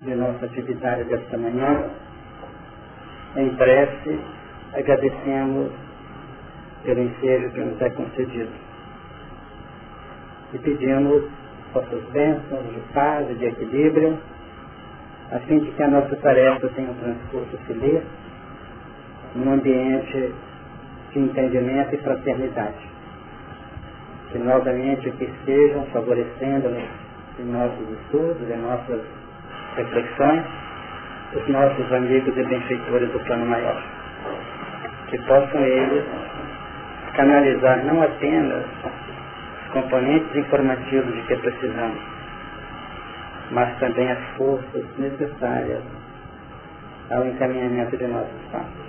de 0.00 0.14
nossa 0.14 0.46
atividade 0.46 1.02
desta 1.04 1.36
manhã, 1.36 1.90
em 3.34 3.50
prece, 3.56 4.20
agradecemos 4.72 5.72
pelo 6.84 7.00
ensejo 7.00 7.50
que 7.50 7.60
nos 7.60 7.82
é 7.82 7.90
concedido. 7.90 8.52
E 10.54 10.58
pedimos 10.58 11.24
vossas 11.74 12.00
bênçãos 12.12 12.62
de 12.72 12.80
paz 12.94 13.28
e 13.28 13.34
de 13.34 13.46
equilíbrio, 13.46 14.16
a 15.32 15.40
fim 15.40 15.58
de 15.58 15.72
que 15.72 15.82
a 15.82 15.88
nossa 15.88 16.14
tarefa 16.14 16.68
tenha 16.76 16.92
um 16.92 16.94
transcurso 16.94 17.58
feliz, 17.66 18.04
num 19.34 19.52
ambiente 19.52 20.32
de 21.10 21.18
entendimento 21.18 21.96
e 21.96 21.98
fraternidade. 21.98 22.88
Que 24.30 24.38
novamente 24.38 25.08
aqui 25.08 25.24
estejam 25.24 25.86
favorecendo 25.86 26.68
em 27.40 27.44
nossos 27.46 27.88
estudos, 27.98 28.48
em 28.48 28.58
nossas 28.58 29.17
reflexões, 29.78 30.42
os 31.34 31.48
nossos 31.48 31.92
amigos 31.92 32.36
e 32.36 32.42
benfeitores 32.44 33.10
do 33.10 33.20
plano 33.20 33.46
maior. 33.46 33.82
Que 35.08 35.18
possam 35.22 35.60
eles 35.64 36.04
canalizar 37.14 37.84
não 37.84 38.02
apenas 38.02 38.64
os 39.64 39.72
componentes 39.72 40.36
informativos 40.36 41.14
de 41.14 41.22
que 41.22 41.36
precisamos, 41.36 42.00
mas 43.50 43.78
também 43.78 44.10
as 44.10 44.18
forças 44.36 44.84
necessárias 44.98 45.82
ao 47.10 47.26
encaminhamento 47.26 47.96
de 47.96 48.06
nossos 48.06 48.42
passos. 48.52 48.88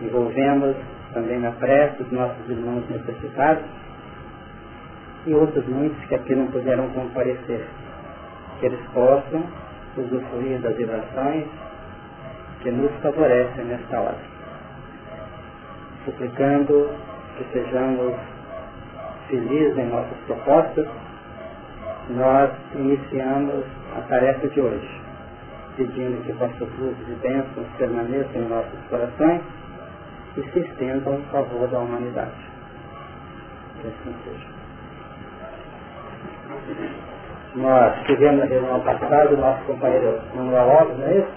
Envolvemos 0.00 0.76
também 1.14 1.38
na 1.40 1.52
prece 1.52 2.02
os 2.02 2.12
nossos 2.12 2.48
irmãos 2.48 2.84
necessitados 2.90 3.64
e 5.26 5.34
outros 5.34 5.66
muitos 5.66 6.02
que 6.06 6.14
aqui 6.14 6.34
não 6.34 6.46
puderam 6.48 6.88
comparecer, 6.90 7.66
que 8.58 8.66
eles 8.66 8.80
possam 8.92 9.42
usufruir 9.96 10.60
das 10.60 10.76
vibrações 10.76 11.46
que 12.60 12.70
nos 12.70 12.92
favorecem 13.02 13.64
nesta 13.64 14.00
hora. 14.00 14.18
Suplicando 16.04 16.90
que 17.36 17.44
sejamos 17.52 18.14
felizes 19.28 19.76
em 19.78 19.86
nossas 19.86 20.18
propostas, 20.26 20.86
nós 22.10 22.50
iniciamos 22.74 23.64
a 23.96 24.00
tarefa 24.02 24.48
de 24.48 24.60
hoje, 24.60 25.00
pedindo 25.76 26.24
que 26.24 26.32
vossas 26.32 26.68
luzes 26.78 27.08
e 27.08 27.14
bênçãos 27.20 27.66
permaneçam 27.76 28.42
em 28.42 28.48
nossos 28.48 28.80
corações 28.88 29.42
e 30.36 30.42
se 30.50 30.60
estendam 30.60 31.14
em 31.14 31.22
favor 31.24 31.68
da 31.68 31.78
humanidade. 31.78 32.48
Que 33.80 33.88
assim 33.88 34.14
seja. 34.24 34.58
Nós 37.58 37.92
tivemos 38.06 38.38
na 38.38 38.44
reunião 38.46 38.78
passada 38.80 39.34
o 39.34 39.36
nosso 39.36 39.64
companheiro 39.64 40.20
Manuel 40.32 40.70
Alves, 40.78 40.96
não 40.96 41.06
é 41.08 41.16
isso? 41.18 41.28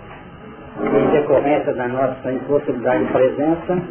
Em 0.79 1.11
decorrência 1.11 1.73
da 1.73 1.87
nossa 1.87 2.31
impossibilidade 2.31 3.05
de 3.05 3.11
presença, 3.11 3.81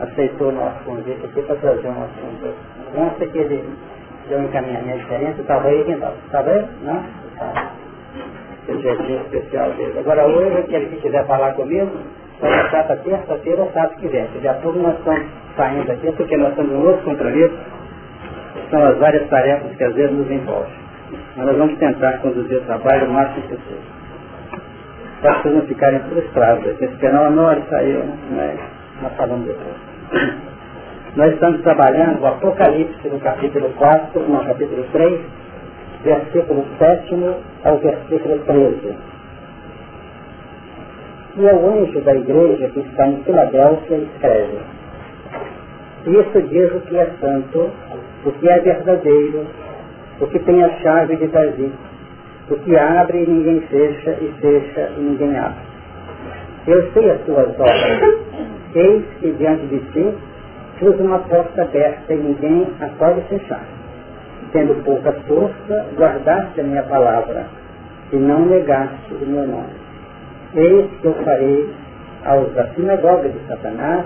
aceitou 0.00 0.48
o 0.48 0.52
nosso 0.52 0.84
convite 0.84 1.24
aqui 1.24 1.40
para 1.40 1.56
trazer 1.56 1.88
um 1.88 2.04
assunto. 2.04 2.54
Consta 2.94 3.26
que 3.26 3.38
ele 3.38 3.64
deu 4.28 4.38
um 4.38 4.44
encaminhamento 4.44 4.98
diferente, 4.98 5.40
estava 5.40 5.68
aí, 5.68 5.84
então. 5.90 6.12
Estava 6.26 6.50
aí? 6.50 6.66
Não? 6.82 7.04
Esse 8.68 8.82
jeitinho 8.82 9.20
especial 9.22 9.70
dele. 9.70 9.98
Agora 9.98 10.26
hoje, 10.26 10.58
aquele 10.58 10.86
que 10.86 10.96
quiser 10.96 11.26
falar 11.26 11.54
comigo, 11.54 11.90
vai 12.38 12.52
deixar 12.52 12.84
para 12.84 12.96
terça-feira 12.96 13.62
ou 13.62 13.72
sábado 13.72 13.96
que 13.96 14.08
vem. 14.08 14.28
Já 14.42 14.54
tudo 14.54 14.78
nós 14.78 14.98
estamos 14.98 15.26
saindo 15.56 15.90
aqui, 15.90 16.12
porque 16.12 16.36
nós 16.36 16.50
estamos 16.50 16.72
um 16.72 16.86
outro 16.86 17.02
compromisso. 17.02 17.56
São 18.70 18.84
as 18.84 18.98
várias 18.98 19.26
tarefas 19.30 19.74
que 19.74 19.84
às 19.84 19.94
vezes 19.94 20.12
nos 20.12 20.30
envolvem. 20.30 20.85
Mas 21.36 21.46
nós 21.46 21.56
vamos 21.58 21.78
tentar 21.78 22.18
conduzir 22.18 22.56
o 22.56 22.62
trabalho 22.62 23.08
o 23.08 23.12
máximo 23.12 23.42
possível. 23.42 23.96
Para 25.20 25.42
vocês 25.42 25.54
não 25.54 25.62
ficarem 25.62 26.00
frustrados. 26.00 26.64
Porque 26.64 26.84
esperar 26.86 27.30
uma 27.30 27.42
hora 27.42 27.62
saiu, 27.68 28.04
né? 28.30 28.56
Nós 29.02 29.12
falamos 29.16 29.46
depois. 29.46 29.76
Nós 31.16 31.32
estamos 31.32 31.62
trabalhando 31.62 32.20
o 32.20 32.26
Apocalipse 32.26 33.08
no 33.08 33.18
capítulo 33.20 33.70
4, 33.70 34.20
no 34.20 34.44
capítulo 34.44 34.84
3, 34.92 35.20
versículo 36.04 36.66
7 36.78 37.14
ao 37.64 37.78
versículo 37.78 38.38
13. 38.40 38.96
E 41.36 41.40
o 41.40 41.70
anjo 41.70 42.00
da 42.00 42.14
igreja 42.14 42.68
que 42.68 42.80
está 42.80 43.08
em 43.08 43.22
Filadélfia 43.24 43.96
escreve. 43.96 44.58
Isso 46.06 46.42
diz 46.48 46.74
o 46.74 46.80
que 46.80 46.96
é 46.96 47.10
santo, 47.20 47.70
o 48.24 48.32
que 48.32 48.48
é 48.48 48.60
verdadeiro, 48.60 49.46
o 50.20 50.26
que 50.26 50.38
tem 50.40 50.62
a 50.64 50.70
chave 50.80 51.16
de 51.16 51.26
Davi, 51.26 51.72
o 52.50 52.56
que 52.56 52.76
abre 52.76 53.22
e 53.22 53.26
ninguém 53.26 53.60
fecha, 53.62 54.10
e 54.20 54.32
fecha 54.40 54.90
e 54.96 55.00
ninguém 55.00 55.36
abre. 55.38 55.58
Eu 56.66 56.90
sei 56.92 57.10
as 57.10 57.20
tuas 57.22 57.48
obras. 57.48 58.26
Eis 58.74 59.04
que 59.20 59.30
diante 59.32 59.66
de 59.66 59.78
ti 59.92 60.14
pus 60.78 60.98
uma 61.00 61.18
porta 61.20 61.62
aberta 61.62 62.12
e 62.12 62.16
ninguém 62.16 62.66
a 62.80 62.88
pode 62.98 63.20
fechar. 63.22 63.64
Tendo 64.52 64.82
pouca 64.84 65.12
força, 65.26 65.86
guardaste 65.96 66.60
a 66.60 66.64
minha 66.64 66.82
palavra 66.84 67.46
e 68.12 68.16
não 68.16 68.46
negaste 68.46 69.14
o 69.14 69.26
meu 69.26 69.46
nome. 69.46 69.74
Eis 70.54 70.86
que 71.00 71.06
eu 71.06 71.14
farei 71.24 71.70
aos 72.24 72.52
da 72.54 72.66
sinagoga 72.68 73.28
de 73.28 73.38
Satanás, 73.46 74.04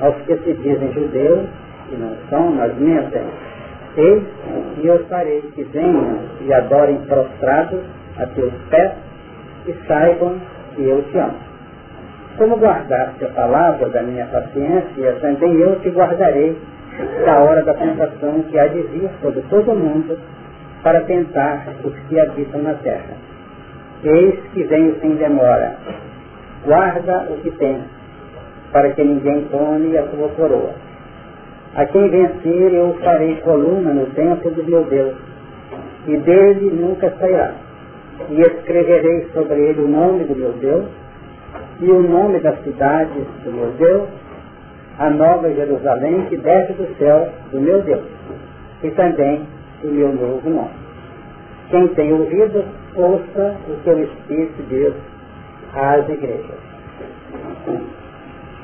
aos 0.00 0.16
que 0.26 0.36
se 0.36 0.52
dizem 0.54 0.92
judeus, 0.92 1.48
e 1.92 1.96
não 1.96 2.16
são, 2.30 2.50
mas 2.52 2.74
mentem, 2.78 3.22
Eis 3.96 4.22
que 4.74 4.86
eu 4.86 4.98
farei 5.06 5.42
que 5.54 5.62
venham 5.64 6.18
e 6.40 6.52
adorem 6.52 6.98
prostrados 7.06 7.80
a 8.18 8.26
teus 8.26 8.52
pés 8.70 8.92
e 9.66 9.74
saibam 9.86 10.36
que 10.74 10.82
eu 10.82 11.02
te 11.10 11.18
amo. 11.18 11.38
Como 12.36 12.56
guardaste 12.56 13.24
a 13.24 13.28
palavra 13.28 13.88
da 13.90 14.02
minha 14.02 14.26
paciência, 14.26 15.12
também 15.20 15.54
eu 15.60 15.78
te 15.80 15.88
guardarei 15.90 16.58
da 17.24 17.38
hora 17.40 17.62
da 17.62 17.74
tentação 17.74 18.42
que 18.42 18.58
há 18.58 18.66
de 18.66 18.82
vir 18.82 19.10
sobre 19.22 19.42
todo 19.42 19.74
mundo 19.74 20.18
para 20.82 21.00
tentar 21.02 21.66
os 21.82 21.94
que 22.08 22.20
habitam 22.20 22.62
na 22.62 22.74
terra. 22.74 23.16
Eis 24.02 24.38
que 24.52 24.62
venho 24.64 24.98
sem 25.00 25.14
demora. 25.16 25.76
Guarda 26.64 27.26
o 27.30 27.36
que 27.40 27.50
tens, 27.52 27.84
para 28.72 28.90
que 28.90 29.02
ninguém 29.02 29.46
tome 29.50 29.96
a 29.96 30.02
tua 30.02 30.28
coroa. 30.30 30.72
A 31.76 31.86
quem 31.86 32.08
vencer 32.08 32.72
eu 32.72 32.96
farei 33.02 33.34
coluna 33.40 33.92
no 33.92 34.06
templo 34.06 34.50
do 34.52 34.62
meu 34.62 34.84
Deus, 34.84 35.14
e 36.06 36.16
dele 36.18 36.70
nunca 36.70 37.10
sairá. 37.18 37.52
E 38.30 38.40
escreverei 38.40 39.26
sobre 39.32 39.60
ele 39.60 39.82
o 39.82 39.88
nome 39.88 40.22
do 40.24 40.36
meu 40.36 40.52
Deus, 40.52 40.84
e 41.80 41.90
o 41.90 42.00
nome 42.00 42.38
da 42.38 42.52
cidade 42.58 43.20
do 43.44 43.52
meu 43.52 43.72
Deus, 43.72 44.08
a 45.00 45.10
nova 45.10 45.52
Jerusalém 45.52 46.26
que 46.26 46.36
desce 46.36 46.74
do 46.74 46.96
céu 46.96 47.28
do 47.50 47.60
meu 47.60 47.82
Deus, 47.82 48.04
e 48.84 48.90
também 48.92 49.44
o 49.82 49.88
meu 49.88 50.12
novo 50.12 50.48
nome. 50.48 50.84
Quem 51.70 51.88
tem 51.88 52.12
ouvido, 52.12 52.64
ouça 52.94 53.56
o 53.66 53.90
o 53.90 53.98
Espírito 53.98 54.62
diz 54.68 54.94
às 55.74 56.08
igrejas. 56.08 56.64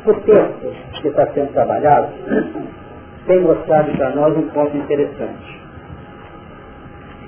O 0.06 0.14
texto 0.14 1.00
que 1.02 1.08
está 1.08 1.26
sendo 1.34 1.52
trabalhado 1.52 2.08
tem 3.26 3.40
mostrado 3.40 3.92
para 3.92 4.10
nós 4.10 4.36
um 4.36 4.48
ponto 4.48 4.76
interessante. 4.76 5.60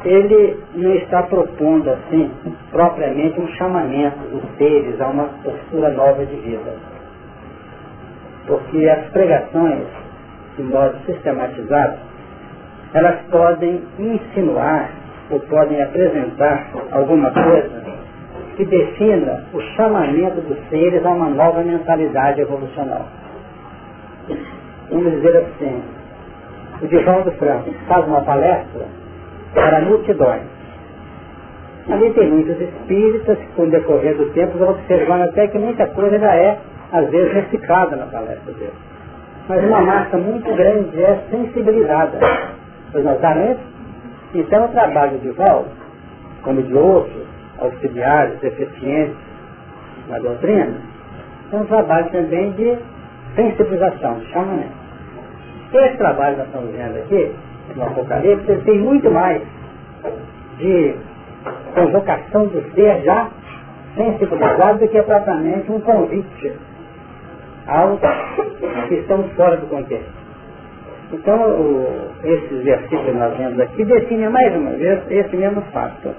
Ele 0.05 0.59
não 0.75 0.95
está 0.95 1.23
propondo, 1.25 1.89
assim, 1.91 2.31
propriamente 2.71 3.41
um 3.41 3.47
chamamento 3.49 4.19
dos 4.31 4.43
seres 4.59 5.01
a 5.01 5.07
uma 5.07 5.25
postura 5.45 5.91
nova 5.91 6.25
de 6.27 6.35
vida. 6.37 6.75
Porque 8.47 8.89
as 8.89 9.05
pregações, 9.11 9.85
de 10.57 10.63
modo 10.65 10.97
sistematizado, 11.07 11.99
elas 12.95 13.21
podem 13.31 13.83
insinuar 13.99 14.91
ou 15.31 15.39
podem 15.41 15.81
apresentar 15.83 16.69
alguma 16.91 17.31
coisa 17.31 17.83
que 18.57 18.65
defina 18.65 19.45
o 19.55 19.61
chamamento 19.77 20.41
dos 20.43 20.59
seres 20.69 21.05
a 21.07 21.11
uma 21.11 21.31
nova 21.31 21.63
mentalidade 21.63 22.41
evolucional 22.41 23.07
vamos 24.93 25.13
dizer 25.13 25.37
assim, 25.37 25.83
o 26.83 26.87
Divaldo 26.87 27.31
Franco 27.33 27.73
faz 27.89 28.07
uma 28.07 28.21
palestra 28.23 28.87
para 29.55 29.81
multidões. 29.81 30.43
Ali 31.91 32.11
tem 32.13 32.31
muitos 32.31 32.61
espíritas 32.61 33.39
que, 33.39 33.47
com 33.57 33.63
o 33.63 33.71
decorrer 33.71 34.17
do 34.17 34.31
tempo, 34.31 34.57
vão 34.59 34.71
observando 34.71 35.23
até 35.23 35.49
que 35.49 35.59
muita 35.59 35.87
coisa 35.89 36.19
já 36.19 36.35
é, 36.35 36.59
às 36.93 37.09
vezes, 37.11 37.33
reciclada 37.33 37.97
na 37.97 38.07
palestra 38.07 38.53
dele. 38.53 38.73
Mas 39.49 39.65
uma 39.65 39.81
massa 39.81 40.17
muito 40.17 40.55
grande 40.55 41.03
é 41.03 41.19
sensibilizada. 41.31 42.19
Nós 42.95 43.21
sabemos 43.21 43.59
Então, 44.35 44.65
o 44.65 44.69
trabalho 44.69 45.19
de 45.19 45.29
Divaldo, 45.29 45.69
como 46.43 46.63
de 46.63 46.75
outros 46.75 47.27
auxiliares, 47.59 48.39
deficientes 48.41 49.17
na 50.09 50.19
doutrina, 50.19 50.75
é 51.53 51.57
um 51.57 51.65
trabalho 51.67 52.11
também 52.11 52.53
de 52.53 52.79
sensibilização, 53.35 54.21
de 54.21 54.27
chamamento. 54.33 54.82
Esse 55.73 55.97
trabalho 55.97 56.35
que 56.35 56.39
nós 56.39 56.47
estamos 56.49 56.71
vendo 56.73 56.99
aqui, 56.99 57.35
no 57.75 57.83
Apocalipse, 57.85 58.57
tem 58.65 58.79
muito 58.79 59.11
mais 59.11 59.43
de 60.59 60.95
convocação 61.75 62.47
do 62.47 62.75
ser 62.75 63.03
já 63.03 63.29
sensibilizado 63.97 64.79
do 64.79 64.89
que 64.89 64.99
é 64.99 65.03
propriamente 65.03 65.71
um 65.71 65.81
convite 65.81 66.53
aos 67.67 68.01
que 68.89 68.95
estão 68.97 69.23
fora 69.37 69.57
do 69.57 69.67
contexto. 69.67 70.23
Então, 71.13 71.39
o, 71.41 72.11
esses 72.25 72.65
versículos 72.65 73.05
que 73.05 73.13
nós 73.13 73.37
vemos 73.37 73.61
aqui 73.61 73.85
definem 73.85 74.31
mais 74.31 74.55
uma 74.55 74.71
vez 74.71 75.01
esse 75.11 75.37
mesmo 75.37 75.61
fato. 75.73 76.15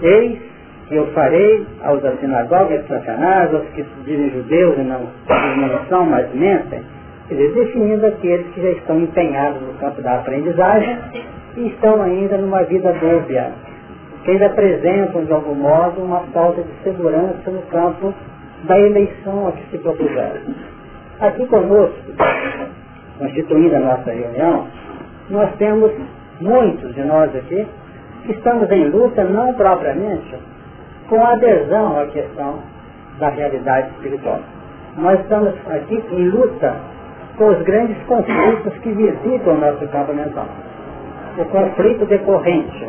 Eis 0.00 0.40
que 0.88 0.96
eu 0.96 1.06
farei 1.12 1.64
aos 1.84 2.02
da 2.02 2.12
sinagoga 2.16 2.78
de 2.78 2.88
Satanás, 2.88 3.54
aos 3.54 3.66
que 3.68 3.84
dizem 4.04 4.30
judeus 4.30 4.76
e 4.78 4.82
não, 4.82 5.00
não 5.00 5.86
são, 5.88 6.04
mas 6.04 6.32
mentem, 6.34 6.82
dizer, 7.32 7.52
definindo 7.52 8.06
aqueles 8.06 8.46
que 8.48 8.62
já 8.62 8.70
estão 8.70 9.00
empenhados 9.00 9.60
no 9.62 9.74
campo 9.74 10.00
da 10.02 10.16
aprendizagem 10.16 10.98
e 11.56 11.66
estão 11.68 12.02
ainda 12.02 12.36
numa 12.38 12.62
vida 12.64 12.92
dúbia, 12.92 13.52
que 14.24 14.30
ainda 14.30 14.46
apresentam 14.46 15.24
de 15.24 15.32
algum 15.32 15.54
modo 15.54 16.02
uma 16.02 16.20
falta 16.32 16.62
de 16.62 16.72
segurança 16.82 17.50
no 17.50 17.62
campo 17.62 18.14
da 18.64 18.78
eleição 18.78 19.48
a 19.48 19.52
que 19.52 19.70
se 19.70 19.78
propuseram. 19.78 20.40
Aqui 21.20 21.46
conosco, 21.46 21.96
constituindo 23.18 23.76
a 23.76 23.80
nossa 23.80 24.10
reunião, 24.10 24.66
nós 25.30 25.50
temos 25.56 25.92
muitos 26.40 26.94
de 26.94 27.02
nós 27.02 27.34
aqui 27.34 27.66
que 28.24 28.32
estamos 28.32 28.70
em 28.70 28.88
luta 28.88 29.24
não 29.24 29.52
propriamente 29.54 30.34
com 31.08 31.24
adesão 31.24 32.00
à 32.00 32.06
questão 32.06 32.58
da 33.18 33.28
realidade 33.28 33.90
espiritual. 33.90 34.40
Nós 34.96 35.20
estamos 35.20 35.52
aqui 35.68 36.02
em 36.10 36.28
luta 36.28 36.91
com 37.42 37.48
os 37.48 37.62
grandes 37.62 38.00
conflitos 38.04 38.72
que 38.82 38.92
visitam 38.92 39.54
o 39.54 39.58
nosso 39.58 39.84
campo 39.88 40.14
mental. 40.14 40.46
O 41.36 41.44
conflito 41.46 42.06
decorrente 42.06 42.88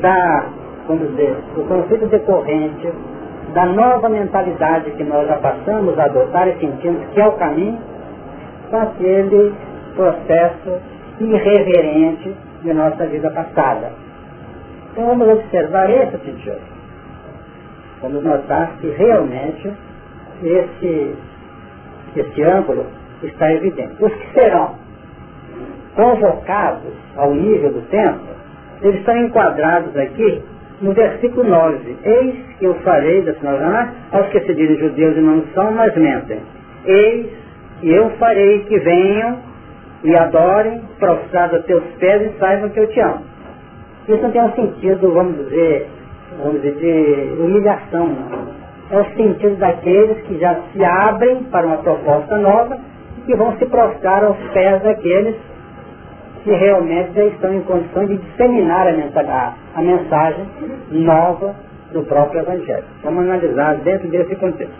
da, 0.00 0.46
vamos 0.88 1.08
dizer, 1.10 1.36
o 1.56 1.62
conflito 1.62 2.06
decorrente 2.06 2.92
da 3.54 3.66
nova 3.66 4.08
mentalidade 4.08 4.90
que 4.90 5.04
nós 5.04 5.28
já 5.28 5.36
passamos 5.36 5.96
a 6.00 6.06
adotar 6.06 6.48
e 6.48 6.58
sentimos 6.58 7.06
que 7.14 7.20
é 7.20 7.28
o 7.28 7.32
caminho 7.32 7.78
com 8.70 8.76
aquele 8.76 9.54
processo 9.94 10.80
irreverente 11.20 12.34
de 12.62 12.72
nossa 12.72 13.06
vida 13.06 13.30
passada. 13.30 13.92
Então 14.90 15.06
vamos 15.06 15.28
observar 15.28 15.88
esse 15.90 16.18
sentido. 16.24 16.60
Vamos 18.02 18.24
notar 18.24 18.72
que 18.80 18.88
realmente 18.90 19.72
esse, 20.42 21.14
esse 22.16 22.42
ângulo 22.42 22.99
está 23.26 23.52
evidente. 23.52 23.94
Os 24.00 24.12
que 24.12 24.32
serão 24.32 24.74
convocados 25.94 26.92
ao 27.16 27.34
nível 27.34 27.72
do 27.72 27.82
tempo, 27.88 28.20
eles 28.82 29.00
estão 29.00 29.16
enquadrados 29.16 29.96
aqui 29.96 30.42
no 30.80 30.92
versículo 30.92 31.48
9. 31.48 31.96
Eis 32.04 32.34
que 32.58 32.64
eu 32.64 32.74
farei 32.76 33.22
da 33.22 33.34
sinal 33.34 33.58
aos 34.12 34.26
que 34.28 34.40
se 34.40 34.54
dizem 34.54 34.78
judeus 34.78 35.16
e 35.16 35.20
não 35.20 35.44
são, 35.54 35.72
mas 35.72 35.94
mentem. 35.96 36.40
Eis 36.84 37.26
que 37.80 37.90
eu 37.90 38.10
farei 38.18 38.60
que 38.60 38.78
venham 38.78 39.38
e 40.02 40.16
adorem, 40.16 40.80
prostrados 40.98 41.60
a 41.60 41.62
teus 41.62 41.84
pés 41.98 42.22
e 42.22 42.38
saibam 42.38 42.70
que 42.70 42.80
eu 42.80 42.86
te 42.86 43.00
amo. 43.00 43.22
Isso 44.08 44.22
não 44.22 44.30
tem 44.30 44.42
um 44.42 44.52
sentido, 44.52 45.12
vamos 45.12 45.36
dizer, 45.36 45.86
vamos 46.42 46.62
dizer, 46.62 47.36
de 47.36 47.42
humilhação, 47.42 48.08
não. 48.08 48.60
É 48.90 49.00
o 49.00 49.04
sentido 49.14 49.56
daqueles 49.56 50.20
que 50.22 50.38
já 50.38 50.56
se 50.72 50.84
abrem 50.84 51.44
para 51.44 51.66
uma 51.66 51.76
proposta 51.78 52.36
nova 52.38 52.78
que 53.20 53.36
vão 53.36 53.56
se 53.58 53.66
prostrar 53.66 54.24
aos 54.24 54.36
pés 54.52 54.82
daqueles 54.82 55.36
que 56.44 56.50
realmente 56.50 57.12
já 57.14 57.24
estão 57.24 57.54
em 57.54 57.60
condições 57.62 58.08
de 58.08 58.16
disseminar 58.16 58.88
a 58.88 58.92
mensagem, 58.92 59.54
a 59.74 59.82
mensagem 59.82 60.46
nova 60.90 61.54
do 61.92 62.02
próprio 62.04 62.40
Evangelho. 62.40 62.84
Vamos 63.02 63.24
analisar 63.24 63.76
dentro 63.76 64.08
desse 64.08 64.34
contexto. 64.36 64.74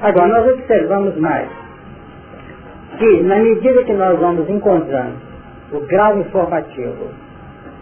Agora, 0.00 0.28
nós 0.28 0.52
observamos 0.52 1.16
mais 1.16 1.48
que, 2.98 3.22
na 3.22 3.36
medida 3.36 3.82
que 3.84 3.92
nós 3.92 4.18
vamos 4.18 4.48
encontrando 4.48 5.16
o 5.72 5.80
grau 5.80 6.18
informativo 6.18 7.08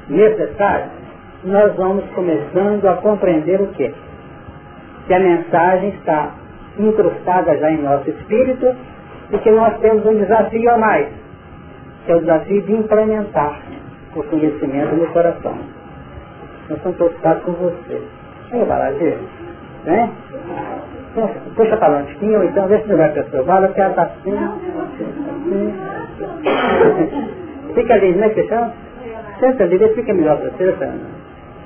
necessário, 0.08 0.90
nós 1.44 1.74
vamos 1.76 2.04
começando 2.14 2.86
a 2.86 2.94
compreender 2.94 3.60
o 3.60 3.68
quê? 3.68 3.92
Que 5.06 5.14
a 5.14 5.20
mensagem 5.20 5.90
está 5.90 6.32
incrustada 6.78 7.56
já 7.58 7.70
em 7.70 7.82
nosso 7.82 8.08
espírito 8.10 8.74
e 9.30 9.38
que 9.38 9.50
nós 9.50 9.78
temos 9.80 10.04
um 10.06 10.16
desafio 10.16 10.70
a 10.70 10.78
mais, 10.78 11.08
que 12.04 12.12
é 12.12 12.16
o 12.16 12.20
desafio 12.20 12.62
de 12.62 12.72
implementar 12.72 13.60
o 14.14 14.22
conhecimento 14.22 14.94
no 14.94 15.06
coração. 15.08 15.56
Nós 16.68 16.78
estamos 16.78 16.96
preocupados 16.96 17.42
com 17.44 17.52
você. 17.52 18.02
Vem, 18.50 18.64
Baladir. 18.64 19.18
Né? 19.84 20.10
Puxa 21.54 21.76
para 21.76 22.00
longe, 22.00 22.36
ou 22.36 22.44
então 22.44 22.68
vê 22.68 22.78
se 22.80 22.88
não 22.88 22.96
vai 22.98 23.10
para 23.10 23.24
sua 23.24 23.42
bala, 23.42 23.68
porque 23.68 23.80
ela 23.80 23.90
está 23.90 24.02
assim. 24.02 24.36
Fica 27.74 27.94
ali, 27.94 28.12
né, 28.12 28.28
Cristiano? 28.30 28.72
Senta 29.40 29.64
ali, 29.64 29.78
vê 29.78 29.88
se 29.88 29.94
fica 29.94 30.14
melhor 30.14 30.38
para 30.38 30.50
você, 30.50 30.72
Sandra. 30.72 31.16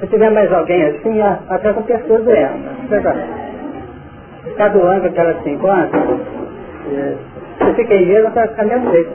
Se 0.00 0.06
tiver 0.06 0.30
mais 0.30 0.52
alguém 0.52 0.84
assim, 0.84 1.20
até 1.20 1.72
com 1.72 1.82
pessoas 1.82 2.24
doendo. 2.24 2.70
Está 4.46 4.68
doando 4.68 5.06
aquelas 5.06 5.42
50, 5.42 5.98
você 5.98 7.16
fica 7.74 7.94
em 7.94 8.06
mesa, 8.06 8.30
vai 8.30 8.48
ficar 8.48 8.64
mesmo 8.64 8.90
jeito. 8.90 9.10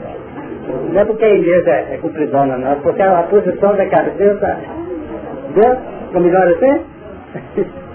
Não 0.92 1.00
é 1.00 1.04
porque 1.04 1.24
a 1.24 1.34
igreja 1.34 1.70
é, 1.70 1.94
é 1.94 1.98
compridona, 1.98 2.58
não, 2.58 2.72
é 2.72 2.74
porque 2.76 3.02
a 3.02 3.22
posição 3.24 3.76
da 3.76 3.86
cabeça, 3.86 4.58
viu? 5.54 5.76
Ficou 6.06 6.20
melhor 6.20 6.48
assim? 6.48 6.84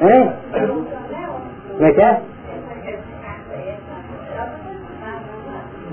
Hein? 0.00 0.32
Como 1.76 1.86
é 1.86 1.92
que 1.92 2.00
é? 2.00 2.20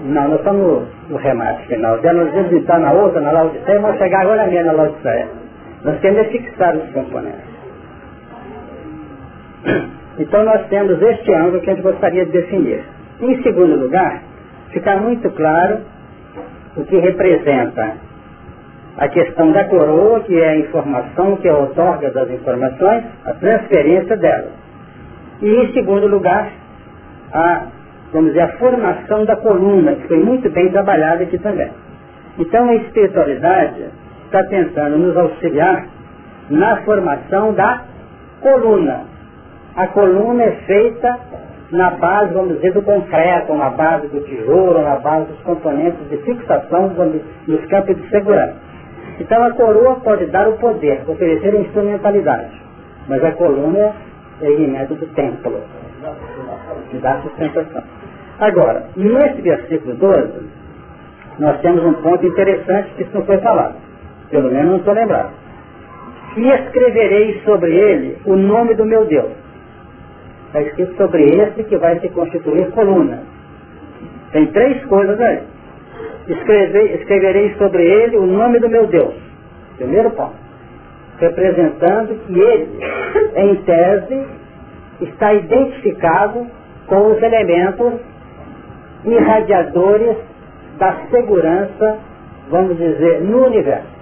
Não, 0.06 0.30
nós 0.30 0.40
estamos 0.40 0.88
no, 1.10 1.18
remate 1.18 1.68
final. 1.68 2.01
Já 2.01 2.13
nós 2.13 2.31
vamos 2.31 2.54
entrar 2.54 2.80
na 2.80 2.94
outra, 2.94 3.19
na 3.19 3.31
Laodiceia, 3.31 3.81
vamos 3.81 3.98
chegar 3.98 4.22
agora 4.22 4.48
mesmo 4.48 4.68
na 4.68 4.74
Laodiceia. 4.74 5.28
Nós 5.83 6.00
temos 6.00 6.28
fixar 6.28 6.75
os 6.78 6.90
componentes. 6.92 7.42
Então 10.19 10.44
nós 10.44 10.66
temos 10.68 11.02
este 11.02 11.34
ângulo 11.34 11.62
que 11.62 11.69
a 11.69 11.74
gente 11.74 11.84
gostaria 11.84 12.25
de 12.25 12.31
definir. 12.31 12.84
Em 13.22 13.42
segundo 13.44 13.75
lugar, 13.75 14.22
ficar 14.72 14.98
muito 14.98 15.30
claro 15.31 15.80
o 16.75 16.84
que 16.84 16.98
representa 16.98 17.96
a 18.98 19.08
questão 19.10 19.52
da 19.52 19.64
coroa, 19.66 20.22
que 20.22 20.40
é 20.40 20.50
a 20.50 20.58
informação 20.58 21.36
que 21.38 21.47
é 21.47 21.54
outorga 21.54 22.09
das 22.12 22.30
informações, 22.31 23.04
a 23.26 23.33
transferência 23.33 24.18
delas. 24.18 24.52
E 25.42 25.47
em 25.47 25.74
segundo 25.74 26.07
lugar, 26.07 26.52
a, 27.31 27.68
vamos 28.12 28.30
dizer, 28.30 28.42
a 28.42 28.57
formação 28.57 29.24
da 29.26 29.36
coluna, 29.36 29.95
que 29.95 30.07
foi 30.07 30.18
muito 30.18 30.50
bem 30.50 30.71
trabalhada 30.71 31.24
aqui 31.24 31.38
também. 31.38 31.69
Então 32.40 32.69
a 32.69 32.76
espiritualidade 32.76 33.86
está 34.26 34.44
tentando 34.45 34.97
nos 34.97 35.16
auxiliar 35.16 35.86
na 36.50 36.78
formação 36.78 37.54
da 37.54 37.83
coluna. 38.42 39.17
A 39.78 39.88
coluna 39.90 40.44
é 40.44 40.52
feita 40.66 41.19
na 41.72 41.92
base, 41.92 42.34
vamos 42.34 42.56
dizer, 42.56 42.74
do 42.74 42.81
concreto, 42.81 43.54
na 43.54 43.69
base 43.69 44.07
do 44.07 44.22
tijolo, 44.22 44.81
na 44.81 44.96
base 44.96 45.28
dos 45.28 45.40
componentes 45.42 46.10
de 46.10 46.18
fixação 46.18 46.90
nos 47.48 47.66
campos 47.68 47.96
de 47.96 48.10
segurança. 48.10 48.56
Então 49.19 49.44
a 49.44 49.52
coroa 49.52 50.00
pode 50.00 50.26
dar 50.28 50.48
o 50.48 50.57
poder, 50.57 51.04
oferecer 51.07 51.56
a 51.56 51.60
instrumentalidade, 51.60 52.60
mas 53.07 53.24
a 53.24 53.31
coluna 53.34 53.94
é 54.42 54.48
elemento 54.48 54.96
do 54.96 55.06
templo, 55.14 55.62
dá 57.02 57.22
sustentação. 57.22 57.84
Agora, 58.40 58.84
nesse 58.96 59.42
versículo 59.42 59.94
12, 59.96 60.50
nós 61.38 61.60
temos 61.62 61.84
um 61.84 61.94
ponto 62.02 62.26
interessante 62.26 62.94
que 62.96 63.04
isso 63.04 63.12
não 63.14 63.26
foi 63.26 63.38
falado, 63.40 63.76
pelo 64.31 64.52
menos 64.52 64.72
não 64.72 64.78
estou 64.78 64.94
lembrado. 64.96 65.34
E 66.36 66.48
escreverei 66.50 67.42
sobre 67.46 67.72
ele 67.72 68.18
o 68.26 68.36
nome 68.36 68.74
do 68.74 68.86
meu 68.86 69.06
Deus. 69.06 69.46
Está 70.47 70.61
escrito 70.61 70.95
sobre 70.95 71.23
esse 71.23 71.63
que 71.63 71.77
vai 71.77 71.99
se 71.99 72.09
constituir 72.09 72.71
coluna. 72.71 73.23
Tem 74.31 74.47
três 74.47 74.83
coisas 74.85 75.19
aí 75.19 75.44
escrever, 76.27 76.95
escreverei 76.99 77.56
sobre 77.56 77.83
ele 77.83 78.18
o 78.18 78.25
nome 78.25 78.59
do 78.59 78.69
meu 78.69 78.87
Deus. 78.87 79.13
Primeiro 79.77 80.11
ponto. 80.11 80.35
Representando 81.19 82.16
que 82.25 82.39
ele, 82.39 82.80
em 83.35 83.56
tese, 83.63 84.27
está 85.01 85.33
identificado 85.33 86.47
com 86.85 87.11
os 87.11 87.21
elementos 87.21 87.94
irradiadores 89.06 90.18
da 90.77 90.95
segurança, 91.09 91.97
vamos 92.49 92.77
dizer, 92.77 93.21
no 93.21 93.45
universo. 93.45 93.97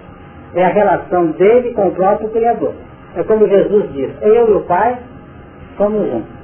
É 0.54 0.64
a 0.64 0.68
relação 0.68 1.30
dele 1.32 1.72
com 1.72 1.88
o 1.88 1.92
próprio 1.92 2.28
Criador. 2.30 2.74
É 3.14 3.22
como 3.22 3.48
Jesus 3.48 3.92
diz, 3.92 4.10
eu 4.20 4.50
e 4.50 4.52
o 4.52 4.60
Pai 4.62 4.98
somos 5.76 6.02
um. 6.02 6.35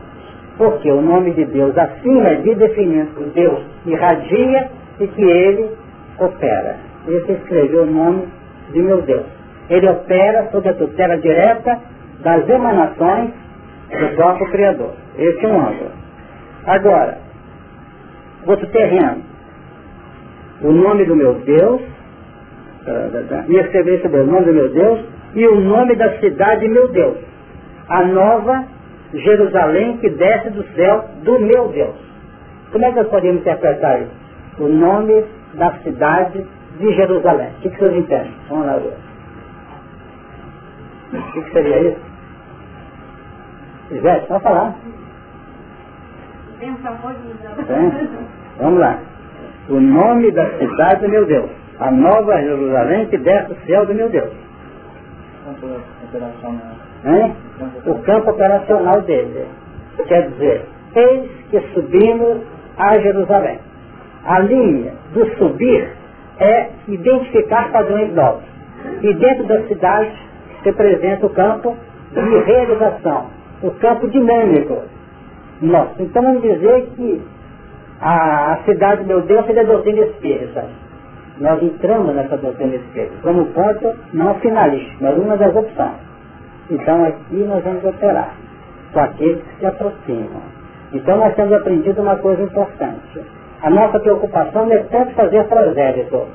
Porque 0.59 0.91
o 0.91 1.01
nome 1.01 1.33
de 1.33 1.45
Deus, 1.47 1.77
acima 1.77 2.37
de 2.37 2.55
definindo 2.55 3.33
Deus 3.35 3.63
irradia 3.87 4.71
e 5.01 5.07
que 5.07 5.23
ele 5.23 5.71
opera. 6.19 6.77
esse 7.09 7.33
escreveu 7.33 7.83
o 7.83 7.87
nome 7.87 8.29
de 8.73 8.83
meu 8.83 9.03
Deus. 9.03 9.25
Ele 9.71 9.89
opera 9.89 10.49
sob 10.53 10.69
a 10.69 10.75
tutela 10.75 11.17
direta 11.19 11.79
das 12.21 12.49
emanações 12.49 13.31
do 13.91 14.17
próprio 14.17 14.51
Criador. 14.51 14.93
Esse 15.19 15.45
é 15.45 15.49
um 15.49 15.61
ângulo. 15.61 15.91
Agora, 16.67 17.19
outro 18.47 18.67
terreno. 18.69 19.23
O 20.63 20.71
nome 20.71 21.05
do 21.05 21.17
meu 21.17 21.35
Deus, 21.35 21.81
e 23.49 23.57
escrever 23.57 24.01
sobre 24.03 24.21
o 24.21 24.27
nome 24.27 24.47
do 24.47 24.53
meu 24.53 24.69
Deus, 24.73 25.01
e 25.35 25.47
o 25.47 25.61
nome 25.61 25.97
da 25.97 26.19
cidade 26.19 26.69
meu 26.69 26.89
Deus. 26.89 27.17
A 27.89 28.05
nova 28.05 28.65
Jerusalém 29.13 29.99
que 29.99 30.09
desce 30.11 30.51
do 30.51 30.65
céu 30.75 31.05
do 31.23 31.39
meu 31.41 31.69
Deus. 31.69 31.95
Como 32.71 32.85
é 32.85 32.91
que 32.91 32.97
nós 32.97 33.09
podemos 33.09 33.41
interpretar 33.41 34.01
isso? 34.01 34.11
O 34.59 34.69
nome 34.69 35.25
da 35.55 35.73
cidade 35.83 36.47
de 36.79 36.95
Jerusalém. 36.95 37.51
O 37.59 37.61
que, 37.61 37.71
que 37.71 37.79
vocês 37.79 37.97
entendem? 37.97 38.33
Vamos 38.49 38.67
lá 38.67 38.77
ver. 38.77 38.95
O 41.13 41.33
que, 41.33 41.43
que 41.43 41.53
seria 41.53 41.89
isso? 41.91 42.01
Ivete, 43.91 44.27
pode 44.27 44.43
falar. 44.43 44.75
Vamos 48.59 48.81
lá. 48.81 48.99
O 49.69 49.81
nome 49.81 50.31
da 50.31 50.47
cidade 50.59 51.03
do 51.03 51.09
meu 51.11 51.27
Deus. 51.27 51.51
A 51.79 51.91
nova 51.91 52.41
Jerusalém 52.41 53.07
que 53.07 53.19
desce 53.19 53.49
do 53.49 53.67
céu 53.67 53.85
do 53.85 53.95
meu 53.95 54.09
Deus. 54.09 54.31
Hein? 57.05 57.35
O 57.87 57.95
campo 58.03 58.31
operacional 58.31 59.01
dele. 59.03 59.47
Quer 60.07 60.31
dizer, 60.31 60.65
eis 60.95 61.31
que 61.51 61.61
subimos 61.75 62.39
a 62.77 62.99
Jerusalém. 62.99 63.59
A 64.25 64.39
linha 64.39 64.93
do 65.13 65.27
subir 65.37 65.89
é 66.39 66.69
identificar 66.89 67.71
padrões 67.73 68.15
novos. 68.15 68.45
E 69.03 69.15
dentro 69.15 69.45
da 69.45 69.63
cidade 69.63 70.13
representa 70.65 71.27
o 71.27 71.31
campo 71.31 71.77
de 72.13 72.39
realização, 72.45 73.27
o 73.63 73.71
campo 73.73 74.09
dinâmico 74.09 74.83
nosso. 75.61 76.03
Então 76.03 76.23
vamos 76.23 76.43
dizer 76.43 76.89
que 76.97 77.23
a, 78.01 78.53
a 78.53 78.57
cidade, 78.65 79.05
meu 79.05 79.23
Deus, 79.23 79.49
é 79.49 79.61
a 79.61 79.65
doutrina 79.65 80.01
espírita. 80.07 80.65
Nós 81.39 81.63
entramos 81.63 82.15
nessa 82.15 82.37
doutrina 82.37 82.77
espírita 82.77 83.15
como 83.23 83.47
ponto 83.47 83.95
não 84.13 84.35
finalista, 84.37 84.97
mas 85.01 85.17
uma 85.19 85.37
das 85.37 85.55
opções. 85.55 86.12
Então 86.73 87.05
aqui 87.05 87.37
nós 87.37 87.63
vamos 87.63 87.85
operar 87.85 88.35
com 88.95 89.01
aqueles 89.01 89.43
que 89.43 89.59
se 89.59 89.67
aproximam. 89.67 90.43
Então 90.95 91.19
nós 91.19 91.35
temos 91.35 91.53
aprendido 91.53 92.01
uma 92.01 92.17
coisa 92.17 92.43
importante. 92.43 93.21
A 93.61 93.69
nossa 93.69 94.01
preocupação 94.01 94.65
não 94.65 94.73
é 94.73 94.79
tanto 94.85 95.13
fazer 95.13 95.45
prosélitos, 95.45 96.29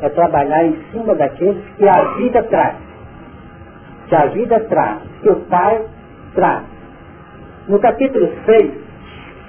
é 0.00 0.08
trabalhar 0.08 0.64
em 0.64 0.76
cima 0.90 1.14
daqueles 1.14 1.64
que 1.76 1.88
a 1.88 2.02
vida 2.16 2.42
traz. 2.42 2.74
Que 4.08 4.16
a 4.16 4.26
vida 4.26 4.60
traz, 4.68 4.98
que 5.22 5.30
o 5.30 5.36
Pai 5.42 5.80
traz. 6.34 6.64
No 7.68 7.78
capítulo 7.78 8.28
6, 8.46 8.72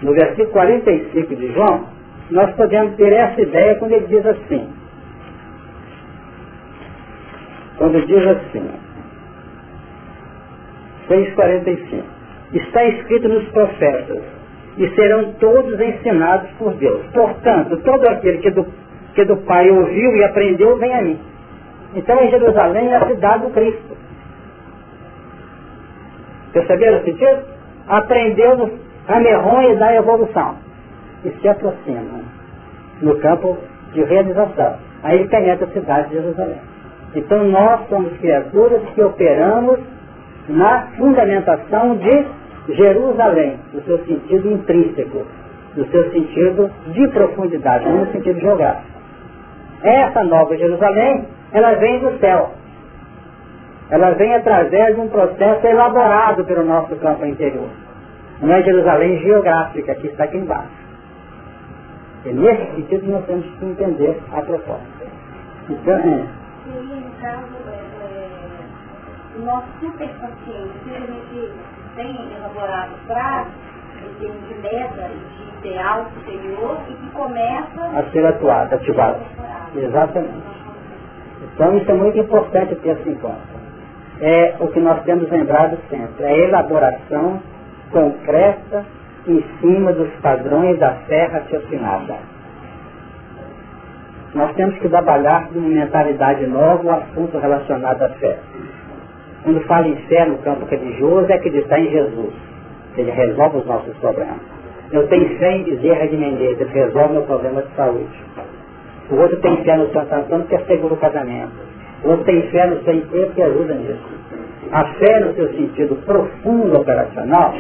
no 0.03 0.13
versículo 0.13 0.51
45 0.51 1.35
de 1.35 1.53
João, 1.53 1.85
nós 2.29 2.53
podemos 2.53 2.95
ter 2.97 3.11
essa 3.11 3.41
ideia 3.41 3.75
quando 3.79 3.93
ele 3.93 4.07
diz 4.07 4.25
assim. 4.27 4.69
Quando 7.77 8.05
diz 8.05 8.25
assim, 8.27 8.84
6,45. 11.07 12.03
Está 12.53 12.85
escrito 12.85 13.27
nos 13.27 13.47
profetas, 13.49 14.23
e 14.77 14.89
serão 14.89 15.33
todos 15.33 15.79
ensinados 15.79 16.49
por 16.57 16.73
Deus. 16.73 17.05
Portanto, 17.13 17.77
todo 17.77 18.07
aquele 18.07 18.39
que 18.39 18.51
do, 18.51 18.65
que 19.13 19.23
do 19.25 19.37
Pai 19.37 19.69
ouviu 19.69 20.15
e 20.15 20.23
aprendeu, 20.23 20.77
vem 20.77 20.93
a 20.93 21.01
mim. 21.01 21.19
Então, 21.95 22.21
em 22.21 22.29
Jerusalém 22.29 22.91
é 22.91 22.97
a 22.97 23.07
cidade 23.07 23.43
do 23.43 23.49
Cristo. 23.51 23.97
Perceberam 26.51 26.99
o 26.99 27.03
sentido? 27.03 27.43
Aprendeu 27.87 28.79
a 29.07 29.19
merronha 29.19 29.75
da 29.75 29.95
evolução. 29.95 30.55
E 31.23 31.29
se 31.31 31.47
aproxima 31.47 32.21
no 33.01 33.17
campo 33.19 33.57
de 33.93 34.03
realização. 34.03 34.75
Aí 35.03 35.27
penetra 35.27 35.67
a 35.67 35.71
cidade 35.71 36.09
de 36.09 36.15
Jerusalém. 36.15 36.59
Então 37.15 37.45
nós 37.45 37.87
somos 37.87 38.15
criaturas 38.17 38.81
que 38.93 39.01
operamos 39.01 39.79
na 40.49 40.87
fundamentação 40.97 41.97
de 41.97 42.25
Jerusalém, 42.69 43.59
no 43.73 43.81
seu 43.83 43.97
sentido 44.05 44.51
intrínseco, 44.51 45.25
no 45.75 45.85
seu 45.87 46.11
sentido 46.11 46.71
de 46.87 47.07
profundidade, 47.09 47.85
não 47.85 48.05
no 48.05 48.11
sentido 48.11 48.39
geográfico. 48.39 48.95
Essa 49.83 50.23
nova 50.23 50.57
Jerusalém, 50.57 51.27
ela 51.51 51.73
vem 51.75 51.99
do 51.99 52.17
céu. 52.19 52.51
Ela 53.89 54.11
vem 54.11 54.33
através 54.33 54.95
de 54.95 55.01
um 55.01 55.09
processo 55.09 55.65
elaborado 55.67 56.43
pelo 56.45 56.65
nosso 56.65 56.95
campo 56.95 57.25
interior. 57.25 57.69
Não 58.41 58.53
é 58.53 58.63
Jerusalém 58.63 59.19
geográfica 59.19 59.95
que 59.95 60.07
está 60.07 60.23
aqui 60.23 60.37
embaixo. 60.37 60.85
E 62.25 62.33
nesse 62.33 62.75
sentido 62.75 63.11
nós 63.11 63.25
temos 63.25 63.45
que 63.59 63.65
entender 63.65 64.19
a 64.33 64.41
proposta. 64.41 65.05
Então, 65.69 65.97
é. 67.23 67.54
O 69.37 69.45
nosso 69.45 69.67
superconsciente, 69.79 70.71
simplesmente 70.83 71.51
tem 71.95 72.33
elaborado 72.37 72.91
frases 73.07 73.53
em 74.03 74.19
termos 74.19 74.47
de 74.47 74.53
meta 74.55 75.09
e 75.09 75.61
de 75.61 75.67
ideal 75.67 76.05
superior 76.13 76.77
e 76.89 76.93
que 76.93 77.09
começa 77.11 77.81
a 77.81 78.03
ser 78.11 78.25
atuado, 78.25 78.75
ativado. 78.75 79.19
Exatamente. 79.75 80.55
Então 81.53 81.77
isso 81.77 81.89
é 81.89 81.93
muito 81.93 82.17
importante 82.17 82.75
ter 82.75 82.97
isso 82.97 83.09
em 83.09 83.15
conta. 83.15 83.55
É 84.21 84.55
o 84.59 84.67
que 84.67 84.79
nós 84.79 85.03
temos 85.03 85.29
lembrado 85.29 85.77
sempre, 85.89 86.25
a 86.25 86.37
elaboração 86.37 87.41
concreta 87.91 88.85
em 89.27 89.43
cima 89.59 89.91
dos 89.91 90.09
padrões 90.21 90.79
da 90.79 90.91
fé 91.07 91.25
raciocinada. 91.25 92.15
Nós 94.33 94.53
temos 94.55 94.77
que 94.79 94.89
trabalhar 94.89 95.47
com 95.47 95.59
mentalidade 95.59 96.45
nova 96.45 96.83
o 96.83 96.91
assunto 96.91 97.37
relacionado 97.37 98.03
à 98.03 98.09
fé. 98.09 98.37
Quando 99.45 99.61
fala 99.67 99.87
em 99.87 99.95
fé 100.07 100.25
no 100.25 100.39
campo 100.39 100.65
religioso, 100.65 101.31
é 101.31 101.35
acreditar 101.35 101.79
em 101.79 101.91
Jesus. 101.91 102.33
Ele 102.97 103.11
resolve 103.11 103.57
os 103.57 103.65
nossos 103.67 103.95
problemas. 103.97 104.39
Eu 104.91 105.07
tenho 105.07 105.37
fé 105.37 105.57
em 105.57 105.63
Bezerra 105.63 106.07
de 106.07 106.17
Menezes, 106.17 106.61
ele 106.61 106.71
resolve 106.71 107.13
meu 107.13 107.21
problema 107.23 107.61
de 107.61 107.75
saúde. 107.75 108.23
O 109.11 109.15
outro 109.17 109.37
tem 109.41 109.63
fé 109.63 109.77
no 109.77 109.91
Santo 109.93 110.15
Antônio 110.15 110.47
que 110.47 110.55
assegura 110.55 110.95
o 110.95 110.97
casamento. 110.97 111.51
O 112.03 112.09
outro 112.09 112.25
tem 112.25 112.41
fé 112.49 112.65
no 112.65 112.83
Sem 112.85 113.01
Tempo 113.01 113.33
que 113.33 113.43
ajuda 113.43 113.75
nisso. 113.75 114.15
A 114.71 114.83
fé 114.95 115.19
no 115.19 115.35
seu 115.35 115.47
sentido 115.53 115.95
profundo 116.07 116.79
operacional 116.79 117.53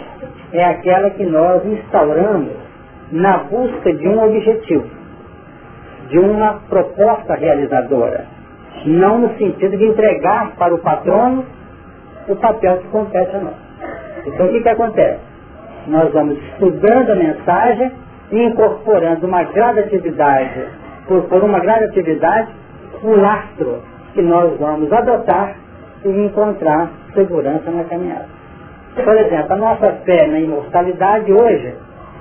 é 0.53 0.65
aquela 0.65 1.11
que 1.11 1.23
nós 1.23 1.63
instauramos 1.65 2.51
na 3.11 3.37
busca 3.43 3.93
de 3.93 4.07
um 4.07 4.23
objetivo, 4.23 4.89
de 6.09 6.17
uma 6.17 6.61
proposta 6.67 7.35
realizadora. 7.35 8.25
Não 8.87 9.19
no 9.19 9.37
sentido 9.37 9.77
de 9.77 9.85
entregar 9.85 10.55
para 10.57 10.73
o 10.73 10.79
patrono 10.79 11.45
o 12.27 12.35
papel 12.35 12.77
que 12.77 12.87
compete 12.87 13.35
a 13.35 13.39
nós. 13.39 13.53
Então 14.25 14.47
o 14.47 14.49
que, 14.49 14.61
que 14.61 14.69
acontece? 14.69 15.19
Nós 15.87 16.11
vamos 16.11 16.37
estudando 16.37 17.11
a 17.11 17.15
mensagem 17.15 17.91
e 18.31 18.43
incorporando 18.43 19.27
uma 19.27 19.43
gradatividade, 19.43 20.65
por, 21.07 21.23
por 21.23 21.43
uma 21.43 21.59
gradatividade, 21.59 22.49
um 23.03 23.21
lastro 23.21 23.81
que 24.13 24.21
nós 24.21 24.57
vamos 24.59 24.91
adotar 24.91 25.55
e 26.03 26.09
encontrar 26.09 26.89
segurança 27.13 27.69
na 27.69 27.83
caminhada. 27.83 28.27
Por 28.95 29.15
exemplo, 29.15 29.53
a 29.53 29.57
nossa 29.57 29.91
fé 30.05 30.27
na 30.27 30.39
imortalidade 30.39 31.31
hoje, 31.31 31.75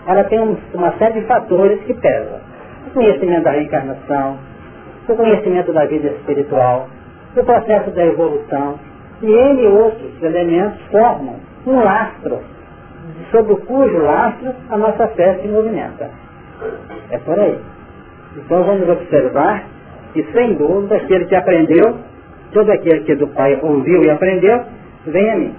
ela 0.07 0.25
tem 0.25 0.41
uma 0.75 0.93
série 0.99 1.21
de 1.21 1.27
fatores 1.27 1.81
que 1.85 1.95
pesam. 1.95 2.39
O 2.89 2.91
conhecimento 2.91 3.45
da 3.45 3.53
reencarnação, 3.53 4.39
o 5.09 5.15
conhecimento 5.15 5.73
da 5.73 5.85
vida 5.87 6.09
espiritual, 6.09 6.89
o 7.37 7.45
processo 7.45 7.91
da 7.91 8.05
evolução, 8.05 8.79
e 9.23 9.27
ele 9.27 9.63
e 9.63 9.67
outros 9.67 10.23
elementos 10.23 10.81
formam 10.91 11.37
um 11.67 11.83
lastro, 11.83 12.41
sobre 13.31 13.57
cujo 13.57 13.99
lastro 13.99 14.53
a 14.71 14.77
nossa 14.77 15.09
fé 15.09 15.39
se 15.41 15.49
movimenta. 15.49 16.11
É 17.11 17.19
por 17.19 17.39
aí. 17.39 17.59
Então 18.37 18.65
vamos 18.65 18.89
observar 18.89 19.65
que, 20.13 20.23
sem 20.33 20.55
dúvida, 20.55 20.97
aquele 20.97 21.25
que 21.27 21.35
aprendeu, 21.35 21.97
todo 22.53 22.71
aquele 22.71 23.01
que 23.01 23.15
do 23.15 23.29
Pai 23.29 23.59
ouviu 23.63 24.03
e 24.05 24.11
aprendeu, 24.11 24.63
vem 25.07 25.31
a 25.31 25.37
mim. 25.37 25.55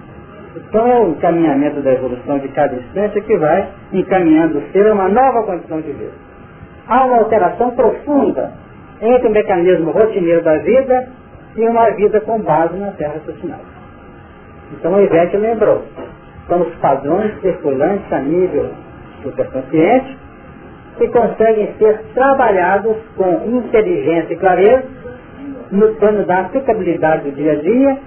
Então 0.55 0.87
é 0.87 0.99
o 1.01 1.09
encaminhamento 1.09 1.81
da 1.81 1.93
evolução 1.93 2.39
de 2.39 2.47
cada 2.49 2.75
instante 2.75 3.21
que 3.21 3.37
vai 3.37 3.67
encaminhando 3.91 4.59
o 4.59 4.71
ser 4.71 4.87
a 4.87 4.93
uma 4.93 5.09
nova 5.09 5.43
condição 5.43 5.81
de 5.81 5.91
vida. 5.91 6.13
Há 6.87 7.05
uma 7.05 7.17
alteração 7.17 7.71
profunda 7.71 8.51
entre 9.01 9.27
o 9.27 9.31
mecanismo 9.31 9.91
rotineiro 9.91 10.41
da 10.43 10.57
vida 10.57 11.07
e 11.55 11.67
uma 11.67 11.89
vida 11.91 12.19
com 12.21 12.39
base 12.41 12.75
na 12.77 12.91
terra 12.91 13.13
raciocinada. 13.13 13.63
Então 14.73 14.95
a 14.95 15.01
Ivete 15.01 15.37
lembrou. 15.37 15.83
São 16.47 16.61
os 16.61 16.75
padrões 16.75 17.39
circulantes 17.41 18.11
a 18.11 18.19
nível 18.19 18.69
superconsciente 19.23 20.17
que 20.97 21.07
conseguem 21.09 21.73
ser 21.77 21.99
trabalhados 22.13 22.95
com 23.17 23.41
inteligência 23.47 24.33
e 24.33 24.37
clareza 24.37 24.85
no 25.71 25.95
plano 25.95 26.25
da 26.25 26.41
aplicabilidade 26.41 27.29
do 27.29 27.35
dia 27.35 27.53
a 27.53 27.55
dia 27.55 27.97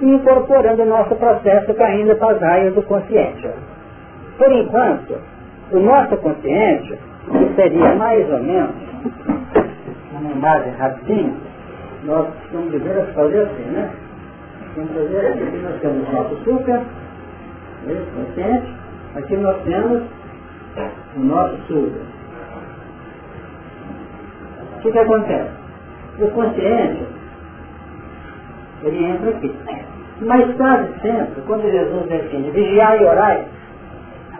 e 0.00 0.06
incorporando 0.06 0.82
o 0.82 0.86
nosso 0.86 1.14
processo 1.16 1.74
caindo 1.74 2.14
para 2.16 2.36
as 2.36 2.40
raias 2.40 2.74
do 2.74 2.82
consciente. 2.82 3.48
Por 4.38 4.52
enquanto, 4.52 5.18
o 5.72 5.80
nosso 5.80 6.16
consciente, 6.18 6.96
seria 7.56 7.94
mais 7.96 8.30
ou 8.30 8.42
menos, 8.42 8.70
uma 10.12 10.30
imagem 10.30 10.72
rapidinho, 10.74 11.36
nós 12.08 12.26
vamos 12.52 12.72
dizer 12.72 13.12
fazer 13.14 13.42
assim, 13.42 13.64
né? 13.64 13.92
Vamos 14.74 14.92
fazer 14.92 15.26
assim, 15.26 15.42
aqui 15.42 15.56
nós 15.58 15.80
temos 15.80 16.08
o 16.08 16.12
nosso 16.12 16.34
esse 17.86 18.10
consciente, 18.12 18.74
aqui 19.14 19.36
nós 19.36 19.56
temos 19.64 20.02
o 21.16 21.20
nosso 21.20 21.56
super. 21.66 22.02
O 24.76 24.80
que, 24.80 24.90
que 24.90 24.98
acontece? 24.98 25.50
O 26.18 26.30
consciente, 26.30 27.06
ele 28.84 29.04
entra 29.04 29.30
aqui. 29.30 29.54
Mas 30.22 30.56
quase 30.56 30.88
sempre, 31.02 31.42
quando 31.46 31.70
Jesus 31.70 32.06
define 32.06 32.50
vigiar 32.52 33.00
e 33.00 33.04
orar, 33.04 33.44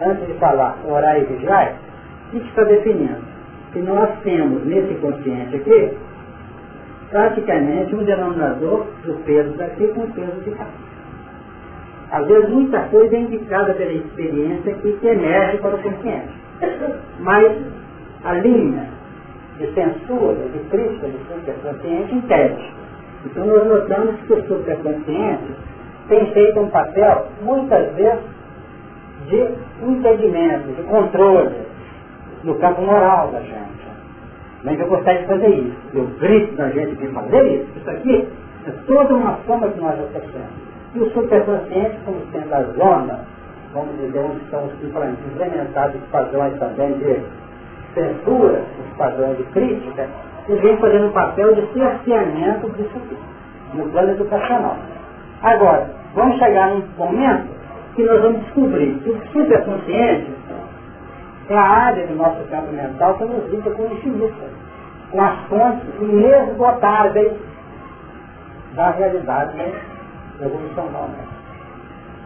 antes 0.01 0.25
de 0.25 0.33
falar 0.39 0.75
orar 0.85 1.19
e 1.19 1.25
vigiar, 1.25 1.75
o 2.27 2.31
que 2.31 2.37
está 2.37 2.63
definindo? 2.63 3.29
Que 3.73 3.79
nós 3.79 4.09
temos 4.23 4.65
nesse 4.65 4.95
consciente 4.95 5.55
aqui, 5.55 5.97
praticamente 7.09 7.95
um 7.95 8.03
denominador 8.03 8.85
do 9.03 9.13
peso 9.25 9.51
daqui 9.57 9.87
com 9.89 10.01
o 10.01 10.11
peso 10.11 10.41
de 10.43 10.51
cá. 10.51 10.67
Às 12.11 12.27
vezes 12.27 12.49
muita 12.49 12.79
coisa 12.83 13.15
é 13.15 13.19
indicada 13.19 13.73
pela 13.73 13.91
experiência 13.91 14.73
que, 14.73 15.07
emerge 15.07 15.57
para 15.57 15.75
o 15.75 15.79
consciente. 15.79 16.33
Mas 17.19 17.55
a 18.23 18.33
linha 18.33 18.87
de 19.57 19.73
censura, 19.73 20.47
de 20.53 20.59
crítica 20.69 21.07
do 21.07 21.19
superconsciente 21.27 22.15
impede. 22.15 22.73
Então 23.25 23.45
nós 23.45 23.67
notamos 23.67 24.15
que 24.21 24.33
o 24.33 24.47
superconsciente 24.47 25.53
tem 26.07 26.31
feito 26.31 26.59
um 26.59 26.69
papel, 26.69 27.27
muitas 27.41 27.93
vezes, 27.95 28.23
de 29.27 29.47
impedimento, 29.83 30.67
de 30.69 30.83
controle 30.83 31.55
no 32.43 32.55
campo 32.55 32.81
moral 32.81 33.27
da 33.31 33.41
gente. 33.41 33.78
Mas 34.63 34.79
eu 34.79 34.87
gostaria 34.87 35.21
de 35.21 35.27
fazer 35.27 35.47
isso. 35.47 35.77
Eu 35.93 36.05
grito 36.19 36.55
da 36.55 36.69
gente 36.69 36.95
de 36.95 37.07
fazer 37.07 37.43
isso. 37.53 37.67
Isso 37.77 37.89
aqui 37.89 38.27
é 38.67 38.71
toda 38.85 39.13
uma 39.15 39.33
forma 39.45 39.67
que 39.69 39.79
nós 39.79 39.99
oferecemos. 39.99 40.69
E 40.95 40.99
o 40.99 41.09
superconsciente, 41.11 41.97
como 42.05 42.17
sendo 42.31 42.53
a 42.53 42.63
zona, 42.63 43.19
vamos 43.73 43.97
dizer, 43.99 44.19
onde 44.19 44.43
estão 44.43 44.69
implementados 45.27 46.01
os 46.01 46.07
padrões 46.09 46.57
também 46.59 46.93
de 46.93 47.19
censura, 47.93 48.63
os 48.79 48.97
padrões 48.97 49.37
de 49.37 49.43
crítica, 49.43 50.07
ele 50.47 50.61
vem 50.61 50.77
fazendo 50.77 51.07
um 51.07 51.11
papel 51.11 51.55
de 51.55 51.73
cerceamento 51.73 52.69
disso 52.71 52.91
aqui, 52.95 53.17
no 53.75 53.89
plano 53.89 54.11
educacional. 54.11 54.77
Agora, 55.43 55.89
vamos 56.15 56.37
chegar 56.37 56.71
num 56.71 56.83
momento 56.97 57.47
que 57.95 58.03
nós 58.03 58.21
vamos 58.21 58.41
descobrir 58.45 58.93
que 59.03 59.09
o 59.11 59.21
superconsciente 59.31 60.31
a 61.57 61.61
área 61.61 62.07
do 62.07 62.15
nosso 62.15 62.43
campo 62.49 62.71
mental 62.71 63.15
que 63.17 63.25
nos 63.25 63.49
lida 63.49 63.71
com 63.71 63.83
o 63.83 63.93
infinito, 63.93 64.35
com 65.11 65.21
as 65.21 65.39
fontes 65.47 65.87
inesgotáveis 65.99 67.33
da 68.75 68.91
realidade 68.91 69.73
evolucional. 70.41 71.07
Né? 71.09 71.25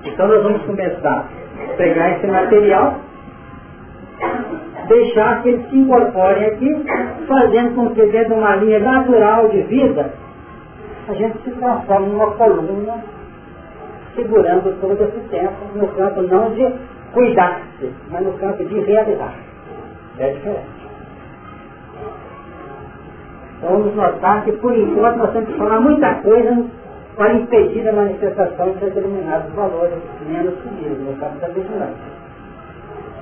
Então 0.05 0.27
nós 0.27 0.43
vamos 0.43 0.61
começar 0.63 1.25
a 1.69 1.73
pegar 1.77 2.17
esse 2.17 2.27
material, 2.27 2.95
deixar 4.87 5.41
que 5.41 5.49
eles 5.49 5.69
se 5.69 5.77
incorporem 5.77 6.45
aqui, 6.45 6.85
fazendo 7.27 7.75
com 7.75 7.89
que 7.95 8.05
dentro 8.07 8.33
de 8.33 8.39
uma 8.39 8.55
linha 8.57 8.79
natural 8.79 9.47
de 9.49 9.61
vida, 9.61 10.13
a 11.07 11.13
gente 11.13 11.37
se 11.43 11.51
transforme 11.51 12.07
numa 12.07 12.31
coluna 12.31 13.03
segurando 14.15 14.79
todo 14.79 15.03
esse 15.03 15.19
tempo 15.29 15.53
no 15.75 15.87
campo 15.89 16.21
não 16.21 16.51
de 16.51 16.73
cuidar-se, 17.13 17.91
mas 18.09 18.23
no 18.23 18.33
campo 18.33 18.63
de 18.63 18.79
realizar. 18.81 19.33
É 20.19 20.31
diferente. 20.31 20.83
Vamos 23.61 23.95
notar 23.95 24.43
que 24.43 24.51
por 24.53 24.75
enquanto 24.75 25.17
nós 25.17 25.31
temos 25.31 25.49
que 25.49 25.57
falar 25.57 25.79
muita 25.79 26.15
coisa 26.15 26.65
para 27.15 27.33
impedir 27.33 27.87
a 27.87 27.93
manifestação 27.93 28.71
de 28.71 28.79
determinados 28.79 29.53
valores 29.53 29.99
menos 30.27 30.53
subidos 30.61 30.99
no 30.99 31.15
campo 31.15 31.39
da 31.39 31.47
vigilância. 31.47 32.13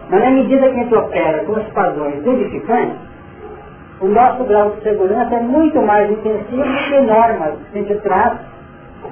Mas 0.09 0.23
na 0.23 0.31
medida 0.31 0.69
que 0.69 0.79
a 0.79 0.83
gente 0.83 0.95
opera 0.95 1.43
com 1.45 1.53
os 1.53 1.67
padrões 1.73 2.25
edificantes, 2.25 2.97
o 4.01 4.07
nosso 4.07 4.43
grau 4.45 4.71
de 4.71 4.81
segurança 4.81 5.35
é 5.35 5.41
muito 5.41 5.79
mais 5.81 6.09
intensivo 6.09 6.63
do 6.63 6.89
que 6.89 7.01
normas 7.01 7.53
que 7.71 7.77
a 7.77 7.81
gente 7.81 8.01
traz 8.01 8.39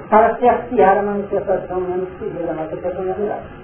para 0.08 0.34
cercear 0.36 0.98
a 0.98 1.02
manifestação 1.02 1.80
menos 1.80 2.08
civil 2.18 2.44
da 2.44 2.54
nossa 2.54 2.76
personalidade. 2.76 3.59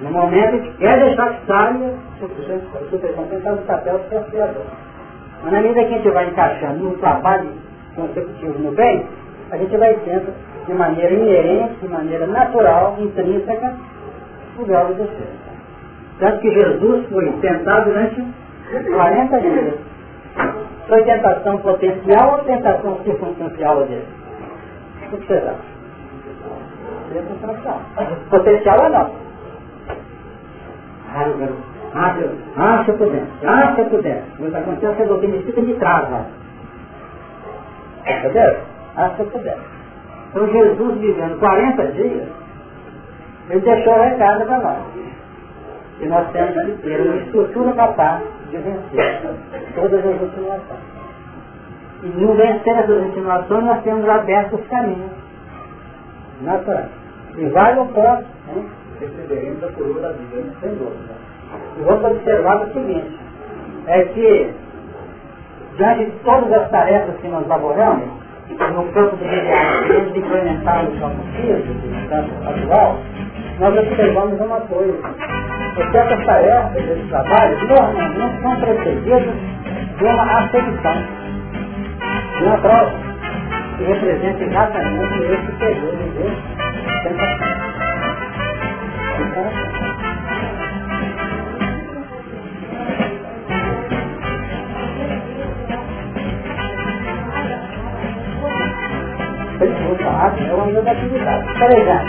No 0.00 0.10
momento 0.10 0.56
em 0.56 0.60
que 0.62 0.78
quer 0.78 0.98
deixar 0.98 1.34
que 1.34 1.46
saia, 1.46 1.94
o 2.22 2.90
supercompensado 2.90 3.56
do 3.56 3.66
papel 3.66 3.98
do 3.98 4.08
cerceador. 4.08 4.64
Mas 5.42 5.52
na 5.52 5.60
medida 5.60 5.84
que 5.84 5.94
a 5.94 5.96
gente 5.98 6.10
vai 6.10 6.26
encaixando 6.28 6.78
num 6.78 6.98
trabalho 6.98 7.50
consecutivo 7.94 8.58
no 8.58 8.72
bem, 8.72 9.06
a 9.50 9.56
gente 9.56 9.76
vai 9.76 9.94
tendo 10.04 10.32
de 10.66 10.74
maneira 10.74 11.12
inerente, 11.12 11.74
de 11.80 11.88
maneira 11.88 12.26
natural, 12.26 12.96
intrínseca, 12.98 13.74
o 14.58 14.64
grau 14.64 14.86
de 14.86 14.94
defesa. 14.94 15.50
Tanto 16.18 16.40
que 16.40 16.50
Jesus 16.50 17.06
foi 17.08 17.32
tentado 17.40 17.90
durante 17.90 18.24
40 18.70 19.40
dias. 19.40 19.74
Foi 20.86 21.02
tentação 21.04 21.58
potencial 21.58 22.32
ou 22.32 22.44
tentação 22.44 22.98
circunstancial 23.04 23.84
dele? 23.84 24.06
O 25.12 25.16
que 25.16 25.32
acham? 25.32 25.56
Circunstancial. 27.12 27.80
Potencial 28.28 28.78
é 28.84 28.88
não. 28.88 29.29
Ah, 31.12 31.28
eu 31.28 31.56
ah, 31.92 32.16
eu, 32.20 32.30
ah, 32.56 32.84
se 32.84 32.90
eu 32.92 32.98
pudesse, 32.98 33.26
ah, 33.44 33.74
se 33.74 33.80
eu 33.80 33.86
pudesse. 33.86 34.22
Mas 34.38 34.54
acontece 34.54 34.94
que 34.94 35.02
eu 35.02 35.18
me 35.20 35.42
fica 35.42 35.60
de 35.60 35.74
trás, 35.74 36.06
ó. 36.12 36.22
Entendeu? 38.08 38.56
Ah, 38.96 39.10
se 39.16 39.20
eu 39.20 39.26
pudesse. 39.26 39.60
Então 40.30 40.46
Jesus 40.46 40.98
vivendo 40.98 41.38
40 41.40 41.86
dias, 41.88 42.28
ele 43.48 43.60
deixou 43.60 43.92
a 43.92 44.04
recado 44.04 44.44
para 44.46 44.58
nós. 44.58 44.78
E 46.00 46.06
nós 46.06 46.30
temos 46.30 46.54
que 46.64 46.82
ter 46.82 47.00
uma 47.00 47.16
estrutura 47.16 47.72
capaz 47.72 48.22
de 48.50 48.56
vencer 48.56 49.20
todas 49.74 50.06
as 50.06 50.22
insinuações. 50.22 50.80
E 52.04 52.06
no 52.06 52.34
vencer 52.34 52.76
essas 52.76 53.06
insinuações 53.08 53.64
nós 53.64 53.82
temos 53.82 54.08
aberto 54.08 54.54
os 54.54 54.66
caminhos 54.68 55.10
naturais. 56.42 56.88
E 57.36 57.46
vai 57.46 57.74
no 57.74 57.86
ponto, 57.86 58.24
né? 58.46 58.79
Receberemos 59.00 59.64
a 59.64 59.68
coroa 59.72 60.00
da 60.00 60.08
vida, 60.10 60.52
sem 60.60 60.70
dúvida. 60.70 61.14
E 61.78 61.82
vamos 61.82 62.04
observar 62.04 62.62
o 62.62 62.72
seguinte, 62.72 63.18
é 63.86 64.04
que 64.04 64.50
diante 65.76 66.04
de 66.04 66.10
todas 66.24 66.52
as 66.52 66.70
tarefas 66.70 67.16
que 67.20 67.28
nós 67.28 67.46
laboramos, 67.48 68.20
no 68.50 68.92
campo 68.92 69.16
de 69.16 70.18
implementar 70.18 70.84
no 70.84 71.00
campo 71.00 71.22
físico, 71.36 71.86
no 71.86 72.08
campo 72.08 72.30
atual, 72.48 72.98
nós 73.58 73.78
observamos 73.78 74.40
uma 74.40 74.60
coisa. 74.62 74.98
Porque 75.74 75.96
essas 75.96 76.26
tarefas, 76.26 76.76
esses 76.76 77.08
trabalhos, 77.08 77.68
normalmente 77.68 78.42
são 78.42 78.56
precedidos 78.60 79.34
de 79.96 80.04
uma 80.04 80.38
aceitação, 80.38 81.02
de 82.38 82.44
uma 82.44 82.58
prova, 82.58 82.92
que 83.78 83.84
representa 83.84 84.44
exatamente 84.44 85.22
esse 85.22 85.52
período 85.52 85.96
de 86.12 87.02
tentação. 87.02 87.69
É 100.50 100.54
uma 100.54 100.66
negatividade. 100.66 101.44
Por 101.58 101.70
exemplo, 101.70 102.08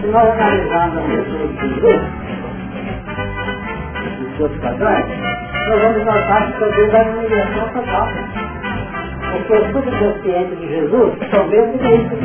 se 0.00 0.06
nós 0.06 0.30
analisarmos 0.30 0.98
a 0.98 1.02
pessoa 1.02 1.48
de 1.48 1.68
grupo, 1.80 2.06
os 4.22 4.36
seus 4.36 4.56
padrões, 4.60 5.06
nós 5.68 5.82
vamos 5.82 6.04
notar 6.04 6.46
que 6.46 6.58
talvez 6.58 6.94
há 6.94 7.02
uma 7.02 7.22
migração 7.22 7.68
total. 7.74 8.08
Porque 9.32 9.52
o 9.52 9.72
subconsciente 9.72 10.56
de 10.56 10.68
Jesus 10.68 11.14
são 11.30 11.46
mesmo 11.48 11.78
que 11.78 11.94
isso. 11.94 12.16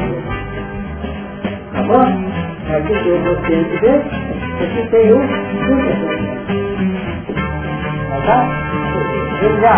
Tá 1.74 1.82
bom? 1.84 2.43
Aqui 2.74 2.94
tem 3.04 3.14
o 3.14 3.24
consciente 3.24 3.80
dele, 3.82 4.04
aqui 4.64 4.90
tem 4.90 5.14
o 5.14 5.22
subconsciente. 5.22 6.54
Tá 8.10 8.18
bom? 8.26 8.44
Veja, 9.42 9.76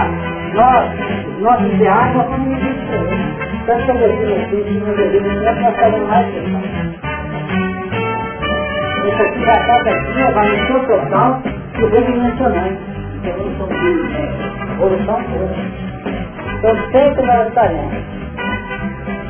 nós, 0.54 0.86
os 1.28 1.42
nossos 1.42 1.74
ideais, 1.74 2.16
nós 2.16 2.26
somos 2.30 2.48
muito 2.48 2.64
diferentes. 2.64 3.66
Tanto 3.66 3.84
que 3.84 3.92
eu 3.92 3.98
defino 3.98 4.36
aqui, 4.36 4.64
que 4.64 4.80
nós 4.80 4.96
devemos 4.96 5.44
nós 5.44 5.76
fazemos 5.76 6.08
mais 6.08 6.26
questão. 6.32 6.62
Isso 9.06 9.22
aqui 9.22 9.40
já 9.46 9.58
cada 9.66 9.92
dia 9.92 10.32
vai 10.32 10.48
no 10.48 10.68
seu 10.68 10.80
total 10.88 11.42
e 11.46 11.86
redimensionando. 11.86 12.78
Evolução 13.26 13.68
física, 13.68 14.22
evolução 14.72 15.24
toda. 15.24 15.56
Então 16.60 16.76
sempre 16.92 17.26
nós 17.26 17.48
estaremos 17.50 18.25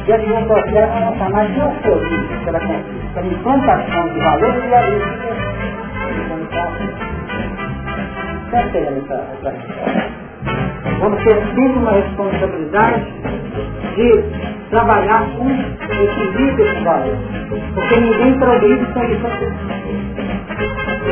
diante 0.06 0.26
de 0.26 0.34
um 0.34 0.46
processo 0.46 0.94
que 0.94 1.18
chamamos 1.18 1.52
de 1.54 1.60
euforia 1.60 2.39
pela 2.46 2.60
conquista, 2.60 3.08
pela 3.15 3.28
implantação 3.28 4.10
de 4.10 4.20
valores 4.20 4.63
e 4.63 4.74
a 4.74 4.82
Sempre 8.52 8.80
essa 8.80 9.18
Vamos 11.00 11.24
ter 11.24 11.36
sempre 11.36 11.78
uma 11.78 11.91
responsabilidade 11.91 13.04
de 13.96 14.24
trabalhar 14.70 15.26
com 15.36 15.50
equilíbrio 15.50 16.70
de 16.70 16.84
valores. 16.84 17.20
Porque 17.74 18.00
ninguém 18.00 18.39
progride 18.39 18.86
sem 18.94 19.12
isso 19.12 19.28
aqui. 19.28 19.46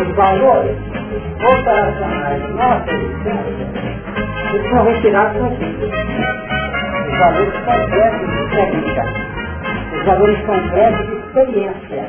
Os 0.02 0.16
valores 0.16 0.78
operacionais 1.42 2.50
nossa 2.56 2.92
existência, 2.92 3.68
eles 4.54 4.70
são 4.70 4.84
retirados 4.86 5.42
daqui. 5.42 6.63
Os 7.14 7.20
valores 7.20 7.54
concretos 7.54 8.28
de 8.28 8.50
técnica. 8.50 9.04
Os 9.94 10.06
valores 10.06 10.40
concretos 10.46 11.06
de 11.06 11.14
experiência. 11.14 12.08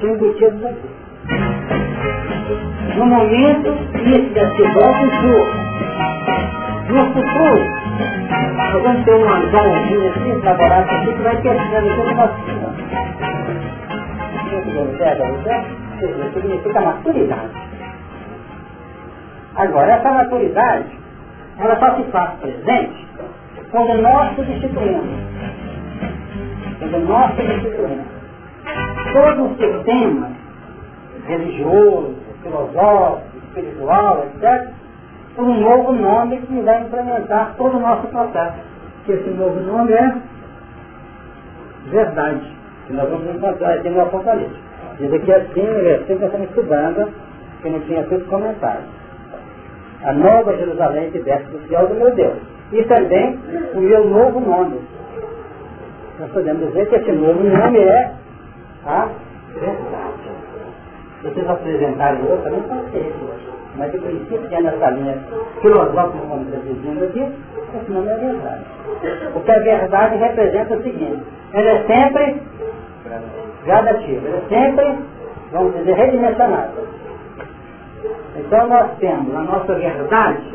São 0.00 0.10
embutidos 0.10 0.64
aqui. 0.66 0.90
No 2.94 3.06
momento, 3.06 3.70
deve 4.34 4.56
ser 4.56 4.68
bom 4.74 4.92
futuro. 4.92 5.46
No 6.90 7.06
futuro, 7.14 7.64
nós 8.54 8.82
vamos 8.82 9.04
ter 9.04 9.14
uma 9.14 9.40
janelinha 9.50 10.10
assim, 10.10 10.30
elaborada 10.30 10.92
aqui, 10.92 11.12
que 11.14 11.22
vai 11.22 11.36
testando 11.40 11.96
toda 11.96 12.10
a 12.10 12.14
vacina. 12.14 12.68
Isso 16.02 16.32
significa 16.34 16.80
maturidade. 16.82 17.50
Agora, 19.56 19.92
essa 19.92 20.10
maturidade, 20.10 20.98
ela 21.58 21.76
só 21.78 21.96
se 21.96 22.02
faz 22.10 22.30
presente 22.40 23.04
quando 23.74 24.00
nós 24.00 24.36
disciplinamos. 24.36 25.18
Quando 26.78 27.08
nós 27.08 27.34
disciplinamos. 27.34 28.06
Todo 29.12 29.44
o 29.46 29.56
sistema 29.56 30.30
religioso, 31.26 32.14
filosófico, 32.42 33.36
espiritual, 33.48 34.26
etc., 34.26 34.70
por 35.34 35.44
um 35.44 35.60
novo 35.60 35.92
nome 35.92 36.38
que 36.42 36.60
vai 36.60 36.82
implementar 36.82 37.54
todo 37.56 37.76
o 37.76 37.80
nosso 37.80 38.06
processo. 38.06 38.58
Que 39.04 39.12
esse 39.12 39.30
novo 39.30 39.58
nome 39.60 39.92
é 39.92 40.14
verdade, 41.90 42.52
que 42.86 42.92
nós 42.92 43.10
vamos 43.10 43.34
encontrar 43.34 43.74
aqui 43.74 43.90
no 43.90 44.02
Apocalipse. 44.02 44.54
Diz 45.00 45.12
aqui 45.12 45.32
assim, 45.32 45.66
é 45.66 45.94
assim 45.96 46.16
que 46.16 46.24
estamos 46.24 46.48
estudando, 46.48 47.12
que 47.60 47.70
não 47.70 47.80
tinha 47.80 48.04
tudo 48.04 48.24
comentado. 48.26 48.84
A 50.04 50.12
nova 50.12 50.56
Jerusalém 50.56 51.10
que 51.10 51.18
desce 51.18 51.50
do 51.50 51.68
céu 51.68 51.88
do 51.88 51.94
meu 51.96 52.14
Deus. 52.14 52.53
E 52.72 52.82
também 52.84 53.38
o 53.74 53.80
meu 53.80 54.08
novo 54.08 54.40
nome. 54.40 54.80
Nós 56.18 56.30
podemos 56.32 56.66
dizer 56.68 56.88
que 56.88 56.96
esse 56.96 57.12
novo 57.12 57.42
nome 57.42 57.78
é 57.78 58.12
a 58.86 59.08
verdade. 59.54 60.34
Vocês 61.22 61.48
apresentarem 61.48 62.22
outro, 62.28 62.50
não 62.50 62.86
esse 62.88 63.24
mas 63.76 63.92
o 63.92 63.98
princípio 63.98 64.48
que 64.48 64.54
é 64.54 64.60
nessa 64.60 64.90
linha 64.90 65.18
filosófica, 65.60 66.26
como 66.28 66.42
está 66.42 66.58
dizendo 66.58 67.04
aqui, 67.04 67.32
esse 67.76 67.90
nome 67.90 68.08
é 68.08 68.16
verdade. 68.16 68.64
Porque 69.32 69.50
a 69.50 69.58
verdade 69.58 70.16
representa 70.16 70.76
o 70.76 70.82
seguinte, 70.82 71.22
ela 71.52 71.70
é 71.70 71.84
sempre 71.84 72.42
gradativa, 73.64 74.28
ela 74.28 74.36
é 74.36 74.48
sempre, 74.48 74.98
vamos 75.50 75.74
dizer, 75.74 75.94
redimensionada. 75.94 76.70
Então 78.36 78.68
nós 78.68 78.90
temos 78.98 79.34
a 79.34 79.40
nossa 79.40 79.74
verdade, 79.74 80.54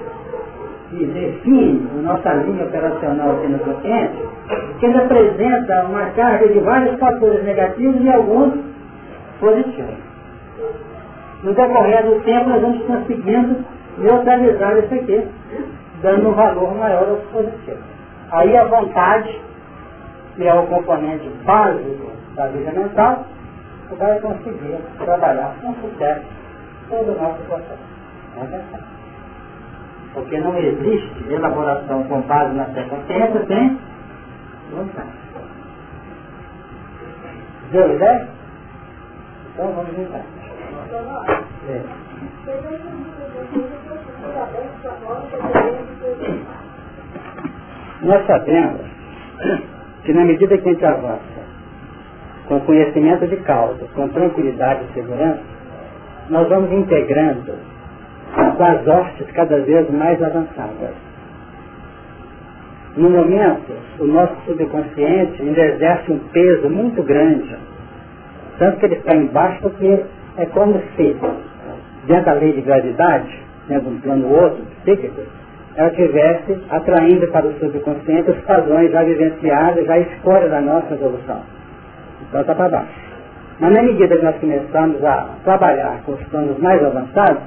que 0.89 1.05
define 1.05 1.87
a 1.97 2.01
nossa 2.01 2.33
linha 2.33 2.65
operacional 2.65 3.31
aqui 3.31 3.47
no 3.47 3.59
consciente, 3.59 4.17
que 4.79 4.85
ele 4.85 4.97
apresenta 4.97 5.85
uma 5.85 6.05
carga 6.11 6.47
de 6.47 6.59
vários 6.59 6.99
fatores 6.99 7.43
negativos 7.43 8.01
e 8.01 8.09
alguns 8.09 8.53
positivos 9.39 10.09
no 11.43 11.53
decorrer 11.53 12.05
do 12.05 12.21
tempo 12.23 12.49
nós 12.49 12.61
vamos 12.61 12.85
conseguindo 12.85 13.65
neutralizar 13.97 14.77
isso 14.77 14.93
aqui, 14.93 15.27
dando 16.01 16.29
um 16.29 16.33
valor 16.33 16.75
maior 16.75 17.07
aos 17.09 17.23
positivos. 17.31 17.83
Aí 18.31 18.55
a 18.57 18.65
vontade, 18.65 19.39
que 20.35 20.45
é 20.45 20.53
o 20.53 20.67
componente 20.67 21.29
básico 21.45 22.11
da 22.35 22.47
vida 22.47 22.71
mental, 22.71 23.25
vai 23.97 24.19
conseguir 24.19 24.77
trabalhar 24.97 25.55
com 25.61 25.73
sucesso 25.75 26.25
todo 26.89 27.11
o 27.11 27.21
nosso 27.21 27.41
processo. 27.43 28.98
Porque 30.19 30.37
não 30.37 30.57
existe 30.57 31.33
elaboração 31.33 32.03
com 32.03 32.19
base 32.23 32.53
na 32.53 32.65
fé 32.65 32.83
consciência 32.83 33.45
sem 33.47 33.79
vontade. 34.69 35.07
Deu 37.71 37.95
ideia? 37.95 38.27
Então 39.53 39.71
vamos 39.71 39.95
juntar. 39.95 40.25
Nós 48.01 48.27
sabemos 48.27 48.81
que 50.03 50.13
na 50.13 50.25
medida 50.25 50.57
que 50.57 50.69
a 50.69 50.73
gente 50.73 50.85
avança 50.85 51.19
com 52.45 52.59
conhecimento 52.59 53.25
de 53.25 53.37
causa, 53.37 53.87
com 53.95 54.09
tranquilidade 54.09 54.83
e 54.83 54.93
segurança, 54.95 55.43
nós 56.29 56.49
vamos 56.49 56.73
integrando 56.73 57.78
com 58.33 58.63
as 58.63 58.87
hostes 58.87 59.27
cada 59.31 59.59
vez 59.59 59.89
mais 59.89 60.21
avançadas. 60.21 60.93
No 62.95 63.09
momento, 63.09 63.73
o 63.99 64.05
nosso 64.05 64.35
subconsciente 64.45 65.41
ainda 65.41 65.61
exerce 65.61 66.11
um 66.11 66.19
peso 66.33 66.69
muito 66.69 67.01
grande, 67.03 67.55
tanto 68.57 68.77
que 68.77 68.85
ele 68.85 68.95
está 68.95 69.15
embaixo 69.15 69.61
porque 69.61 70.03
é 70.37 70.45
como 70.47 70.81
se, 70.95 71.15
dentro 72.07 72.25
da 72.25 72.33
lei 72.33 72.53
de 72.53 72.61
gravidade, 72.61 73.39
né, 73.67 73.79
de 73.79 73.87
um 73.87 73.99
plano 74.01 74.27
outro, 74.29 74.63
psíquico, 74.83 75.21
ela 75.75 75.89
estivesse 75.89 76.59
atraindo 76.69 77.27
para 77.27 77.47
o 77.47 77.53
subconsciente 77.59 78.31
os 78.31 78.39
padrões 78.41 78.91
já 78.91 79.03
vivenciados, 79.03 79.85
já 79.85 79.97
escolha 79.99 80.49
da 80.49 80.59
nossa 80.59 80.93
evolução. 80.93 81.41
Então 82.27 82.41
está 82.41 82.53
para 82.53 82.69
baixo. 82.69 83.09
Mas 83.59 83.73
na 83.73 83.81
medida 83.83 84.17
que 84.17 84.23
nós 84.23 84.35
começamos 84.37 85.03
a 85.03 85.29
trabalhar 85.43 86.01
com 86.05 86.13
os 86.13 86.23
planos 86.23 86.57
mais 86.59 86.83
avançados, 86.83 87.43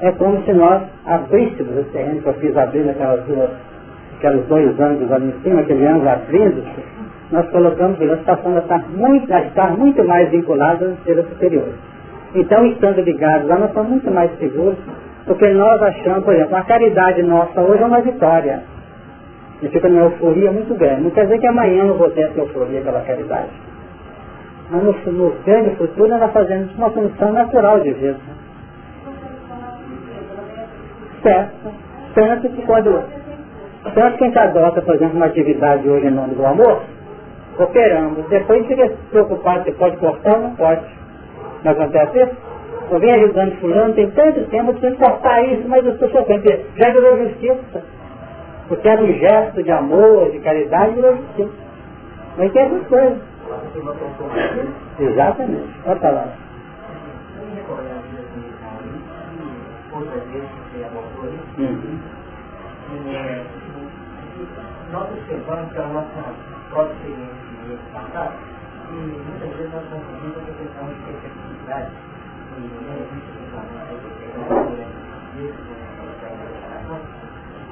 é 0.00 0.12
como 0.12 0.42
se 0.44 0.52
nós 0.52 0.82
abríssemos 1.06 1.78
o 1.78 1.84
terreno 1.92 2.20
que 2.20 2.28
eu 2.28 2.34
fiz 2.34 2.56
abrir 2.56 2.84
naquelas 2.84 3.24
duas, 3.24 3.50
aqueles 4.18 4.46
dois 4.46 4.80
ângulos 4.80 5.12
ali 5.12 5.26
em 5.26 5.42
cima, 5.42 5.60
aquele 5.60 5.86
ângulo 5.86 6.08
abrindo 6.08 6.62
nós 7.30 7.48
colocamos 7.50 7.98
nós 7.98 8.20
passamos 8.20 8.58
a 8.58 8.60
estar 8.60 8.88
muito, 8.90 9.32
a 9.32 9.40
estar 9.42 9.76
muito 9.76 10.04
mais 10.04 10.30
vinculados 10.30 10.82
às 10.82 10.98
esferas 10.98 11.28
superiores. 11.28 11.74
Então, 12.34 12.64
estando 12.66 13.00
ligados 13.00 13.48
lá, 13.48 13.58
nós 13.58 13.68
estamos 13.68 13.90
muito 13.90 14.10
mais 14.10 14.30
seguros, 14.38 14.76
porque 15.24 15.48
nós 15.48 15.82
achamos, 15.82 16.24
por 16.24 16.34
exemplo, 16.34 16.56
a 16.56 16.62
caridade 16.62 17.22
nossa 17.22 17.60
hoje 17.60 17.82
é 17.82 17.86
uma 17.86 18.00
vitória. 18.00 18.62
E 19.62 19.68
fica 19.68 19.88
numa 19.88 20.02
euforia 20.02 20.52
muito 20.52 20.74
grande. 20.74 21.02
Não 21.02 21.10
quer 21.10 21.24
dizer 21.24 21.38
que 21.38 21.46
amanhã 21.46 21.84
não 21.84 21.94
vou 21.94 22.10
ter 22.10 22.22
essa 22.22 22.38
euforia 22.38 22.80
pela 22.82 23.00
caridade. 23.00 23.50
Mas 24.70 24.82
no, 24.82 25.12
no 25.12 25.34
grande 25.44 25.74
futuro 25.76 26.08
nós 26.08 26.32
fazemos 26.32 26.72
uma 26.76 26.90
função 26.90 27.32
natural 27.32 27.80
de 27.80 27.90
vida. 27.92 28.35
Certo. 31.26 31.74
Tanto 32.14 32.48
que 32.50 32.62
quando. 32.62 33.02
Tanto 33.94 34.16
que 34.16 34.24
a 34.24 34.26
gente 34.28 34.38
adota, 34.38 34.80
por 34.80 34.94
exemplo, 34.94 35.16
uma 35.16 35.26
atividade 35.26 35.88
hoje 35.88 36.06
em 36.06 36.10
nome 36.10 36.34
do 36.36 36.46
amor, 36.46 36.82
operamos. 37.58 38.28
Depois 38.28 38.64
fica 38.66 38.92
preocupado 39.10 39.64
se 39.64 39.72
pode 39.72 39.96
cortar 39.96 40.36
ou 40.36 40.42
não 40.42 40.54
pode. 40.54 40.82
Não 41.64 41.72
acontece 41.72 42.22
isso? 42.22 42.36
Eu 42.92 43.00
venho 43.00 43.14
ajudando 43.16 43.60
fulano, 43.60 43.94
tem 43.94 44.08
tanto 44.12 44.44
tempo, 44.44 44.74
eu 44.80 44.96
cortar 44.96 45.42
isso, 45.42 45.68
mas 45.68 45.84
eu 45.84 45.92
estou 45.94 46.08
sofrendo. 46.10 46.44
Já 46.76 46.90
virou 46.92 47.18
justiça. 47.18 47.82
Porque 48.68 48.88
era 48.88 49.02
um 49.02 49.12
gesto 49.12 49.62
de 49.64 49.72
amor, 49.72 50.30
de 50.30 50.38
caridade, 50.38 50.94
virou 50.94 51.16
justiça. 51.16 51.50
Mas 52.38 52.52
tem 52.52 52.62
essas 52.62 52.86
coisas. 52.86 53.18
Exatamente. 55.00 55.82
Pode 55.84 56.00
falar. 56.00 56.28
Uhum. 61.58 61.98
Nós 64.92 65.08
observamos 65.10 65.72
que 65.72 65.78
a 65.78 65.86
nossa 65.88 66.34
própria 66.68 66.94
experiência 66.94 67.78
passada, 67.94 68.36
e 68.90 68.94
muitas 68.94 69.56
vezes 69.56 69.72
nós 69.72 69.84
confundimos 69.88 70.36
a 70.36 70.40
questão 70.52 70.84
de 70.86 70.94
verdade, 71.64 71.92
e 72.52 72.60
não 72.60 72.92
existe 72.92 73.32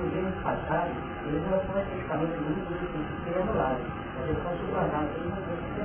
os 0.01 0.13
anos 0.17 0.35
passados, 0.43 0.97
eles 1.27 1.43
não 1.45 1.61
são 1.61 1.77
especificamente 1.79 2.37
muito 2.41 2.65
difíceis 2.73 3.05
de 3.05 3.15
ser 3.25 3.37
anulados, 3.43 3.85
mas 4.17 4.25
eles 4.29 4.43
são 4.43 4.53
sublamados, 4.65 5.13
eles 5.15 5.29
não 5.29 5.41
têm 5.45 5.61
que 5.61 5.69
ser 5.77 5.85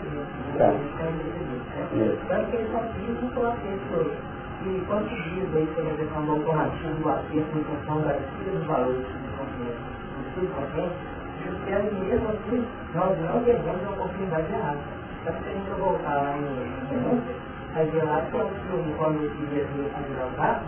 vistos, 2.00 2.28
Tanto 2.30 2.46
que 2.50 2.56
eles 2.56 2.72
só 2.72 2.80
precisam 2.80 3.28
pela 3.30 3.52
pessoa. 3.60 4.39
E 4.60 4.84
quantos 4.88 5.16
dias 5.24 5.48
aí, 5.56 5.64
exemplo, 5.64 6.18
a 6.18 6.20
mão 6.20 6.40
corretiva 6.42 6.94
do 6.96 7.10
acerto 7.10 7.58
em 7.58 7.64
função 7.64 8.02
da 8.02 8.12
escolha 8.12 8.52
dos 8.52 8.68
valores 8.68 8.98
do 8.98 9.30
consciência, 9.40 9.88
subconsciente, 10.36 10.96
justificando 11.40 11.88
que 11.88 11.96
mesmo 11.96 12.28
assim 12.28 12.68
nós 12.94 13.18
não 13.24 13.44
perdemos 13.44 13.88
a 13.88 13.90
oportunidade 13.92 14.52
errada. 14.52 14.80
Só 15.24 15.32
que 15.32 15.48
a 15.48 15.54
gente 15.54 15.70
voltar 15.80 16.16
lá 16.16 16.36
em 16.36 16.44
denúncia, 16.92 17.36
vai 17.74 17.86
ver 17.86 18.04
lá 18.04 18.22
que 18.22 18.36
o 18.36 18.96
quando 18.98 19.24
esse 19.24 19.46
dia 19.48 19.64
de 19.64 19.80
usar, 19.80 20.64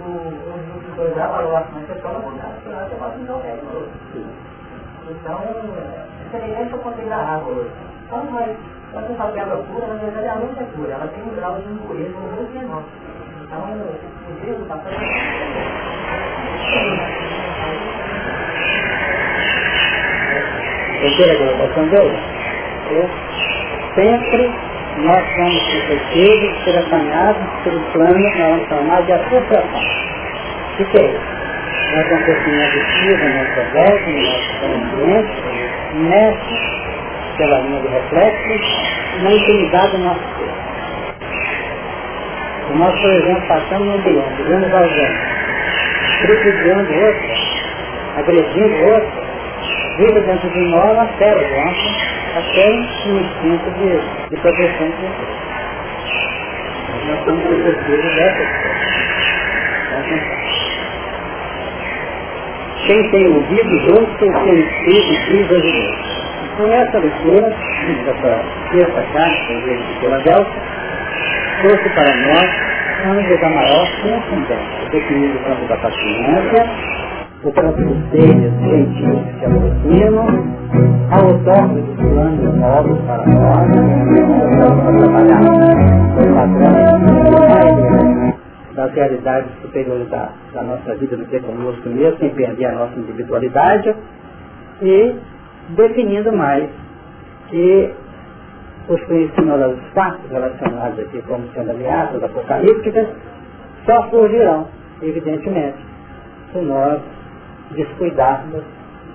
o 0.00 0.08
instrutor 0.78 1.14
já 1.14 1.28
falou 1.28 1.56
assim, 1.56 1.80
você 1.86 1.94
toma 2.00 2.20
cuidado, 2.20 2.56
senão 2.64 2.88
você 2.88 2.94
pode 2.96 3.18
me 3.18 3.24
de 3.24 3.30
novo. 3.30 3.88
Então, 5.10 5.40
semelhante 6.30 6.72
ao 6.72 6.78
conteúdo 6.80 7.08
da 7.10 7.16
água 7.16 7.52
hoje. 7.52 7.70
Então, 8.06 8.24
nós, 8.32 8.56
quando 8.92 9.06
você 9.08 9.14
fala 9.14 9.32
que 9.32 9.40
a 9.40 9.42
água 9.42 9.56
pura, 9.64 9.86
na 9.88 9.94
verdade 9.94 10.28
a 10.28 10.34
luz 10.34 10.56
é 10.58 10.64
pura, 10.74 10.92
ela 10.92 11.06
tem 11.08 11.22
um 11.22 11.34
grau 11.36 11.60
de 11.60 11.68
impureza 11.70 12.18
muito 12.18 12.52
menor. 12.58 12.82
Então, 13.46 13.62
o 13.62 14.32
Deus 14.44 14.60
está 14.62 14.76
Terceira 21.00 21.36
colocação. 21.36 21.86
Sempre 23.94 24.50
nós 24.98 25.24
somos 25.36 25.62
ser 26.64 26.76
apanhados 26.76 27.44
pelo 27.62 27.80
plano 27.92 28.18
nós 28.18 28.50
vamos 28.50 28.68
chamar 28.68 29.02
de 29.02 29.12
associação. 29.12 29.62
O 30.80 30.84
que 30.84 30.98
é 30.98 31.04
isso? 31.04 31.36
Nosso 31.94 32.14
acontecimento 32.14 32.76
ativo, 32.80 33.24
nossa 33.28 33.62
volta, 33.74 34.06
nosso 34.10 34.50
conhecimento, 34.60 35.34
mexe 35.94 36.56
pela 37.36 37.60
linha 37.60 37.80
de 37.80 37.88
reflexos 37.88 38.60
na 39.22 39.30
intimidade 39.32 39.92
do 39.92 39.98
nosso 39.98 40.35
Se 42.66 42.72
nós, 42.72 43.00
por 43.00 43.10
exemplo, 43.10 43.42
passamos 43.46 43.86
no 43.86 43.94
ambiente, 43.94 44.42
vemos 44.42 44.74
alguém 44.74 45.10
tripudiando 46.22 46.92
outro, 46.94 47.30
agredindo 48.16 48.76
outro, 48.86 49.12
vive 49.98 50.20
dentro 50.20 50.50
de 50.50 50.60
nós 50.60 50.92
uma 50.92 51.08
série 51.18 51.44
de 51.44 52.16
até 52.36 52.68
um 52.68 52.80
instinto 52.80 53.70
de, 53.78 54.28
de 54.28 54.36
proteção 54.42 54.88
de 54.88 54.96
você. 54.96 55.46
Nós 57.06 57.24
somos 57.24 57.42
protegidos 57.44 58.14
dessa 58.16 58.44
Quem 62.86 63.10
tem 63.10 63.26
ouvido, 63.26 63.94
ouça 63.94 64.24
o 64.24 64.44
que 64.44 64.50
o 64.50 64.58
Espírito 64.58 65.30
diz 65.30 65.46
a 65.46 65.60
Deus. 65.60 66.16
Então 66.44 66.72
essa 66.72 66.98
leitura, 66.98 67.48
dessa 68.04 68.44
terça 68.70 69.02
carta 69.12 69.54
de 69.54 70.00
Filadélfia, 70.00 70.75
trouxe 71.62 71.88
para 71.90 72.14
nós 72.14 72.76
anjo 73.06 73.40
da 73.40 73.50
maior 73.50 73.86
transcendência, 74.02 74.90
definido 74.90 75.38
o 75.38 75.42
campo 75.44 75.66
da 75.68 75.76
paciência, 75.76 76.66
o 77.44 77.52
seres 78.10 78.52
gentis 78.60 79.38
que 79.38 79.44
aproximam, 79.44 80.26
a 81.10 81.18
outorga 81.24 81.80
de 81.80 81.92
planos 81.94 82.54
novos 82.56 82.98
para 83.06 83.26
nós, 83.26 83.68
para 84.56 84.92
trabalhar 84.98 85.40
o 86.16 86.34
padrão 86.34 86.86
das 88.74 88.92
realidades 88.92 89.50
superiores 89.62 90.08
da, 90.10 90.28
da 90.52 90.62
nossa 90.62 90.94
vida 90.96 91.16
no 91.16 91.24
é 91.34 91.40
conosco 91.40 91.88
mesmo, 91.88 92.18
sem 92.18 92.30
perder 92.30 92.66
a 92.66 92.72
nossa 92.72 92.98
individualidade, 92.98 93.94
e 94.82 95.14
definindo 95.70 96.32
mais 96.32 96.68
que 97.48 97.94
os 98.88 99.02
conhecimentos 99.04 99.76
dos 99.76 99.92
fatos 99.92 100.30
relacionados 100.30 100.98
aqui 101.00 101.22
como 101.22 101.48
sendo 101.52 101.70
ameaças 101.70 102.22
apocalípticas 102.22 103.08
só 103.84 104.08
surgirão, 104.10 104.68
evidentemente, 105.02 105.78
se 106.52 106.58
nós 106.58 107.00
descuidarmos, 107.72 108.62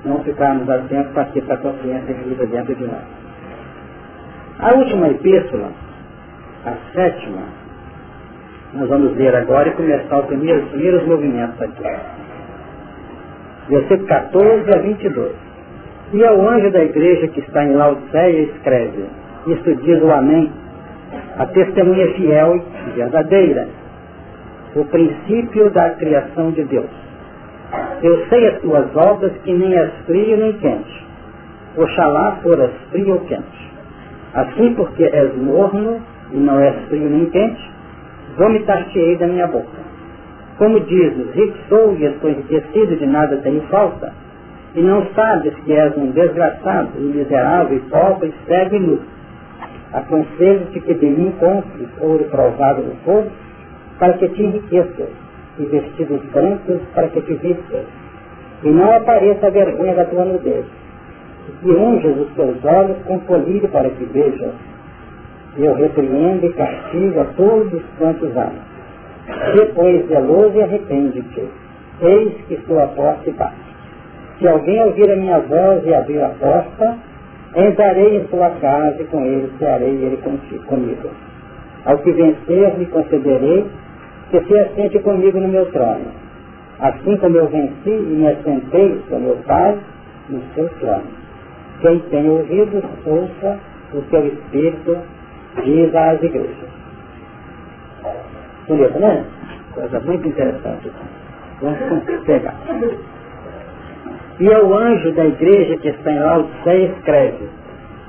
não 0.06 0.24
ficarmos 0.24 0.70
atentos 0.70 1.12
para 1.14 1.26
que 1.26 1.40
a 1.40 1.58
consciência 1.58 2.14
viva 2.14 2.46
dentro 2.46 2.76
de 2.76 2.86
nós. 2.86 3.04
A 4.60 4.74
última 4.76 5.10
epístola, 5.10 5.72
a 6.66 6.74
sétima, 6.94 7.44
nós 8.74 8.88
vamos 8.88 9.14
ver 9.16 9.36
agora 9.36 9.70
e 9.70 9.72
começar 9.74 10.20
os 10.20 10.26
primeiros, 10.28 10.70
primeiros 10.70 11.06
movimentos 11.06 11.62
aqui. 11.62 11.84
Versículo 13.70 14.08
14 14.08 14.76
a 14.76 14.80
22. 14.80 15.32
E 16.14 16.26
ao 16.26 16.42
anjo 16.42 16.72
da 16.72 16.84
igreja 16.84 17.28
que 17.30 17.40
está 17.40 17.64
em 17.64 17.74
Laodiceia 17.74 18.42
escreve, 18.44 19.06
isto 19.48 19.76
diz 19.78 20.02
o 20.02 20.12
Amém, 20.12 20.52
a 21.38 21.46
testemunha 21.48 22.08
fiel 22.14 22.64
e 22.88 22.92
verdadeira, 22.92 23.68
o 24.76 24.86
princípio 24.86 25.70
da 25.72 25.90
criação 25.92 26.52
de 26.52 26.64
Deus. 26.64 26.90
Eu 28.04 28.26
sei 28.28 28.48
as 28.48 28.60
tuas 28.60 28.96
obras 28.96 29.32
que 29.44 29.54
nem 29.54 29.74
és 29.74 29.92
frio 30.06 30.38
nem 30.38 30.54
quente. 30.54 31.06
Oxalá 31.78 32.38
foras 32.44 32.72
frio 32.92 33.14
ou 33.14 33.20
quente. 33.22 33.72
Assim 34.34 34.74
porque 34.76 35.04
és 35.04 35.36
morno 35.36 36.02
e 36.32 36.38
não 36.38 36.60
és 36.60 36.76
frio 36.88 37.10
nem 37.10 37.26
quente, 37.30 37.72
vomitar-te-ei 38.38 39.18
da 39.18 39.28
minha 39.28 39.48
boca. 39.48 39.82
Como 40.58 40.80
dizes, 40.82 41.34
rico 41.34 41.58
sou 41.68 41.96
e 41.98 42.06
estou 42.06 42.30
enriquecido, 42.30 42.96
de 42.96 43.06
nada 43.06 43.38
tenho 43.38 43.62
falta, 43.64 44.14
e 44.76 44.82
não 44.82 45.06
sabes 45.16 45.54
que 45.66 45.74
és 45.74 45.98
um 45.98 46.12
desgraçado 46.12 46.92
e 46.98 47.02
miserável 47.02 47.78
e 47.78 47.80
pobre, 47.90 48.34
segue 48.48 48.80
nu 48.80 49.00
Aconselho-te 49.94 50.80
que 50.80 50.94
de 50.94 51.06
mim 51.06 51.34
compres 51.40 51.90
ouro 52.00 52.24
provado 52.26 52.82
no 52.82 52.96
fogo, 53.04 53.30
para 54.00 54.14
que 54.14 54.30
te 54.30 54.44
enriqueças, 54.44 55.10
e 55.60 55.66
vestidos 55.66 56.22
brancos 56.32 56.82
para 56.96 57.10
que 57.10 57.22
te 57.22 57.34
vistas, 57.36 57.86
e 58.64 58.70
não 58.70 58.96
apareça 58.96 59.48
a 59.48 59.50
vergonha 59.50 59.94
da 59.96 60.06
tua 60.06 60.26
nudez, 60.26 60.66
e 61.48 61.52
que 61.62 61.72
unjas 61.72 62.18
os 62.18 62.32
teus 62.34 62.64
olhos 62.64 62.98
com 63.06 63.20
colírio 63.22 63.68
para 63.70 63.90
que 63.90 64.06
vejas. 64.06 64.54
Eu 65.58 65.74
repreendo 65.76 66.46
e 66.46 66.54
castigo 66.54 67.20
a 67.20 67.26
todos 67.36 67.82
quantos 67.98 68.32
amam. 68.38 68.72
Depois 69.56 70.08
zeloso 70.08 70.56
e 70.56 70.64
arrepende-te. 70.64 71.44
Eis 72.02 72.34
que 72.48 72.56
à 72.56 72.88
porta 72.88 73.30
e 73.30 73.34
bato. 73.34 73.56
Se 74.40 74.48
alguém 74.48 74.82
ouvir 74.82 75.12
a 75.12 75.16
minha 75.16 75.40
voz 75.40 75.86
e 75.86 75.94
abrir 75.94 76.24
a 76.24 76.30
porta, 76.30 76.98
Entrarei 77.56 78.18
em 78.18 78.28
sua 78.28 78.50
casa 78.62 79.02
e 79.02 79.06
com 79.06 79.26
ele 79.26 79.52
cearei 79.60 79.90
ele 79.90 80.18
contigo, 80.18 80.64
comigo. 80.66 81.10
Ao 81.86 81.98
que 81.98 82.12
vencer, 82.12 82.78
me 82.78 82.86
concederei 82.86 83.66
que 84.30 84.42
se 84.42 84.58
assente 84.58 85.00
comigo 85.00 85.40
no 85.40 85.48
meu 85.50 85.66
trono. 85.72 86.06
Assim 86.80 87.18
como 87.18 87.38
eu 87.38 87.48
venci 87.48 87.90
e 87.90 88.16
me 88.18 88.28
assentei 88.28 89.02
com 89.10 89.20
meu 89.20 89.38
Pai 89.46 89.78
no 90.30 90.42
seu 90.56 90.70
trono. 90.80 91.04
Quem 91.82 92.00
tem 92.00 92.30
ouvidos, 92.30 92.84
ouça 93.06 93.60
o 93.94 94.02
seu 94.10 94.28
Espírito 94.28 94.98
diz 95.64 95.94
às 95.94 96.24
igrejas. 96.24 96.70
Bonito, 98.68 99.00
né? 99.00 99.26
Coisa 99.74 100.00
muito 100.00 100.28
interessante. 100.28 100.92
Vamos 101.62 101.80
pegar. 102.26 102.56
E 104.42 104.52
ao 104.52 104.74
anjo 104.74 105.12
da 105.12 105.24
igreja 105.24 105.78
que 105.78 105.90
está 105.90 106.12
em 106.12 106.18
Laodiceia 106.18 106.88
escreve, 106.98 107.48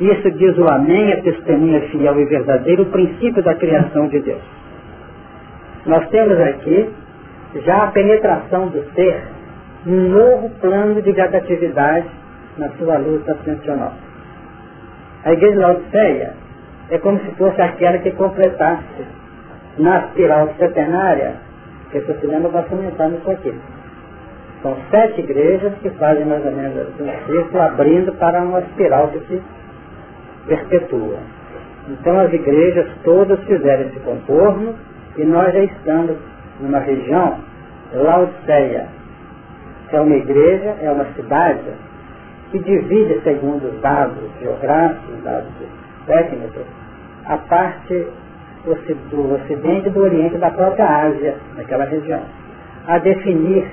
isso 0.00 0.30
diz 0.30 0.56
o 0.56 0.66
Amém, 0.66 1.12
a 1.12 1.20
testemunha 1.20 1.82
fiel 1.90 2.18
e 2.18 2.24
verdadeira, 2.24 2.80
o 2.80 2.86
princípio 2.86 3.42
da 3.42 3.54
criação 3.54 4.08
de 4.08 4.18
Deus. 4.20 4.40
Nós 5.84 6.08
temos 6.08 6.40
aqui 6.40 6.88
já 7.66 7.84
a 7.84 7.86
penetração 7.88 8.68
do 8.68 8.82
ser 8.94 9.24
num 9.84 10.08
novo 10.08 10.48
plano 10.58 11.02
de 11.02 11.12
gradatividade 11.12 12.06
na 12.56 12.70
sua 12.78 12.96
luz 12.96 13.28
ascensional. 13.28 13.92
A 15.26 15.34
igreja 15.34 15.52
de 15.52 15.58
Laodiceia 15.58 16.32
é 16.88 16.96
como 16.96 17.20
se 17.20 17.30
fosse 17.32 17.60
aquela 17.60 17.98
que 17.98 18.10
completasse 18.12 19.04
na 19.76 20.06
espiral 20.06 20.48
setenária, 20.58 21.34
que 21.90 22.00
se 22.00 22.26
lembra, 22.26 22.50
nós 22.50 22.66
comentamos 22.68 23.20
isso 23.20 23.30
aqui 23.30 23.54
são 24.62 24.76
sete 24.90 25.20
igrejas 25.20 25.72
que 25.82 25.90
fazem 25.90 26.24
mais 26.24 26.44
ou 26.44 26.52
menos 26.52 26.78
assim, 26.78 27.02
um 27.02 27.26
círculo 27.26 27.62
abrindo 27.62 28.12
para 28.14 28.40
uma 28.42 28.60
espiral 28.60 29.08
que 29.08 29.18
se 29.26 29.42
perpetua. 30.46 31.18
Então 31.88 32.18
as 32.20 32.32
igrejas 32.32 32.86
todas 33.02 33.42
fizeram 33.44 33.86
esse 33.86 33.98
contorno 34.00 34.74
e 35.16 35.24
nós 35.24 35.52
já 35.52 35.64
estamos 35.64 36.16
numa 36.60 36.78
região, 36.78 37.38
Laodiceia, 37.92 38.86
que 39.90 39.96
é 39.96 40.00
uma 40.00 40.14
igreja, 40.14 40.76
é 40.80 40.90
uma 40.90 41.04
cidade 41.16 41.70
que 42.52 42.58
divide, 42.60 43.20
segundo 43.24 43.64
os 43.64 43.80
dados 43.80 44.30
geográficos, 44.40 45.22
dados 45.24 45.50
técnicos, 46.06 46.62
a 47.26 47.36
parte 47.36 48.06
do 48.64 49.34
ocidente 49.34 49.88
e 49.88 49.90
do 49.90 50.00
oriente 50.00 50.38
da 50.38 50.50
própria 50.50 50.86
Ásia, 50.86 51.34
naquela 51.56 51.84
região, 51.84 52.20
a 52.86 52.98
definir 52.98 53.66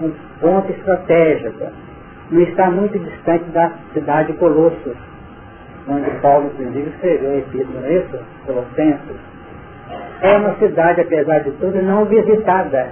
um 0.00 0.12
ponto 0.40 0.72
estratégico. 0.72 1.66
Não 2.30 2.42
está 2.42 2.70
muito 2.70 2.98
distante 2.98 3.44
da 3.50 3.72
cidade 3.92 4.32
de 4.32 4.38
onde 5.88 6.10
Paulo, 6.20 6.46
inclusive, 6.46 6.90
escreveu 6.90 7.30
a 7.30 7.36
epístola, 7.36 7.88
isso? 7.88 8.18
Colossenses. 8.46 9.16
É 10.22 10.36
uma 10.36 10.54
cidade, 10.56 11.00
apesar 11.00 11.40
de 11.40 11.50
tudo, 11.52 11.82
não 11.82 12.04
visitada 12.04 12.90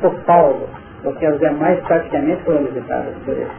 por 0.00 0.14
Paulo, 0.26 0.68
porque 1.02 1.24
as 1.24 1.38
demais 1.38 1.80
praticamente 1.84 2.42
foram 2.42 2.64
visitadas 2.64 3.14
por 3.24 3.34
ele. 3.34 3.50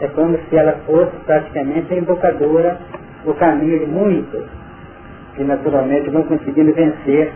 É 0.00 0.08
como 0.08 0.38
se 0.38 0.56
ela 0.56 0.72
fosse 0.86 1.16
praticamente 1.26 1.92
a 1.92 1.96
embocadora 1.96 2.78
do 3.24 3.34
caminho 3.34 3.78
de 3.80 3.86
muitos, 3.86 4.44
que 5.34 5.44
naturalmente 5.44 6.10
vão 6.10 6.22
conseguindo 6.24 6.72
vencer 6.74 7.32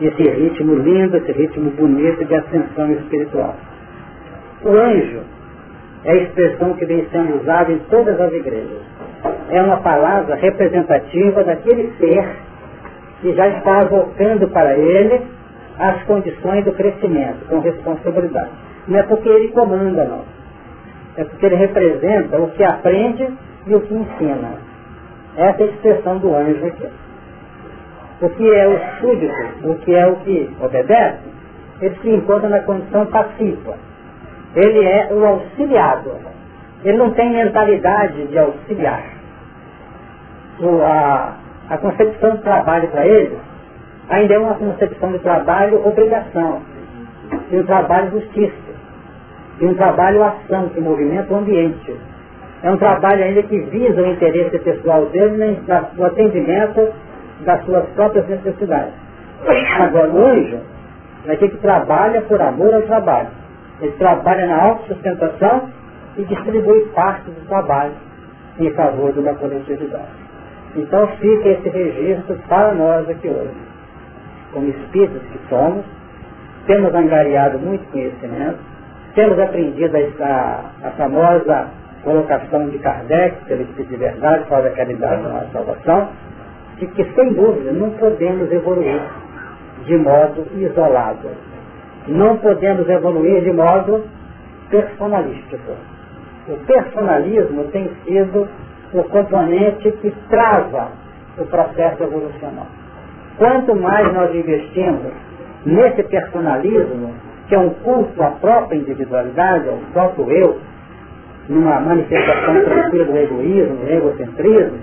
esse 0.00 0.22
ritmo 0.22 0.74
lindo, 0.74 1.16
esse 1.16 1.32
ritmo 1.32 1.70
bonito 1.70 2.24
de 2.24 2.34
ascensão 2.34 2.92
espiritual. 2.92 3.54
O 4.62 4.70
anjo 4.70 5.20
é 6.04 6.12
a 6.12 6.16
expressão 6.16 6.74
que 6.74 6.84
vem 6.84 7.06
sendo 7.10 7.40
usada 7.40 7.72
em 7.72 7.78
todas 7.90 8.20
as 8.20 8.32
igrejas. 8.32 8.82
É 9.50 9.62
uma 9.62 9.78
palavra 9.78 10.34
representativa 10.36 11.42
daquele 11.44 11.92
ser 11.98 12.28
que 13.20 13.32
já 13.34 13.48
está 13.48 13.84
voltando 13.84 14.48
para 14.48 14.76
ele 14.76 15.20
as 15.78 16.02
condições 16.04 16.64
do 16.64 16.72
crescimento, 16.72 17.46
com 17.48 17.60
responsabilidade. 17.60 18.50
Não 18.88 18.98
é 18.98 19.02
porque 19.02 19.28
ele 19.28 19.48
comanda, 19.48 20.04
não. 20.04 20.24
É 21.16 21.24
porque 21.24 21.46
ele 21.46 21.56
representa 21.56 22.38
o 22.38 22.50
que 22.50 22.62
aprende 22.62 23.28
e 23.66 23.74
o 23.74 23.80
que 23.80 23.94
ensina. 23.94 24.54
Essa 25.36 25.62
é 25.62 25.66
a 25.66 25.68
expressão 25.68 26.18
do 26.18 26.34
anjo 26.34 26.66
aqui. 26.66 26.86
O 28.20 28.30
que 28.30 28.50
é 28.50 28.66
o 28.66 29.00
súdito, 29.00 29.68
o 29.68 29.74
que 29.76 29.94
é 29.94 30.06
o 30.06 30.16
que 30.16 30.50
obedece, 30.60 31.18
ele 31.80 31.94
se 32.00 32.10
encontra 32.10 32.48
na 32.48 32.60
condição 32.60 33.04
passiva. 33.06 33.76
Ele 34.54 34.84
é 34.84 35.08
o 35.12 35.26
auxiliado. 35.26 36.12
Ele 36.82 36.96
não 36.96 37.10
tem 37.10 37.30
mentalidade 37.30 38.26
de 38.28 38.38
auxiliar. 38.38 39.04
O, 40.60 40.80
a, 40.82 41.36
a 41.68 41.78
concepção 41.78 42.36
de 42.36 42.42
trabalho 42.42 42.88
para 42.88 43.06
ele 43.06 43.38
ainda 44.08 44.34
é 44.34 44.38
uma 44.38 44.54
concepção 44.54 45.12
de 45.12 45.18
trabalho 45.18 45.86
obrigação, 45.86 46.62
de 47.50 47.58
um 47.58 47.64
trabalho 47.64 48.10
justiça, 48.12 48.54
de 49.58 49.66
um 49.66 49.74
trabalho 49.74 50.22
ação 50.22 50.68
que 50.70 50.80
movimenta 50.80 51.34
o 51.34 51.38
ambiente. 51.38 51.94
É 52.62 52.70
um 52.70 52.76
trabalho 52.78 53.24
ainda 53.24 53.42
que 53.42 53.58
visa 53.58 54.00
o 54.00 54.06
interesse 54.06 54.58
pessoal 54.60 55.06
dele 55.06 55.60
no 55.94 56.04
atendimento 56.04 56.92
das 57.40 57.64
suas 57.64 57.84
próprias 57.90 58.28
necessidades. 58.28 58.94
Agora, 59.78 60.10
o 60.10 60.26
anjo 60.26 60.58
é 61.26 61.32
aquele 61.32 61.50
que 61.52 61.58
trabalha 61.58 62.22
por 62.22 62.40
amor 62.40 62.74
ao 62.74 62.82
trabalho. 62.82 63.28
Ele 63.80 63.92
trabalha 63.92 64.46
na 64.46 64.62
autossustentação 64.62 65.68
e 66.16 66.24
distribui 66.24 66.86
parte 66.94 67.30
do 67.30 67.46
trabalho 67.46 67.92
em 68.58 68.70
favor 68.70 69.12
de 69.12 69.20
uma 69.20 69.34
coletividade. 69.34 70.26
Então 70.74 71.06
fica 71.18 71.48
esse 71.48 71.68
registro 71.68 72.38
para 72.48 72.72
nós 72.74 73.08
aqui 73.08 73.28
hoje. 73.28 73.54
Como 74.52 74.68
espíritos 74.68 75.22
que 75.22 75.38
somos, 75.48 75.84
temos 76.66 76.94
angariado 76.94 77.58
muito 77.58 77.90
conhecimento, 77.90 78.58
temos 79.14 79.38
aprendido 79.38 79.96
a, 80.20 80.60
a 80.84 80.90
famosa 80.92 81.68
colocação 82.02 82.68
de 82.68 82.78
Kardec, 82.78 83.44
pelo 83.46 83.62
Espírito 83.62 83.90
de 83.90 83.96
Verdade, 83.96 84.44
fora 84.48 84.62
da 84.62 84.70
caridade 84.70 85.22
da 85.22 85.28
nossa 85.28 85.48
salvação, 85.52 86.08
de 86.78 86.86
que, 86.88 87.04
sem 87.14 87.32
dúvida, 87.32 87.72
não 87.72 87.90
podemos 87.90 88.50
evoluir 88.52 89.00
de 89.86 89.96
modo 89.96 90.46
isolado. 90.56 91.30
Não 92.08 92.36
podemos 92.38 92.88
evoluir 92.88 93.42
de 93.42 93.52
modo 93.52 94.04
personalístico. 94.70 95.72
O 96.48 96.56
personalismo 96.66 97.64
tem 97.64 97.90
sido 98.04 98.48
o 98.92 99.02
componente 99.04 99.90
que 99.92 100.12
trava 100.28 100.90
o 101.38 101.44
processo 101.46 102.02
evolucional. 102.02 102.66
Quanto 103.38 103.74
mais 103.74 104.12
nós 104.12 104.34
investimos 104.34 105.12
nesse 105.64 106.02
personalismo, 106.04 107.14
que 107.48 107.54
é 107.54 107.58
um 107.58 107.70
culto 107.70 108.22
à 108.22 108.30
própria 108.30 108.76
individualidade, 108.76 109.68
ao 109.68 109.78
próprio 109.92 110.30
eu, 110.30 110.60
numa 111.48 111.80
manifestação 111.80 112.64
tranquila 112.64 113.04
do 113.04 113.16
egoísmo, 113.16 113.76
do 113.76 113.88
egocentrismo, 113.88 114.78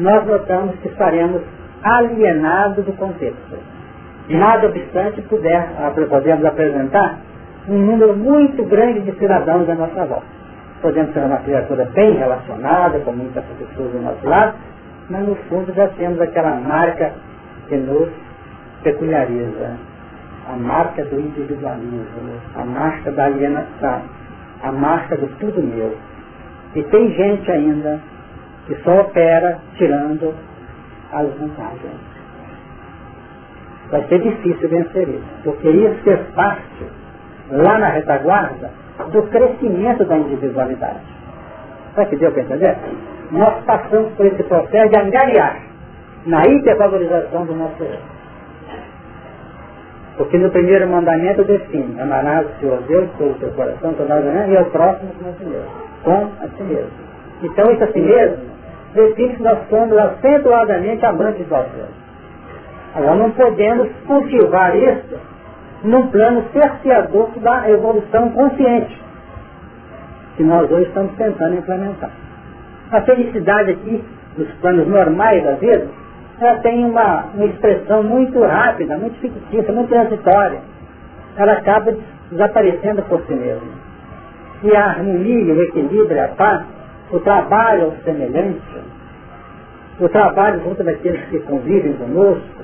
nós 0.00 0.26
notamos 0.26 0.74
que 0.76 0.88
estaremos 0.88 1.42
alienados 1.82 2.84
do 2.84 2.92
contexto. 2.94 3.58
Nada 4.28 4.68
obstante, 4.68 5.20
puder, 5.22 5.68
podemos 6.08 6.44
apresentar 6.44 7.18
um 7.68 7.78
número 7.78 8.16
muito 8.16 8.64
grande 8.64 9.00
de 9.00 9.12
cidadãos 9.18 9.66
da 9.66 9.74
nossa 9.74 10.06
volta. 10.06 10.26
Podemos 10.80 11.12
ser 11.12 11.20
uma 11.20 11.38
criatura 11.38 11.84
bem 11.92 12.16
relacionada, 12.16 12.98
com 13.00 13.12
muitas 13.12 13.44
pessoas 13.44 13.92
do 13.92 14.00
nosso 14.00 14.26
lado, 14.26 14.54
mas 15.10 15.26
no 15.26 15.34
fundo 15.48 15.72
já 15.74 15.88
temos 15.88 16.20
aquela 16.20 16.54
marca 16.56 17.12
que 17.68 17.76
nos 17.76 18.08
peculiariza. 18.82 19.76
A 20.48 20.56
marca 20.56 21.04
do 21.04 21.20
individualismo, 21.20 22.40
a 22.56 22.64
marca 22.64 23.12
da 23.12 23.26
alienação, 23.26 24.02
a 24.62 24.72
marca 24.72 25.16
do 25.16 25.28
tudo 25.38 25.62
meu. 25.62 25.94
E 26.74 26.82
tem 26.84 27.12
gente 27.12 27.50
ainda 27.52 28.00
que 28.70 28.82
só 28.84 29.00
opera 29.00 29.58
tirando 29.76 30.32
as 31.12 31.26
vantagens. 31.26 32.00
Vai 33.90 34.06
ser 34.06 34.20
difícil 34.20 34.68
vencer 34.68 35.08
isso, 35.08 35.24
porque 35.42 35.68
isso 35.68 35.96
fez 36.04 36.20
parte, 36.36 36.86
lá 37.50 37.78
na 37.78 37.88
retaguarda, 37.88 38.70
do 39.10 39.22
crescimento 39.24 40.04
da 40.04 40.18
individualidade. 40.18 41.00
Sabe 41.96 42.10
que 42.10 42.16
deu 42.16 42.30
para 42.30 42.42
entender? 42.42 42.76
Nós 43.32 43.64
passamos 43.64 44.12
por 44.12 44.26
esse 44.26 44.42
processo 44.44 44.88
de 44.88 44.96
angariar 44.96 45.60
na 46.26 46.46
hipervalorização 46.46 47.46
do 47.46 47.54
nosso 47.54 47.82
eu. 47.82 47.98
Porque 50.16 50.38
no 50.38 50.50
primeiro 50.50 50.86
mandamento 50.86 51.42
define, 51.42 52.00
amarás 52.00 52.46
o 52.46 52.60
Senhor 52.60 52.82
Deus 52.82 53.08
o 53.18 53.34
teu 53.40 53.50
coração, 53.52 53.94
toda 53.94 54.14
a 54.14 54.46
e 54.46 54.56
ao 54.56 54.66
próximo 54.66 55.10
como 55.18 55.30
a 55.30 55.32
si 55.32 55.44
mesmo. 55.44 55.70
Com 56.04 56.44
a 56.44 56.48
si 56.56 56.62
mesmo. 56.62 56.90
Então 57.42 57.72
isso 57.72 57.82
a 57.82 57.86
si 57.88 58.00
mesmo 58.00 58.59
define 58.94 59.36
que 59.36 59.42
nós 59.42 59.58
somos 59.68 59.96
acentuadamente 59.96 61.04
amantes 61.04 61.46
do 61.46 61.54
Deus. 61.54 62.00
Agora 62.94 63.14
não 63.14 63.30
podemos 63.30 63.88
cultivar 64.06 64.76
isso 64.76 65.18
num 65.84 66.08
plano 66.08 66.44
cerceador 66.52 67.30
da 67.38 67.70
evolução 67.70 68.30
consciente, 68.30 69.00
que 70.36 70.42
nós 70.42 70.70
hoje 70.70 70.88
estamos 70.88 71.12
tentando 71.16 71.56
implementar. 71.56 72.10
A 72.90 73.00
felicidade 73.02 73.70
aqui, 73.70 74.04
nos 74.36 74.50
planos 74.54 74.86
normais 74.88 75.42
da 75.44 75.52
vida, 75.52 75.86
ela 76.40 76.58
tem 76.60 76.84
uma, 76.84 77.26
uma 77.34 77.46
expressão 77.46 78.02
muito 78.02 78.40
rápida, 78.42 78.96
muito 78.96 79.18
fictícia, 79.20 79.72
muito 79.72 79.88
transitória. 79.88 80.58
Ela 81.36 81.52
acaba 81.52 81.94
desaparecendo 82.30 83.02
por 83.02 83.20
si 83.26 83.34
mesma. 83.34 83.68
E 84.62 84.74
a 84.74 84.86
harmonia, 84.86 85.54
o 85.54 85.62
equilíbrio, 85.62 86.24
a 86.24 86.28
paz, 86.28 86.62
o 87.10 87.20
trabalho 87.20 87.86
ao 87.86 87.92
semelhante, 88.04 88.60
o 89.98 90.08
trabalho 90.08 90.62
junto 90.62 90.82
daqueles 90.82 91.24
que 91.28 91.40
convivem 91.40 91.92
conosco, 91.94 92.62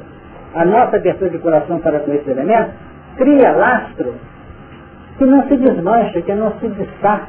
a 0.55 0.65
nossa 0.65 0.97
abertura 0.97 1.31
de 1.31 1.39
coração 1.39 1.79
para 1.81 2.01
com 2.01 2.13
esse 2.13 2.31
elemento, 2.31 2.71
cria 3.17 3.53
lastro 3.53 4.15
que 5.19 5.25
não 5.25 5.47
se 5.49 5.57
desmancha, 5.57 6.21
que 6.23 6.35
não 6.35 6.53
se 6.59 6.69
desfaz 6.69 7.23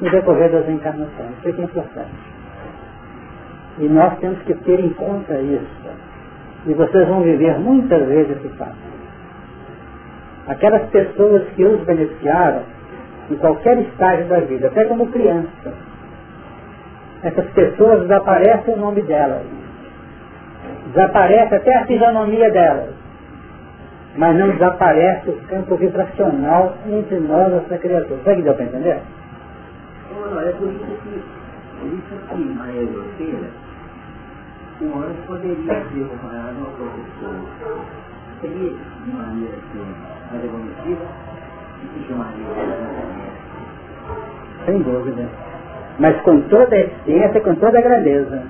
no 0.00 0.10
decorrer 0.10 0.50
das 0.50 0.68
encarnações. 0.68 1.38
Isso 1.44 1.60
é 1.60 1.62
é 1.62 1.64
importante. 1.64 2.34
E 3.78 3.88
nós 3.88 4.18
temos 4.18 4.40
que 4.42 4.54
ter 4.54 4.80
em 4.80 4.90
conta 4.90 5.34
isso. 5.40 5.90
E 6.66 6.72
vocês 6.74 7.08
vão 7.08 7.22
viver 7.22 7.58
muitas 7.58 8.06
vezes 8.06 8.36
esse 8.36 8.48
fato. 8.56 8.76
Aquelas 10.46 10.88
pessoas 10.90 11.48
que 11.54 11.64
os 11.64 11.82
beneficiaram 11.84 12.62
em 13.30 13.36
qualquer 13.36 13.78
estágio 13.78 14.26
da 14.26 14.40
vida, 14.40 14.68
até 14.68 14.84
como 14.84 15.06
criança, 15.08 15.72
essas 17.22 17.46
pessoas 17.50 18.02
desaparecem 18.02 18.74
o 18.74 18.78
nome 18.78 19.02
delas. 19.02 19.42
Desaparece 20.92 21.54
até 21.54 21.76
a 21.76 21.86
fisionomia 21.86 22.50
delas 22.50 23.04
mas 24.16 24.36
não 24.36 24.50
desaparece 24.50 25.30
o 25.30 25.40
campo 25.48 25.76
vibracional 25.76 26.76
entre 26.86 27.18
nós, 27.20 27.52
essa 27.52 27.78
criatura. 27.78 28.20
Sabe 28.24 28.36
que 28.36 28.42
deu 28.42 28.54
para 28.54 28.64
entender? 28.64 28.98
É 28.98 30.52
por 30.52 30.68
isso 30.68 30.84
que, 31.02 31.22
por 31.80 31.92
isso 31.92 32.14
que 32.28 32.54
na 32.54 32.72
europeia, 32.72 33.50
o 34.80 34.98
anjo 34.98 35.22
poderia 35.26 35.74
ser 35.74 36.08
comparado 36.08 36.58
ao 36.60 36.72
professor. 36.72 37.34
Seria 38.40 38.70
de 38.70 39.10
maneira 39.10 39.56
assim, 39.56 39.94
mais 40.30 40.44
evolutiva, 40.44 41.06
Sem 44.66 44.78
dúvida. 44.82 45.24
Mas 45.98 46.20
com 46.22 46.40
toda 46.42 46.74
a 46.74 46.80
eficiência, 46.80 47.40
com 47.40 47.54
toda 47.56 47.78
a 47.78 47.82
grandeza. 47.82 48.42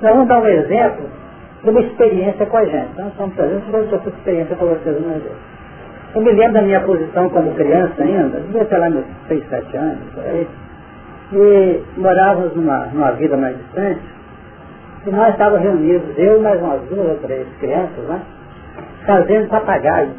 Nós 0.00 0.12
vamos 0.12 0.28
dar 0.28 0.40
um 0.40 0.46
exemplo 0.46 1.08
de 1.62 1.70
uma 1.70 1.80
experiência 1.80 2.46
com 2.46 2.56
a 2.56 2.64
gente. 2.64 2.90
Então, 2.92 3.08
estamos 3.08 3.34
fazendo 3.34 3.94
essa 3.94 4.08
experiência 4.08 4.56
com 4.56 4.66
vocês 4.66 4.96
uma 4.98 5.18
vez. 5.18 5.52
Eu 6.14 6.20
me 6.20 6.32
lembro 6.32 6.52
da 6.52 6.62
minha 6.62 6.80
posição 6.80 7.30
como 7.30 7.54
criança 7.54 8.02
ainda, 8.02 8.40
devia 8.40 8.64
ter 8.66 8.76
lá 8.76 8.90
meus 8.90 9.06
6, 9.28 9.48
7 9.48 9.76
anos, 9.78 9.98
por 10.14 10.24
aí, 10.24 10.46
e 11.32 11.82
morávamos 11.96 12.54
numa, 12.54 12.86
numa 12.92 13.12
vida 13.12 13.34
mais 13.34 13.56
distante, 13.56 14.02
e 15.06 15.10
nós 15.10 15.30
estávamos 15.30 15.62
reunidos, 15.62 16.18
eu 16.18 16.42
mais 16.42 16.60
umas 16.60 16.82
duas 16.82 17.08
ou 17.08 17.16
três 17.16 17.46
crianças, 17.60 18.04
né, 18.06 18.20
fazendo 19.06 19.48
papagaio 19.48 20.10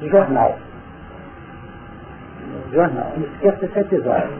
de 0.00 0.08
jornal. 0.08 0.56
Jornal. 2.72 3.12
Não 3.16 3.24
esqueça 3.24 3.66
desse 3.66 3.78
episódio. 3.80 4.30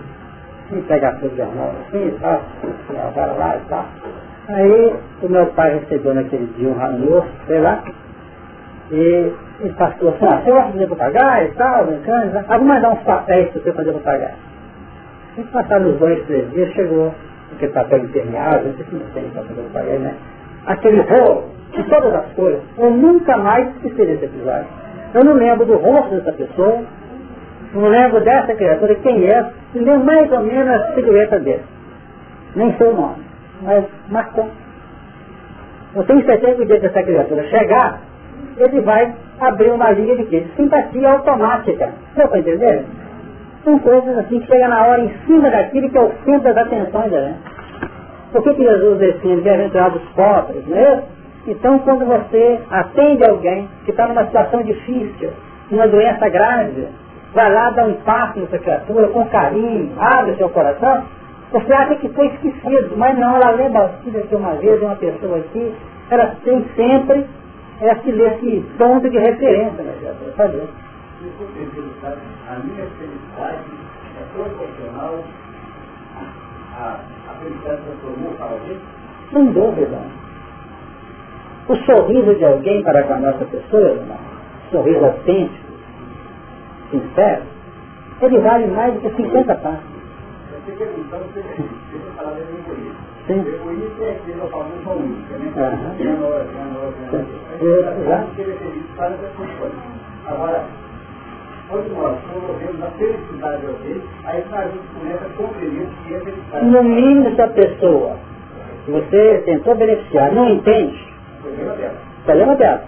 Sem 0.70 0.83
pegar 0.83 1.18
seu 1.18 1.35
jornal 1.35 1.72
assim 1.81 2.09
e 2.09 2.18
tal, 2.20 2.43
agora 3.09 3.33
lá 3.33 3.57
e 3.57 3.68
tal. 3.68 3.87
Aí 4.49 4.97
o 5.22 5.29
meu 5.29 5.47
pai 5.47 5.79
recebeu 5.79 6.14
naquele 6.14 6.47
dia 6.57 6.68
um 6.68 6.83
almoço, 6.83 7.29
sei 7.47 7.61
lá, 7.61 7.83
e, 8.91 9.33
e 9.64 9.68
passou 9.70 10.11
assim, 10.11 10.26
ah, 10.26 10.41
você 10.43 10.51
vai 10.51 10.72
fazer 10.72 10.87
papagaio 10.89 11.49
e 11.49 11.55
tal, 11.55 11.87
brincando, 11.87 12.39
ah, 12.49 12.57
vou 12.59 12.66
mandar 12.66 12.91
uns 12.91 13.03
papéis 13.03 13.51
para 13.51 13.62
você 13.62 13.72
fazer 13.72 13.93
papagaio. 13.93 14.35
E 15.39 15.43
passaram 15.45 15.91
os 15.91 15.99
dois, 15.99 16.22
três 16.26 16.51
dias, 16.51 16.70
chegou, 16.72 17.14
aquele 17.55 17.72
papel 17.72 17.99
impermeável, 18.01 18.68
não 18.68 18.74
sei 18.74 18.85
se 18.87 18.95
não 18.95 19.07
tem 19.12 19.24
para 19.31 19.43
fazer 19.43 19.62
papagaio, 19.62 20.01
né? 20.01 20.14
Aquele 20.66 21.01
rolo, 21.01 21.45
de 21.72 21.83
todas 21.85 22.14
as 22.14 22.33
coisas. 22.33 22.61
Eu 22.76 22.91
nunca 22.91 23.37
mais 23.37 23.68
esqueci 23.76 24.07
desse 24.07 24.24
episódio. 24.24 24.66
Eu 25.14 25.24
não 25.24 25.35
lembro 25.35 25.64
do 25.66 25.76
rosto 25.76 26.14
dessa 26.16 26.33
pessoa, 26.33 26.83
não 27.75 27.89
lembro 27.89 28.21
dessa 28.21 28.55
criatura, 28.55 28.95
quem 28.97 29.27
é, 29.27 29.47
e 29.75 29.79
nem 29.79 29.99
mais 29.99 30.31
ou 30.33 30.41
menos 30.41 30.69
a 30.69 30.95
silhueta 30.95 31.39
dele. 31.39 31.62
Nem 32.57 32.75
sei 32.77 32.87
o 32.89 32.95
nome, 32.95 33.23
mas 33.62 33.85
marcou. 34.09 34.49
Eu 35.95 36.05
tenho 36.05 36.25
certeza 36.25 36.55
que 36.55 36.62
o 36.62 36.66
dia 36.66 36.81
que 36.81 36.87
essa 36.87 37.03
criatura 37.03 37.43
chegar, 37.45 38.01
ele 38.57 38.81
vai 38.81 39.14
abrir 39.41 39.71
uma 39.71 39.91
linha 39.91 40.16
de 40.16 40.25
quê? 40.25 40.47
Simpatia 40.57 41.11
automática. 41.11 41.91
Deu 42.16 42.29
para 42.29 42.39
entender? 42.39 42.85
São 43.64 43.79
coisas 43.81 44.19
assim 44.19 44.41
que 44.41 44.47
chegam 44.47 44.69
na 44.69 44.87
hora 44.87 45.03
em 45.03 45.12
cima 45.27 45.51
daquilo 45.51 45.91
que 45.91 45.99
é 45.99 46.01
o 46.01 46.12
centro 46.25 46.55
das 46.55 46.57
atenções 46.57 47.11
da 47.11 47.21
gente. 47.21 47.39
Por 48.33 48.43
que, 48.43 48.55
que 48.55 48.62
Jesus 48.62 48.99
define 48.99 49.41
bem-aventurados 49.41 50.03
pobres, 50.14 50.64
né? 50.66 51.03
Então, 51.47 51.79
quando 51.79 52.05
você 52.05 52.61
atende 52.71 53.25
alguém 53.25 53.69
que 53.85 53.91
está 53.91 54.07
numa 54.07 54.25
situação 54.27 54.62
difícil, 54.62 55.31
uma 55.71 55.89
doença 55.89 56.29
grave, 56.29 56.89
vai 57.35 57.53
lá 57.53 57.70
dar 57.70 57.87
um 57.87 57.95
passo 58.03 58.39
nessa 58.41 58.59
criatura 58.59 59.09
com 59.09 59.29
carinho, 59.29 59.93
abre 59.99 60.37
seu 60.37 60.49
coração, 60.49 61.05
você 61.51 61.72
acha 61.72 61.97
que 61.97 62.09
foi 62.11 62.26
esquecido, 62.26 62.97
mas 62.97 63.18
não, 63.18 63.37
ela 63.37 63.51
lembra 63.53 63.91
que 64.03 64.35
uma 64.35 64.55
vez 64.55 64.83
uma 64.83 64.97
pessoa 64.97 65.39
aqui, 65.39 65.74
ela 66.11 66.37
tem 66.45 66.64
sempre 66.76 67.26
esse, 67.81 68.11
esse 68.11 68.64
ponto 68.76 69.09
de 69.09 69.18
referência 69.18 69.83
na 69.83 69.93
criatura, 69.93 70.33
sabe? 70.37 70.62
A 72.49 72.55
minha 72.59 72.87
felicidade 72.87 73.64
é 74.18 74.24
proporcional 74.35 75.24
à, 76.76 76.99
felicidade 77.41 77.83
que 77.83 77.89
eu 77.89 77.97
formou 78.03 78.33
para 78.33 78.47
alguém? 78.47 78.79
Sem 79.33 79.47
dúvida. 79.53 79.99
O 81.68 81.76
sorriso 81.76 82.35
de 82.35 82.45
alguém 82.45 82.83
para 82.83 83.03
com 83.05 83.14
a 83.14 83.18
nossa 83.18 83.45
pessoa, 83.45 83.91
irmão, 83.91 84.18
sorriso 84.70 85.05
autêntico, 85.05 85.68
sincero, 86.91 87.43
ele 88.22 88.39
vale 88.41 88.66
mais 88.68 88.95
do 88.95 89.01
que 89.01 89.11
50 89.16 89.55
passos. 89.57 89.99
Você 90.66 90.72
perguntou, 90.72 91.18
você 91.20 91.43
falar 92.16 92.34
de 92.34 92.41
egoísmo. 92.43 92.95
Sim. 93.26 93.41
Egoísmo 93.41 94.05
é 94.05 94.11
aquele 94.11 94.41
famoso 94.51 94.91
única, 94.91 95.39
né? 95.70 95.97
Agora, 100.26 100.64
quando 101.68 101.95
nós 101.95 102.18
promovemos 102.30 102.82
a 102.82 102.91
felicidade 102.93 103.61
de 103.61 103.66
alguém, 103.66 104.03
aí 104.24 104.45
a 104.51 104.62
gente 104.68 104.86
começa 104.99 105.26
a 105.26 105.28
compreender 105.36 105.89
que 106.07 106.14
é 106.14 106.20
felicidade. 106.20 106.66
No 106.66 106.82
mínimo, 106.82 107.34
se 107.34 107.43
a 107.43 107.49
pessoa, 107.49 108.16
você 108.89 109.43
tentou 109.45 109.74
beneficiar, 109.76 110.32
não 110.32 110.49
entende, 110.49 111.09
Problema 111.43 111.74
dela. 111.76 111.95
problema 112.24 112.57
dela. 112.57 112.82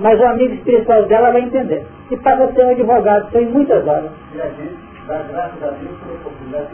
Mas 0.00 0.18
o 0.18 0.24
amigo 0.24 0.54
espiritual 0.54 1.06
dela 1.06 1.30
vai 1.30 1.42
entender. 1.42 1.86
E 2.10 2.16
para 2.16 2.36
você, 2.36 2.64
um 2.64 2.70
advogado, 2.70 3.30
tem 3.32 3.46
muitas 3.46 3.86
horas. 3.86 4.10
E 4.34 4.40
a 4.40 4.48
gente 4.48 4.78
dá 5.06 5.22
graças 5.30 5.62
a 5.62 5.66
Deus 5.72 5.98
pela 6.00 6.14
oportunidade 6.14 6.68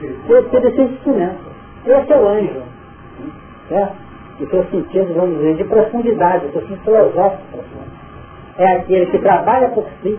de 0.00 0.32
Eu 0.32 0.48
ter 0.48 0.64
esse 0.64 0.80
instrumento. 0.80 1.44
Eu 1.84 2.04
sou 2.06 2.28
anjo. 2.28 2.62
Certo? 3.68 3.94
E 4.40 4.46
seu 4.46 4.64
sentido, 4.64 5.14
vamos 5.14 5.36
dizer, 5.36 5.56
de 5.56 5.64
profundidade, 5.64 6.50
seu 6.52 6.62
sentido 6.62 6.82
filosófico. 6.82 7.64
É 8.58 8.76
aquele 8.76 9.06
que 9.06 9.18
trabalha 9.18 9.68
por 9.68 9.86
si, 10.02 10.18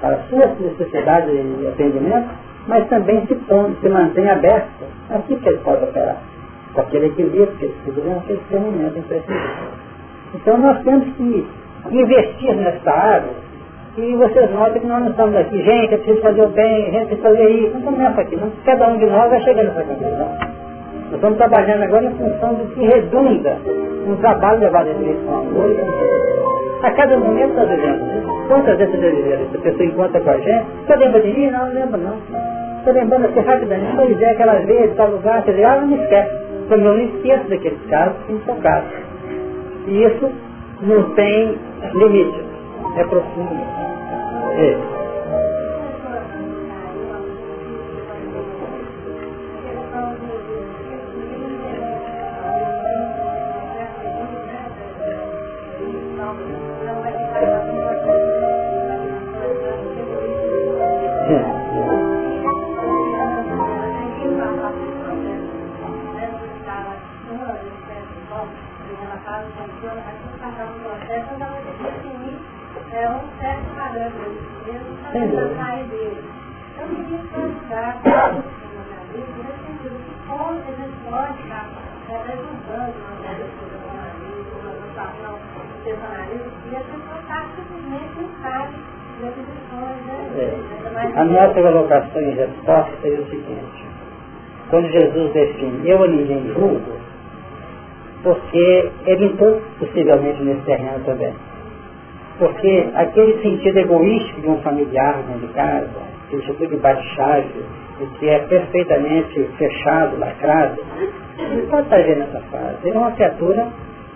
para 0.00 0.18
suas 0.28 0.58
necessidades 0.60 1.30
e 1.32 1.66
atendimento, 1.66 2.28
mas 2.66 2.86
também 2.88 3.26
se, 3.26 3.34
põe, 3.34 3.74
se 3.80 3.88
mantém 3.88 4.28
aberto. 4.28 4.84
É 5.08 5.14
assim 5.14 5.36
que 5.36 5.48
ele 5.48 5.58
pode 5.58 5.82
operar. 5.84 6.18
Com 6.74 6.80
aquele 6.82 7.06
equilíbrio, 7.06 7.44
aquele 7.54 7.74
segurança, 7.84 8.20
aquele 8.20 8.38
discernimento 8.40 8.98
imprescindível. 8.98 9.81
Então 10.34 10.58
nós 10.58 10.82
temos 10.82 11.04
que 11.16 11.46
investir 11.90 12.56
nessa 12.56 12.90
área 12.90 13.30
e 13.96 14.16
vocês 14.16 14.50
notam 14.52 14.80
que 14.80 14.86
nós 14.86 15.02
não 15.02 15.10
estamos 15.10 15.36
aqui, 15.36 15.62
gente, 15.62 15.94
é 15.94 15.96
preciso 15.98 16.20
fazer 16.22 16.42
o 16.42 16.48
bem, 16.48 16.84
gente, 16.86 16.96
é 16.96 17.06
preciso 17.06 17.22
fazer 17.22 17.50
isso. 17.50 17.78
Não 17.78 17.92
nessa 17.92 18.20
aqui, 18.20 18.36
não. 18.36 18.50
cada 18.64 18.88
um 18.88 18.98
de 18.98 19.06
nós 19.06 19.30
vai 19.30 19.40
chegar 19.42 19.64
nessa 19.64 19.82
conclusão. 19.82 20.28
Nós 20.28 21.14
estamos 21.14 21.38
trabalhando 21.38 21.82
agora 21.82 22.04
em 22.06 22.14
função 22.14 22.54
do 22.54 22.74
que 22.74 22.86
redunda 22.86 23.58
um 24.06 24.16
trabalho 24.16 24.60
levado 24.60 24.88
em 24.88 24.94
direção 24.94 25.34
ao 25.34 25.40
amor 25.42 26.22
a 26.82 26.90
cada 26.90 27.16
momento 27.16 27.54
nós 27.54 27.68
vivemos. 27.68 28.00
Né? 28.00 28.22
Quantas 28.48 28.76
vezes 28.76 28.94
vocês 28.94 29.16
viveram 29.16 29.44
isso? 29.44 29.56
A 29.56 29.60
pessoa 29.60 29.84
encontra 29.84 30.20
com 30.20 30.30
a 30.30 30.38
gente, 30.38 30.66
você 30.84 30.96
lembra 30.96 31.20
de 31.20 31.32
mim? 31.32 31.50
Não, 31.50 31.66
não 31.66 31.74
lembro 31.74 32.00
não. 32.00 32.16
Estou 32.78 32.92
lembrando 32.92 33.24
aqui 33.26 33.40
rapidamente, 33.40 33.96
pois 33.96 34.20
é, 34.20 34.30
aquela 34.30 34.54
vez, 34.54 34.96
tal 34.96 35.10
lugar, 35.10 35.42
quer 35.44 35.52
dizer, 35.52 35.64
ah, 35.64 35.80
não 35.80 35.86
me 35.86 36.02
esquece. 36.02 36.30
Como 36.68 36.80
eu 36.80 36.94
não 36.94 37.00
esqueço 37.00 37.48
daqueles 37.48 37.86
casos 37.88 38.16
que 38.26 38.40
são 38.44 38.56
casos. 38.56 38.90
E 39.86 40.04
isso 40.04 40.32
não 40.82 41.14
tem 41.14 41.58
limite. 41.94 42.44
É 42.96 43.04
profundo. 43.04 43.54
É. 44.58 45.01
né? 75.26 75.54
A 91.14 91.24
nossa 91.24 91.54
colocação 91.54 92.22
em 92.22 92.34
resposta 92.34 92.92
seria 93.02 93.20
o 93.20 93.26
seguinte. 93.28 93.86
Quando 94.70 94.88
Jesus 94.88 95.32
define, 95.32 95.88
eu 95.88 96.02
a 96.02 96.08
ninguém 96.08 96.48
julgo, 96.54 96.98
porque 98.22 98.90
ele 99.06 99.26
entrou 99.26 99.60
possivelmente 99.78 100.42
nesse 100.42 100.62
terreno 100.62 101.04
também. 101.04 101.34
Porque 102.38 102.88
aquele 102.94 103.40
sentido 103.42 103.78
egoístico 103.78 104.40
de 104.40 104.48
um 104.48 104.60
familiar 104.62 105.22
dentro 105.22 105.46
de 105.46 105.52
casa, 105.52 105.88
aquele 106.26 106.46
sentido 106.46 106.70
de 106.70 106.76
bate-chave, 106.76 107.64
que 108.18 108.28
é 108.28 108.38
perfeitamente 108.40 109.48
fechado, 109.58 110.18
lacrado, 110.18 110.82
não 111.38 111.66
pode 111.66 111.82
estar 111.84 112.02
vendo 112.02 112.22
essa 112.22 112.40
fase. 112.50 112.76
Ele 112.84 112.96
é 112.96 112.98
uma 112.98 113.12
criatura 113.12 113.68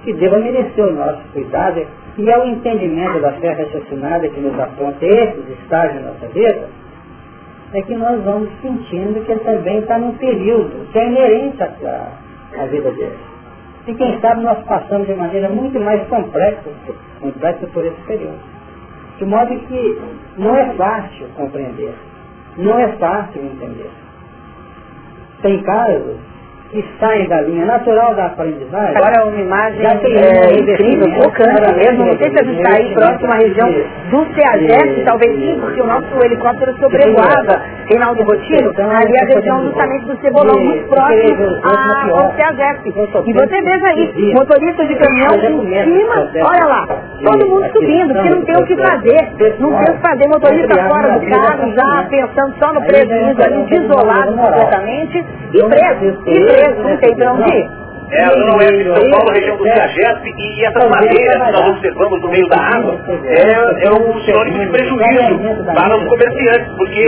que 0.02 0.12
deva 0.14 0.38
merecer 0.38 0.84
o 0.84 0.92
nosso 0.92 1.20
cuidado 1.32 1.86
e 2.18 2.30
é 2.30 2.38
o 2.38 2.44
entendimento 2.46 3.20
da 3.20 3.32
fé 3.32 3.52
raciocinada 3.52 4.28
que 4.28 4.40
nos 4.40 4.58
aponta 4.58 5.04
esses 5.04 5.48
estágios 5.60 6.02
da 6.02 6.12
nossa 6.12 6.26
vida, 6.28 6.68
é 7.74 7.82
que 7.82 7.94
nós 7.94 8.22
vamos 8.22 8.48
sentindo 8.62 9.24
que 9.24 9.32
ele 9.32 9.40
também 9.40 9.78
está 9.78 9.98
num 9.98 10.12
período 10.16 10.90
que 10.92 10.98
é 10.98 11.08
inerente 11.08 11.62
à, 11.62 12.12
à 12.58 12.66
vida 12.66 12.90
dele. 12.92 13.35
E 13.86 13.94
quem 13.94 14.20
sabe 14.20 14.42
nós 14.42 14.58
passamos 14.64 15.06
de 15.06 15.14
maneira 15.14 15.48
muito 15.48 15.78
mais 15.78 16.06
complexa, 16.08 16.70
complexa 17.20 17.66
por 17.68 17.84
esse 17.84 18.00
período. 18.02 18.38
De 19.18 19.24
modo 19.24 19.56
que 19.60 20.02
não 20.36 20.56
é 20.56 20.74
fácil 20.74 21.28
compreender, 21.36 21.94
não 22.56 22.78
é 22.78 22.88
fácil 22.96 23.42
entender. 23.42 23.90
Tem 25.40 25.62
casos 25.62 26.16
que 26.70 26.84
saem 27.00 27.28
da 27.28 27.40
linha 27.42 27.64
natural 27.64 28.14
da 28.14 28.26
aprendizagem. 28.26 28.96
Agora 28.96 29.26
uma 29.26 29.40
imagem 29.40 29.86
é, 29.86 30.52
incrível, 30.58 31.22
tocante 31.22 31.74
mesmo. 31.76 32.06
Não 32.06 32.16
sei 32.18 32.30
se 32.30 32.40
a 32.40 32.44
gente 32.44 32.60
está 32.62 32.76
aí 32.76 32.94
próximo 32.94 33.32
à 33.32 33.36
região 33.36 33.68
do 34.10 34.26
CEAGES, 34.34 35.04
talvez 35.04 35.32
sim, 35.32 35.58
porque 35.60 35.80
o 35.80 35.86
nosso 35.86 36.24
helicóptero 36.24 36.74
sobrevoava 36.78 37.62
Reinaldo 37.88 38.22
Rotino, 38.24 38.72
ali 38.78 39.18
a 39.18 39.24
região 39.34 39.62
justamente 39.64 40.04
do 40.06 40.20
Cebolão, 40.20 40.58
muito 40.60 40.88
próximo 40.88 41.46
ao 42.12 42.32
CEAGES. 42.34 42.76
E 43.26 43.32
você 43.32 43.62
veja 43.62 43.86
aí, 43.88 44.34
motorista 44.34 44.84
de 44.86 44.94
caminhão 44.96 45.34
em 45.34 45.84
cima, 45.84 46.30
olha 46.42 46.64
lá, 46.66 46.86
todo 47.24 47.46
mundo 47.48 47.66
subindo, 47.72 48.14
porque 48.14 48.30
não 48.30 48.42
tem 48.42 48.56
o 48.56 48.66
que 48.66 48.76
fazer. 48.76 49.28
Não 49.58 49.70
tem 49.72 49.82
o 49.82 49.96
que 49.96 50.08
fazer, 50.08 50.28
motorista 50.28 50.88
fora 50.88 51.18
do 51.18 51.30
carro, 51.30 51.72
já 51.74 52.06
pensando 52.10 52.54
só 52.58 52.72
no 52.72 52.82
prejuízo 52.82 53.42
ali, 53.42 53.64
desolado 53.66 54.32
completamente, 54.36 55.24
e 55.52 55.64
preso, 55.64 56.04
e 56.26 56.40
preso, 56.44 56.55
não 56.82 56.96
tem 56.98 57.14
pra 57.16 57.32
onde 57.32 57.56
ir. 57.56 57.86
É 58.08 58.22
a 58.22 58.28
Zona 58.28 58.56
Oeste 58.58 58.84
de 58.84 58.94
São 58.94 59.10
Paulo, 59.10 59.32
região 59.32 59.56
do 59.56 59.64
Ciageste, 59.64 60.30
e 60.38 60.64
essas 60.64 60.88
madeiras 60.88 61.42
que 61.42 61.52
nós 61.52 61.70
observamos 61.70 62.22
no 62.22 62.28
meio 62.28 62.46
da 62.46 62.56
água 62.56 63.00
é, 63.24 63.86
é 63.86 63.90
um 63.90 64.20
sinônimo 64.20 64.58
de 64.60 64.66
prejuízo 64.70 65.74
para 65.74 65.96
os 65.96 66.08
comerciantes, 66.08 66.72
porque 66.76 67.04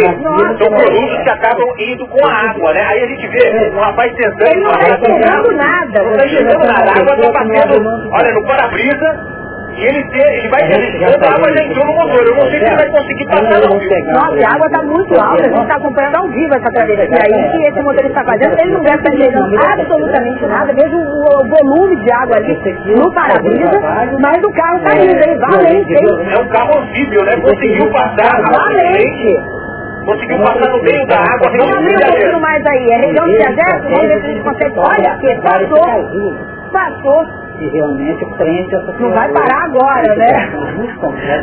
são 0.58 0.68
produtos 0.74 1.22
que 1.22 1.30
acabam 1.30 1.68
indo 1.78 2.04
com 2.08 2.26
a 2.26 2.50
água, 2.50 2.72
né? 2.72 2.82
Aí 2.82 3.04
a 3.04 3.06
gente 3.06 3.28
vê 3.28 3.70
um 3.76 3.78
rapaz 3.78 4.12
tentando... 4.12 4.50
Ele 4.50 4.60
não 4.60 4.72
está 4.72 4.90
enxergando 4.90 5.52
nada. 5.54 6.02
Não 6.02 6.10
está 6.10 6.26
enxergando 6.26 6.66
nada, 6.66 6.90
a 6.90 7.00
água 7.00 7.14
está 7.14 7.32
batendo, 7.32 8.10
olha, 8.12 8.34
no 8.34 8.46
para-brisa, 8.48 9.37
e 9.78 9.84
ele, 9.86 10.02
ter, 10.10 10.26
ele 10.34 10.48
vai 10.48 10.58
ter, 10.66 10.74
a 11.06 11.34
água 11.34 11.54
já 11.54 11.62
entrou 11.62 11.86
no 11.86 11.92
motor. 11.94 12.26
Eu 12.26 12.34
não 12.34 12.50
sei 12.50 12.58
se 12.58 12.66
ele 12.66 12.74
vai 12.74 12.90
conseguir 12.90 13.26
passar 13.30 13.62
não? 13.62 13.78
Nossa, 13.78 14.42
a 14.42 14.54
água 14.54 14.66
está 14.66 14.82
muito 14.82 15.14
alta. 15.14 15.38
A 15.38 15.48
gente 15.48 15.62
está 15.62 15.76
acompanhando 15.76 16.16
ao 16.16 16.28
vivo 16.28 16.54
essa 16.58 16.70
travessia 16.74 17.18
aí 17.22 17.50
que 17.52 17.68
esse 17.68 17.82
motorista 17.82 18.08
está 18.08 18.24
fazendo. 18.24 18.58
Ele 18.58 18.72
não 18.72 18.82
deve 18.82 18.98
estar 18.98 19.14
enxergando 19.14 19.56
absolutamente 19.70 20.46
nada. 20.46 20.72
Veja 20.74 20.96
o 20.96 21.46
volume 21.46 21.96
de 22.02 22.12
água 22.12 22.36
ali 22.38 22.58
no 22.96 23.14
para-brisa, 23.14 23.80
mas 24.18 24.42
o 24.42 24.50
carro 24.50 24.76
está 24.78 24.96
indo, 24.98 25.28
hein? 25.28 25.38
Valente, 25.38 25.94
hein? 25.94 26.06
É 26.34 26.42
um 26.42 26.48
carro 26.48 26.78
anfíbio, 26.80 27.24
né? 27.24 27.36
Conseguiu 27.36 27.92
passar. 27.92 28.42
Valente. 28.50 29.58
Conseguiu 30.06 30.38
passar 30.38 30.70
no 30.70 30.82
meio 30.82 31.06
da 31.06 31.18
água. 31.20 31.46
Abrir 31.46 31.94
um 31.94 32.10
pouquinho 32.10 32.40
mais 32.40 32.66
aí. 32.66 32.90
É 32.90 32.96
região 33.06 33.26
de 33.26 33.36
deserto? 33.36 33.82
Vamos 33.84 34.08
ver 34.08 34.20
se 34.20 34.26
a 34.26 34.30
gente 34.30 34.42
consegue. 34.42 34.74
Olha, 34.76 35.18
que 35.20 35.34
passou. 35.40 36.48
Passou 36.72 37.47
que 37.58 37.68
realmente 37.68 38.24
prende 38.36 38.74
essa 38.74 38.92
Não 38.98 39.10
vai 39.12 39.28
parar 39.32 39.64
agora, 39.64 40.14
né? 40.16 40.32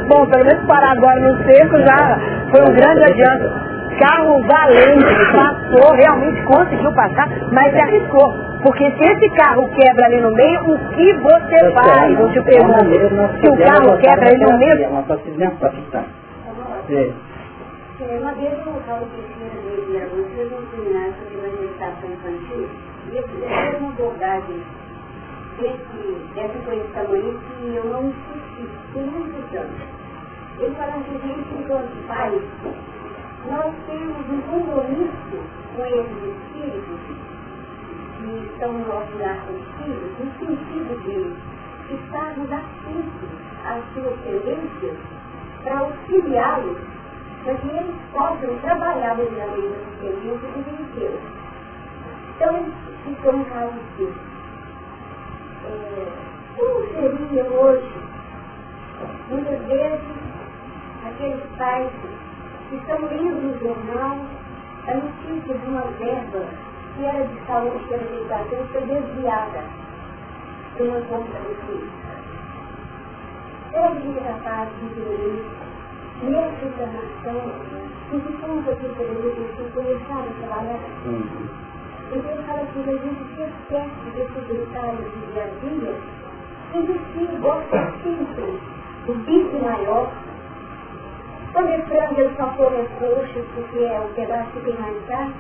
Bom, 0.08 0.26
pelo 0.28 0.46
menos 0.46 0.66
parar 0.66 0.92
agora 0.92 1.20
no 1.20 1.44
seco 1.44 1.78
já 1.80 2.20
foi 2.52 2.62
um 2.62 2.74
grande 2.74 3.04
adianto. 3.04 3.76
Carro 4.00 4.42
valente, 4.46 5.06
passou, 5.32 5.94
realmente 5.96 6.44
conseguiu 6.44 6.92
passar, 6.94 7.30
mas 7.52 7.72
se 7.72 7.80
arriscou. 7.80 8.34
Porque 8.62 8.92
se 8.92 9.04
esse 9.04 9.30
carro 9.36 9.70
quebra 9.70 10.06
ali 10.06 10.20
no 10.20 10.32
meio, 10.32 10.60
o 10.64 10.78
que 10.90 11.14
você 11.14 11.72
faz? 11.72 12.20
Eu 12.20 12.30
te 12.32 12.42
pergunto. 12.42 12.90
Se 13.40 13.48
o 13.48 13.58
carro 13.58 13.98
quebra 13.98 14.28
ali 14.28 14.38
no 14.44 14.58
meio... 14.58 14.90
Uma 18.20 18.34
vez 18.34 18.52
eu 18.52 18.74
falo 18.86 19.08
que 19.08 19.22
tinha 19.34 19.50
dele, 19.62 20.04
vocês 20.14 20.52
vão 20.52 20.62
treinar 20.66 21.08
sobre 21.16 21.38
manifestação 21.38 22.10
infantil, 22.12 22.68
e 23.14 23.18
abordagem 23.18 24.60
desse, 25.60 26.34
dessa 26.34 26.60
coisa 26.66 26.84
de 26.84 26.94
tamanho 26.94 27.40
que 27.40 27.76
eu 27.76 27.86
não 27.86 28.08
insisti 28.08 28.68
por 28.94 29.04
muitos 29.04 29.56
anos. 29.56 29.82
Ele 30.60 30.76
fala 30.76 30.92
que 31.04 31.16
a 31.16 31.20
gente, 31.20 31.56
enquanto 31.60 32.08
pais, 32.08 32.42
nós 33.50 33.74
temos 33.88 34.30
um 34.30 34.42
compromisso 34.42 35.38
com 35.76 35.86
esses 35.86 36.24
espíritos 36.24 37.00
que 38.18 38.52
estão 38.52 38.74
no 38.74 38.88
nosso 38.88 39.18
lar 39.20 39.38
com 39.46 39.54
os 39.54 39.68
filhos, 39.78 40.12
no 40.20 40.32
sentido 40.40 40.94
de 41.04 41.96
estarmos 41.96 42.52
atentos 42.52 43.30
às 43.66 43.84
suas 43.94 44.20
tendências 44.22 44.98
para 45.64 45.80
auxiliá-los, 45.80 46.78
para 47.44 47.56
que 47.56 47.68
eles 47.68 47.96
possam 48.12 48.58
trabalhar 48.62 49.16
devidamente 49.16 49.76
as 49.76 50.00
tendências 50.00 50.52
e 50.56 50.62
vencer. 50.62 51.20
Então, 52.36 52.66
ficou 53.04 53.36
um 53.36 53.44
caso 53.46 53.74
desse 53.98 54.12
é, 54.12 54.35
como 56.56 56.88
seria 56.88 57.44
hoje, 57.44 57.94
muitas 59.30 59.60
vezes, 59.68 60.02
aqueles 61.06 61.44
pais 61.58 61.92
que 62.70 62.76
estão 62.76 62.98
lendo 63.02 63.42
no 63.42 63.60
jornal 63.60 64.18
a 64.88 64.94
notícia 64.94 65.58
de 65.58 65.68
uma 65.68 65.82
verba 65.98 66.46
que 66.96 67.04
era 67.04 67.26
de 67.26 67.46
saúde 67.46 67.84
pela 67.90 68.04
educação 68.04 68.68
foi 68.72 68.82
desviada 68.82 69.64
de 70.76 70.84
uma 70.84 71.02
conta 71.02 71.40
do 71.40 71.56
filho. 71.66 71.90
Hoje 73.74 74.18
é 74.18 74.24
capaz 74.32 74.70
de 74.70 74.86
entender 74.86 75.46
nessa 76.24 76.66
encarnação 76.66 77.42
que 78.10 78.22
se 78.22 78.34
conta 78.42 78.72
aqui 78.72 78.88
pela 78.96 79.12
educação 79.12 79.66
começaram 79.74 80.22
a 80.22 80.34
trabalhar. 80.40 80.80
Então 82.12 82.32
ele 82.32 82.44
fala 82.44 82.62
assim, 82.62 82.82
a 82.82 82.92
gente 82.92 83.36
se 83.36 83.42
esquece 83.42 84.10
desses 84.16 84.48
detalhes 84.48 85.00
do 85.00 85.34
dia 85.34 85.44
a 85.44 85.48
dia 85.60 85.96
e 86.74 87.00
filho 87.14 87.40
gosta 87.40 87.94
sempre 88.04 88.60
do 89.06 89.14
bico 89.26 89.64
maior. 89.64 90.12
Quando 91.54 91.70
é 91.70 91.80
frango, 91.84 92.20
ele 92.20 92.36
só 92.36 92.48
come 92.58 92.86
coxas, 93.00 93.46
porque 93.56 93.80
é 93.80 94.00
o 94.00 94.14
pedaço 94.14 94.52
que 94.52 94.60
tem 94.60 94.78
mais 94.78 95.06
carne, 95.08 95.34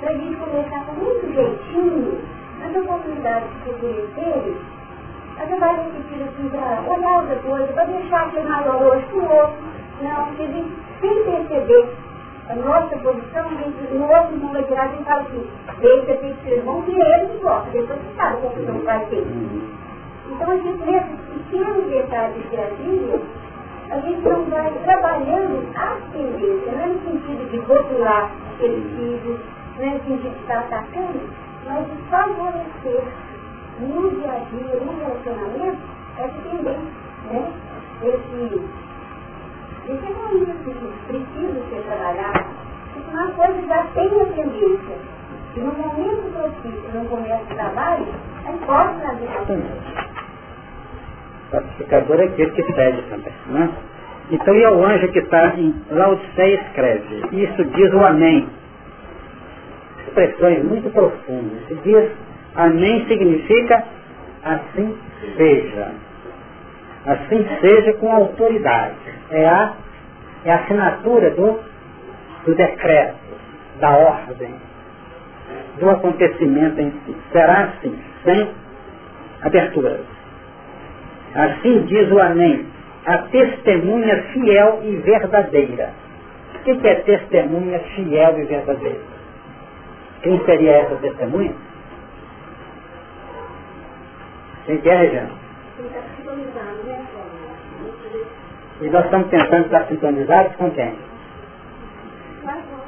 para 0.00 0.10
a 0.10 0.14
gente 0.14 0.36
começar 0.36 0.84
com 0.86 0.92
muito 0.94 1.32
jeitinho, 1.32 2.18
nas 2.58 2.76
oportunidades 2.76 3.48
de 3.64 3.72
conhecerem, 3.74 4.56
você 5.38 5.56
vai 5.56 5.76
repetir 5.76 6.22
assim 6.22 6.48
para 6.50 6.82
olhar 6.82 7.20
outra 7.20 7.36
coisa, 7.36 7.72
para 7.72 7.84
deixar 7.84 8.26
aquele 8.26 8.48
maior 8.48 8.82
hoje 8.82 9.06
para 9.06 9.18
o 9.18 9.22
outro. 9.22 9.56
Não, 10.02 10.26
porque 10.26 10.46
sem 11.00 11.24
perceber 11.24 11.96
a 12.50 12.54
nossa 12.56 12.96
posição, 12.98 13.48
no 13.92 14.08
outro 14.08 14.36
mundo 14.36 14.52
vai 14.52 14.64
tirar, 14.64 14.88
gente 14.88 15.04
fala 15.04 15.20
assim, 15.22 15.46
deixa 15.78 16.14
ter 16.16 16.34
que 16.34 16.48
ser 16.48 16.62
bom 16.62 16.82
que 16.82 16.90
ele 16.90 17.26
que 17.28 17.38
gosta, 17.38 17.70
depois 17.70 18.00
você 18.00 18.16
sabe 18.16 18.40
confusão 18.42 18.78
que 18.80 18.86
vai 18.86 19.06
ter. 19.06 19.24
Então 20.28 20.50
a 20.50 20.56
gente 20.56 20.84
vê 20.84 20.96
esses 20.96 21.20
pequenos 21.32 21.86
detalhes 21.86 22.34
de 22.34 22.82
vida, 22.82 23.20
a 23.90 24.00
gente 24.00 24.28
não 24.28 24.44
vai 24.46 24.72
trabalhando 24.82 25.68
a 25.76 25.96
tendência, 26.12 26.72
não 26.72 26.82
é 26.82 26.86
no 26.86 27.00
sentido 27.02 27.50
de 27.50 27.58
rotular 27.58 28.30
filhos, 28.58 29.40
não 29.78 29.84
é 29.84 29.90
no 29.90 30.00
sentido 30.00 30.34
de 30.34 30.40
estar 30.40 30.58
atacando, 30.58 31.20
mas 31.66 31.86
de 31.86 31.96
favorecer 32.10 33.04
no 33.78 34.10
dia 34.10 34.32
a 34.32 34.38
dia, 34.50 34.80
no 34.80 34.98
relacionamento, 34.98 35.78
essa 36.18 36.34
tendência, 36.42 36.82
né? 37.30 37.52
Esse 38.02 38.68
egoísmo 39.88 40.54
que 40.64 40.72
precisa 41.06 41.60
ser 41.70 41.82
trabalhado, 41.82 42.44
porque 42.92 43.10
uma 43.10 43.30
coisa 43.32 43.66
já 43.66 43.84
tem 43.94 44.06
a 44.06 44.24
tendência. 44.26 44.96
E 45.56 45.60
no 45.60 45.72
momento 45.72 46.32
propício, 46.32 46.90
no 46.94 47.04
começo 47.06 47.44
do 47.44 47.54
trabalho, 47.54 48.06
aí 48.44 48.58
pode 48.66 49.00
trazer 49.00 49.28
a 49.28 49.90
Pacificador 51.50 52.20
é 52.20 52.24
aquele 52.24 52.50
que 52.52 52.62
pede 52.72 53.02
também, 53.02 53.32
né? 53.48 53.70
Então, 54.30 54.54
e 54.54 54.62
é 54.62 54.70
o 54.70 54.84
anjo 54.84 55.08
que 55.08 55.18
está 55.18 55.56
em 55.56 55.74
Laodiceia 55.90 56.60
escreve, 56.60 57.22
isso 57.32 57.64
diz 57.64 57.92
o 57.92 58.04
Amém. 58.04 58.48
Expressões 60.06 60.64
muito 60.64 60.88
profundas. 60.90 61.66
Se 61.66 61.74
diz 61.82 62.10
Amém 62.54 63.04
significa 63.06 63.84
assim 64.44 64.96
seja. 65.36 65.92
Assim 67.06 67.46
seja 67.60 67.92
com 67.94 68.12
autoridade. 68.12 69.09
É 69.30 69.46
a, 69.46 69.74
é 70.44 70.52
a 70.52 70.56
assinatura 70.56 71.30
do, 71.30 71.60
do 72.44 72.54
decreto, 72.54 73.16
da 73.78 73.90
ordem, 73.90 74.54
do 75.78 75.90
acontecimento 75.90 76.80
em 76.80 76.90
si. 76.90 77.16
Será 77.32 77.64
assim, 77.64 77.98
sem 78.24 78.50
aberturas. 79.42 80.00
Assim 81.34 81.82
diz 81.82 82.10
o 82.10 82.18
Amém, 82.18 82.66
a 83.06 83.18
testemunha 83.18 84.22
fiel 84.32 84.80
e 84.82 84.96
verdadeira. 84.96 85.90
O 86.54 86.58
que 86.62 86.86
é 86.86 86.94
testemunha 86.96 87.78
fiel 87.94 88.38
e 88.38 88.44
verdadeira? 88.44 89.00
Quem 90.22 90.44
seria 90.44 90.72
essa 90.72 90.96
testemunha? 90.96 91.54
Quem 94.66 94.78
quer, 94.78 94.98
Regiane? 94.98 95.32
E 98.80 98.88
nós 98.88 99.04
estamos 99.04 99.28
tentando 99.28 99.66
estar 99.66 99.86
sintonizados 99.86 100.56
com 100.56 100.70
quem? 100.70 100.94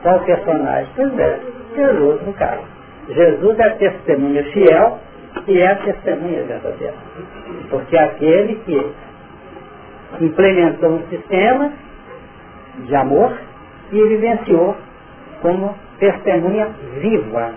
Qual 0.03 0.21
personagem? 0.21 0.89
Pois 0.97 1.19
é, 1.19 1.41
Jesus 1.77 2.27
no 2.27 2.33
caso. 2.35 2.63
Jesus 3.09 3.59
é 3.59 3.65
a 3.65 3.77
testemunha 3.77 4.45
fiel 4.53 4.99
e 5.47 5.59
é 5.59 5.67
a 5.67 5.77
testemunha 5.77 6.43
verdadeira. 6.45 6.95
Porque 7.71 7.97
é 7.97 8.05
aquele 8.05 8.55
que 8.65 8.93
implementou 10.21 10.91
um 10.91 11.09
sistema 11.09 11.73
de 12.79 12.95
amor 12.95 13.37
e 13.91 14.09
vivenciou 14.09 14.77
como 15.43 15.75
testemunha 15.99 16.71
viva, 17.01 17.53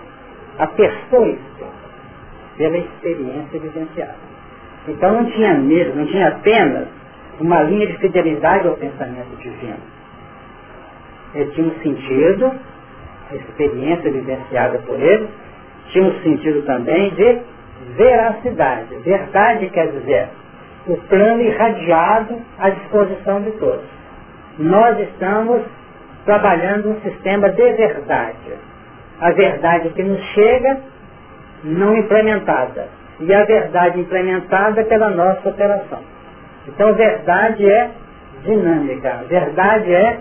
a 0.58 0.66
pessoa 0.66 1.36
pela 2.56 2.78
experiência 2.78 3.60
vivenciada. 3.60 4.14
Então 4.88 5.12
não 5.14 5.30
tinha 5.30 5.54
medo, 5.54 5.96
não 5.96 6.06
tinha 6.06 6.28
apenas 6.28 6.88
uma 7.40 7.62
linha 7.62 7.86
de 7.86 7.98
fidelidade 7.98 8.66
ao 8.66 8.74
pensamento 8.74 9.36
divino. 9.38 9.78
Ele 11.34 11.50
tinha 11.50 11.66
um 11.66 11.74
sentido, 11.82 12.52
a 13.30 13.34
experiência 13.34 14.10
vivenciada 14.10 14.78
por 14.78 14.98
ele, 14.98 15.28
tinha 15.88 16.04
um 16.04 16.20
sentido 16.22 16.62
também 16.62 17.10
de 17.14 17.40
veracidade. 17.96 18.94
Verdade 19.04 19.68
quer 19.70 19.88
dizer 19.92 20.28
o 20.86 20.96
plano 21.08 21.42
irradiado 21.42 22.40
à 22.58 22.70
disposição 22.70 23.42
de 23.42 23.50
todos. 23.52 23.84
Nós 24.58 24.98
estamos 25.00 25.62
trabalhando 26.24 26.90
um 26.90 27.00
sistema 27.00 27.50
de 27.50 27.72
verdade. 27.72 28.54
A 29.20 29.30
verdade 29.32 29.90
que 29.90 30.02
nos 30.02 30.20
chega, 30.32 30.80
não 31.64 31.96
implementada. 31.96 32.88
E 33.20 33.32
a 33.32 33.44
verdade 33.44 34.00
implementada 34.00 34.84
pela 34.84 35.10
nossa 35.10 35.48
operação. 35.48 36.15
Então, 36.68 36.94
verdade 36.94 37.70
é 37.70 37.90
dinâmica. 38.44 39.24
Verdade 39.28 39.94
é, 39.94 40.20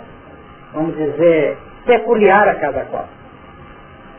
vamos 0.74 0.96
dizer, 0.96 1.58
peculiar 1.86 2.48
a 2.48 2.56
cada 2.56 2.86
qual. 2.86 3.08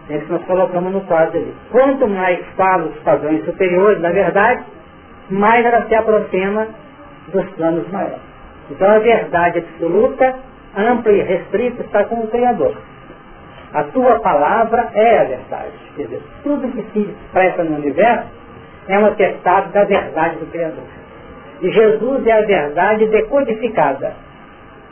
É 0.08 0.16
isso 0.16 0.26
que 0.26 0.32
nós 0.32 0.44
colocamos 0.44 0.92
no 0.92 1.00
quadro 1.02 1.38
ali. 1.38 1.54
Quanto 1.70 2.06
mais 2.06 2.38
fala 2.56 2.84
os 2.84 2.98
padrões 3.00 3.44
superiores 3.44 4.00
da 4.00 4.10
verdade, 4.10 4.62
mais 5.28 5.64
ela 5.64 5.86
se 5.86 5.94
aproxima 5.94 6.68
dos 7.32 7.44
planos 7.50 7.90
maiores. 7.90 8.20
Então 8.70 8.88
a 8.88 8.98
verdade 8.98 9.58
absoluta, 9.58 10.36
ampla 10.76 11.12
e 11.12 11.22
restrita, 11.22 11.82
está 11.82 12.04
com 12.04 12.20
o 12.20 12.28
Criador. 12.28 12.76
A 13.72 13.82
tua 13.84 14.20
palavra 14.20 14.90
é 14.94 15.18
a 15.18 15.24
verdade. 15.24 15.72
Quer 15.96 16.04
dizer, 16.04 16.22
tudo 16.44 16.68
que 16.68 16.82
se 16.92 17.00
expressa 17.00 17.64
no 17.64 17.76
universo 17.76 18.28
é 18.88 18.98
um 18.98 19.06
atestado 19.06 19.72
da 19.72 19.84
verdade 19.84 20.36
do 20.36 20.46
Criador. 20.46 20.84
E 21.60 21.70
Jesus 21.70 22.26
é 22.26 22.32
a 22.32 22.42
verdade 22.42 23.06
decodificada. 23.06 24.14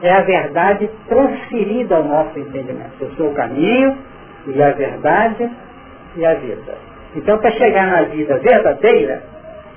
É 0.03 0.13
a 0.13 0.23
verdade 0.23 0.91
transferida 1.09 1.97
ao 1.97 2.05
nosso 2.05 2.39
entendimento. 2.39 2.93
Eu 3.01 3.11
sou 3.13 3.31
o 3.31 3.35
caminho, 3.35 3.97
e 4.47 4.63
a 4.63 4.71
verdade 4.73 5.51
e 6.17 6.27
a 6.27 6.35
vida. 6.35 6.75
Então, 7.17 7.39
para 7.39 7.51
chegar 7.53 7.87
na 7.87 8.03
vida 8.03 8.39
verdadeira, 8.39 9.23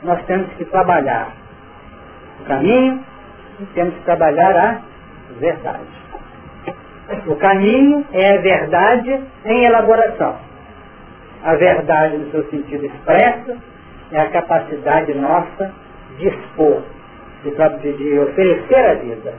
nós 0.04 0.24
temos 0.26 0.48
que 0.54 0.66
trabalhar 0.66 1.32
o 2.42 2.46
caminho 2.46 3.04
e 3.60 3.66
temos 3.68 3.94
que 3.96 4.02
trabalhar 4.02 4.56
a 4.58 4.82
verdade. 5.40 5.98
O 7.28 7.36
caminho 7.38 8.06
é 8.12 8.38
a 8.38 8.42
verdade 8.42 9.24
em 9.46 9.66
elaboração. 9.66 10.36
A 11.44 11.56
verdade, 11.56 12.18
no 12.18 12.32
seu 12.32 12.44
sentido 12.50 12.86
expresso, 12.86 13.58
é 14.12 14.20
a 14.20 14.30
capacidade 14.30 15.14
nossa 15.14 15.72
de 16.18 16.28
expor, 16.28 16.82
de, 17.44 17.94
de 17.94 18.20
oferecer 18.20 18.86
a 18.86 18.94
vida. 18.96 19.34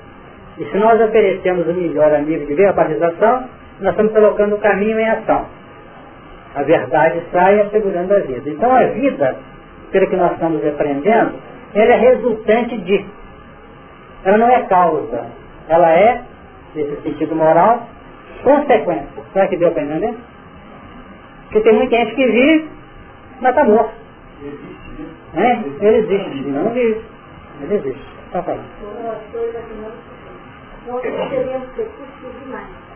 E 0.58 0.64
se 0.64 0.76
nós 0.76 1.00
oferecemos 1.00 1.66
o 1.68 1.72
melhor 1.72 2.12
amigo 2.12 2.46
de 2.46 2.54
verbalização, 2.54 3.44
nós 3.80 3.90
estamos 3.90 4.12
colocando 4.12 4.56
o 4.56 4.58
caminho 4.58 4.98
em 4.98 5.08
ação. 5.08 5.46
A 6.54 6.62
verdade 6.62 7.22
sai 7.30 7.60
assegurando 7.60 8.14
a 8.14 8.18
vida. 8.20 8.50
Então 8.50 8.74
a 8.74 8.84
vida, 8.86 9.36
pelo 9.92 10.08
que 10.08 10.16
nós 10.16 10.32
estamos 10.32 10.64
aprendendo, 10.66 11.34
ela 11.74 11.92
é 11.92 11.96
resultante 11.96 12.76
de. 12.78 13.04
Ela 14.24 14.38
não 14.38 14.48
é 14.48 14.62
causa. 14.62 15.26
Ela 15.68 15.92
é, 15.92 16.22
nesse 16.74 17.02
sentido 17.02 17.36
moral, 17.36 17.86
consequência. 18.42 19.22
Será 19.32 19.46
que 19.46 19.56
deu 19.56 19.70
para 19.70 19.82
entender? 19.82 20.14
Porque 21.44 21.60
tem 21.60 21.74
muita 21.74 21.96
gente 21.96 22.14
que 22.14 22.26
vive, 22.26 22.68
mas 23.40 23.50
está 23.50 23.64
morto. 23.64 23.92
É? 25.34 25.52
Ele 25.84 25.96
existe, 25.98 26.48
não 26.48 26.70
vive. 26.70 27.04
Ele 27.62 27.74
existe. 27.74 28.06
Está 28.26 28.42
falando. 28.42 28.64
Nós 30.86 31.02
devemos 31.02 31.68
ter 31.74 31.88
demais 32.40 32.88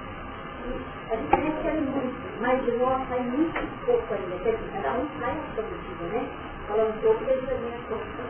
a 1.11 1.16
diferença 1.16 1.68
é 1.68 1.80
muito, 1.80 2.41
mas 2.41 2.64
de 2.64 2.70
nós 2.72 3.07
sai 3.09 3.20
muito 3.20 3.85
pouco 3.85 4.14
ainda. 4.14 4.37
Quer 4.43 4.57
dizer, 4.57 4.70
cada 4.83 4.99
um 4.99 5.07
sai 5.18 5.33
a 5.33 5.55
sua 5.55 5.64
medida, 5.64 6.05
né? 6.14 6.28
Falando 6.68 6.97
um 6.97 7.01
pouco 7.03 7.24
da 7.24 7.35
minha 7.35 7.78
força. 7.89 8.22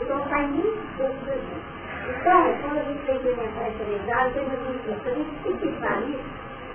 Então 0.00 0.28
sai 0.28 0.46
muito 0.46 0.96
pouco 0.96 1.24
da 1.26 1.32
gente. 1.32 1.78
Então, 2.08 2.54
quando 2.62 2.78
a 2.78 2.84
gente 2.84 3.04
vai 3.04 3.16
implementar 3.16 3.66
essa 3.66 3.84
verdade, 3.84 4.34
tem 4.34 4.42
uma 4.42 4.56
se 4.56 5.08
a 5.08 5.14
gente 5.14 5.60
fixar 5.60 6.02
isso, 6.08 6.24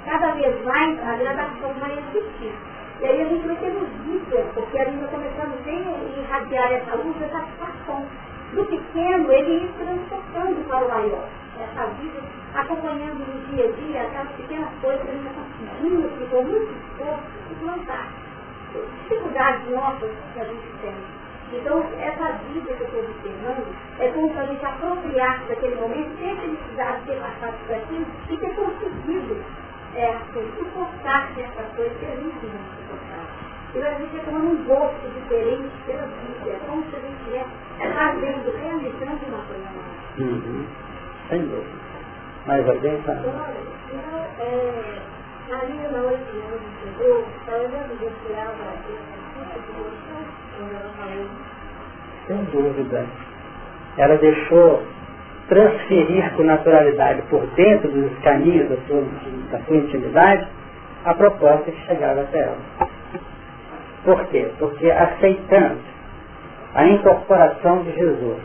cada 0.05 0.31
vez 0.33 0.65
mais 0.65 0.99
a 0.99 1.15
gradação 1.15 1.73
vai 1.79 1.97
existir. 1.97 2.53
E 3.03 3.05
aí 3.05 3.21
a 3.21 3.25
gente 3.25 3.45
vai 3.45 3.57
ter 3.57 3.69
vida, 3.69 4.45
porque 4.53 4.79
a 4.79 4.85
gente 4.85 4.99
vai 4.99 5.09
começando 5.09 5.59
a 5.67 6.19
irradiar 6.21 6.71
essa 6.71 6.95
luz, 6.95 7.21
essa 7.21 7.37
satisfação. 7.37 8.05
Do 8.53 8.65
pequeno, 8.65 9.29
ele 9.29 9.65
ir 9.65 9.73
transportando 9.77 10.63
para 10.69 10.85
o 10.85 10.89
maior. 10.89 11.27
Essa 11.59 11.85
vida 11.99 12.21
acompanhando 12.55 13.19
no 13.27 13.45
dia 13.51 13.65
a 13.65 13.71
dia 13.73 14.03
aquelas 14.03 14.31
pequenas 14.37 14.69
coisas 14.81 15.01
que 15.01 15.09
a 15.09 15.13
gente 15.15 15.27
está 15.27 15.41
conseguindo, 15.41 16.07
que 16.17 16.25
com 16.27 16.43
muito 16.43 16.71
esforço, 16.71 17.23
implantar. 17.51 18.07
Dificuldades 18.71 19.69
nossas 19.69 20.11
que 20.33 20.39
a 20.39 20.45
gente 20.45 20.67
tem. 20.81 20.95
Então, 21.51 21.83
essa 21.99 22.31
vida 22.47 22.73
que 22.73 22.83
eu 22.83 22.87
estou 22.87 23.01
observando 23.01 23.75
é 23.99 24.07
como 24.13 24.31
se 24.31 24.39
a 24.39 24.45
gente 24.45 24.65
apropriasse 24.65 25.43
daquele 25.49 25.75
momento, 25.75 26.17
sem 26.19 26.37
felicidade 26.37 27.01
de 27.01 27.07
ter 27.07 27.19
passado 27.19 27.67
por 27.67 27.75
aquilo 27.75 28.05
e 28.29 28.37
ter 28.37 28.55
conseguido 28.55 29.43
é, 29.95 30.17
suportar 30.57 31.31
certas 31.35 31.67
coisas 31.75 31.97
que 31.97 32.05
a 32.05 32.15
gente. 32.15 32.82
E 33.75 33.81
a 33.81 33.93
gente 33.95 34.15
é 34.15 34.19
tomando 34.19 34.51
um 34.51 34.63
gosto 34.65 35.07
diferente 35.15 35.71
pela 35.87 36.05
vida, 36.05 36.49
é 36.49 36.59
como 36.67 36.83
se 36.83 36.95
a 36.95 36.99
gente 36.99 37.17
estivesse 37.21 37.49
fazendo, 37.93 38.51
realizando 38.61 39.25
uma 39.27 39.43
coisa 39.45 39.65
nova. 39.73 39.93
Uhum. 40.19 40.65
Sem 41.29 41.41
dúvida. 41.41 41.83
Mais 42.45 42.69
alguém? 42.69 43.01
Tá? 43.01 43.13
Maria 45.49 45.89
na 45.89 46.01
hora 46.03 46.17
que 46.17 46.37
ela 46.37 46.59
entendeu, 46.83 47.25
ela 47.47 47.69
já 47.69 47.83
vivenciava 47.83 48.53
Sem 52.27 52.43
dúvida. 52.45 53.05
Ela 53.97 54.17
deixou 54.17 54.83
transferir 55.47 56.33
com 56.35 56.43
naturalidade 56.43 57.23
por 57.23 57.45
dentro 57.55 57.91
dos 57.91 58.17
caminhos 58.19 58.69
da 58.69 58.77
sua, 58.87 59.03
da 59.51 59.59
sua 59.65 59.77
intimidade 59.77 60.47
a 61.05 61.13
proposta 61.13 61.71
que 61.71 61.85
chegava 61.85 62.21
até 62.21 62.39
ela. 62.39 62.57
Por 64.03 64.25
quê? 64.27 64.51
Porque 64.59 64.89
aceitando 64.91 65.79
a 66.75 66.85
incorporação 66.87 67.83
de 67.83 67.93
Jesus, 67.93 68.39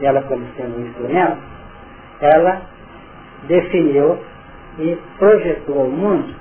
ela 0.00 0.22
como 0.22 0.44
sendo 0.56 0.78
um 0.78 0.86
instrumento, 0.86 1.38
ela 2.20 2.62
definiu 3.44 4.18
e 4.78 4.98
projetou 5.18 5.80
ao 5.80 5.88
mundo 5.88 6.34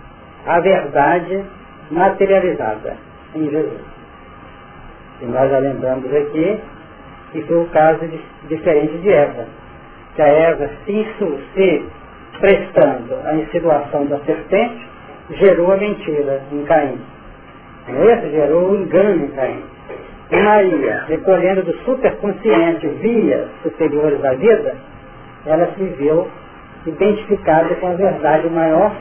a 0.45 0.59
verdade 0.59 1.43
materializada 1.91 2.97
em 3.35 3.49
Jesus. 3.49 3.81
E 5.21 5.25
nós 5.25 5.49
já 5.51 5.59
lembramos 5.59 6.13
aqui 6.13 6.59
que 7.31 7.41
foi 7.43 7.57
o 7.57 7.67
caso 7.67 8.07
de, 8.07 8.19
diferente 8.47 8.97
de 8.99 9.09
Eva. 9.09 9.45
Que 10.15 10.21
a 10.21 10.27
Eva, 10.27 10.69
se, 10.85 11.07
se 11.53 11.85
prestando 12.39 13.15
à 13.25 13.35
insinuação 13.35 14.05
da 14.05 14.19
serpente, 14.19 14.87
gerou 15.31 15.71
a 15.71 15.77
mentira 15.77 16.41
em 16.51 16.63
Caim. 16.65 16.99
Esse 17.99 18.31
gerou 18.31 18.71
o 18.71 18.75
engano 18.75 19.25
em 19.25 19.27
Caim. 19.29 19.63
E 20.31 20.35
Maria, 20.37 21.03
recolhendo 21.07 21.63
do 21.63 21.73
superconsciente 21.79 22.87
vias 22.87 23.49
superiores 23.63 24.23
à 24.23 24.33
vida, 24.33 24.75
ela 25.45 25.67
se 25.75 25.83
viu 25.83 26.27
identificada 26.85 27.75
com 27.75 27.87
a 27.87 27.93
verdade 27.93 28.49
maior 28.49 28.93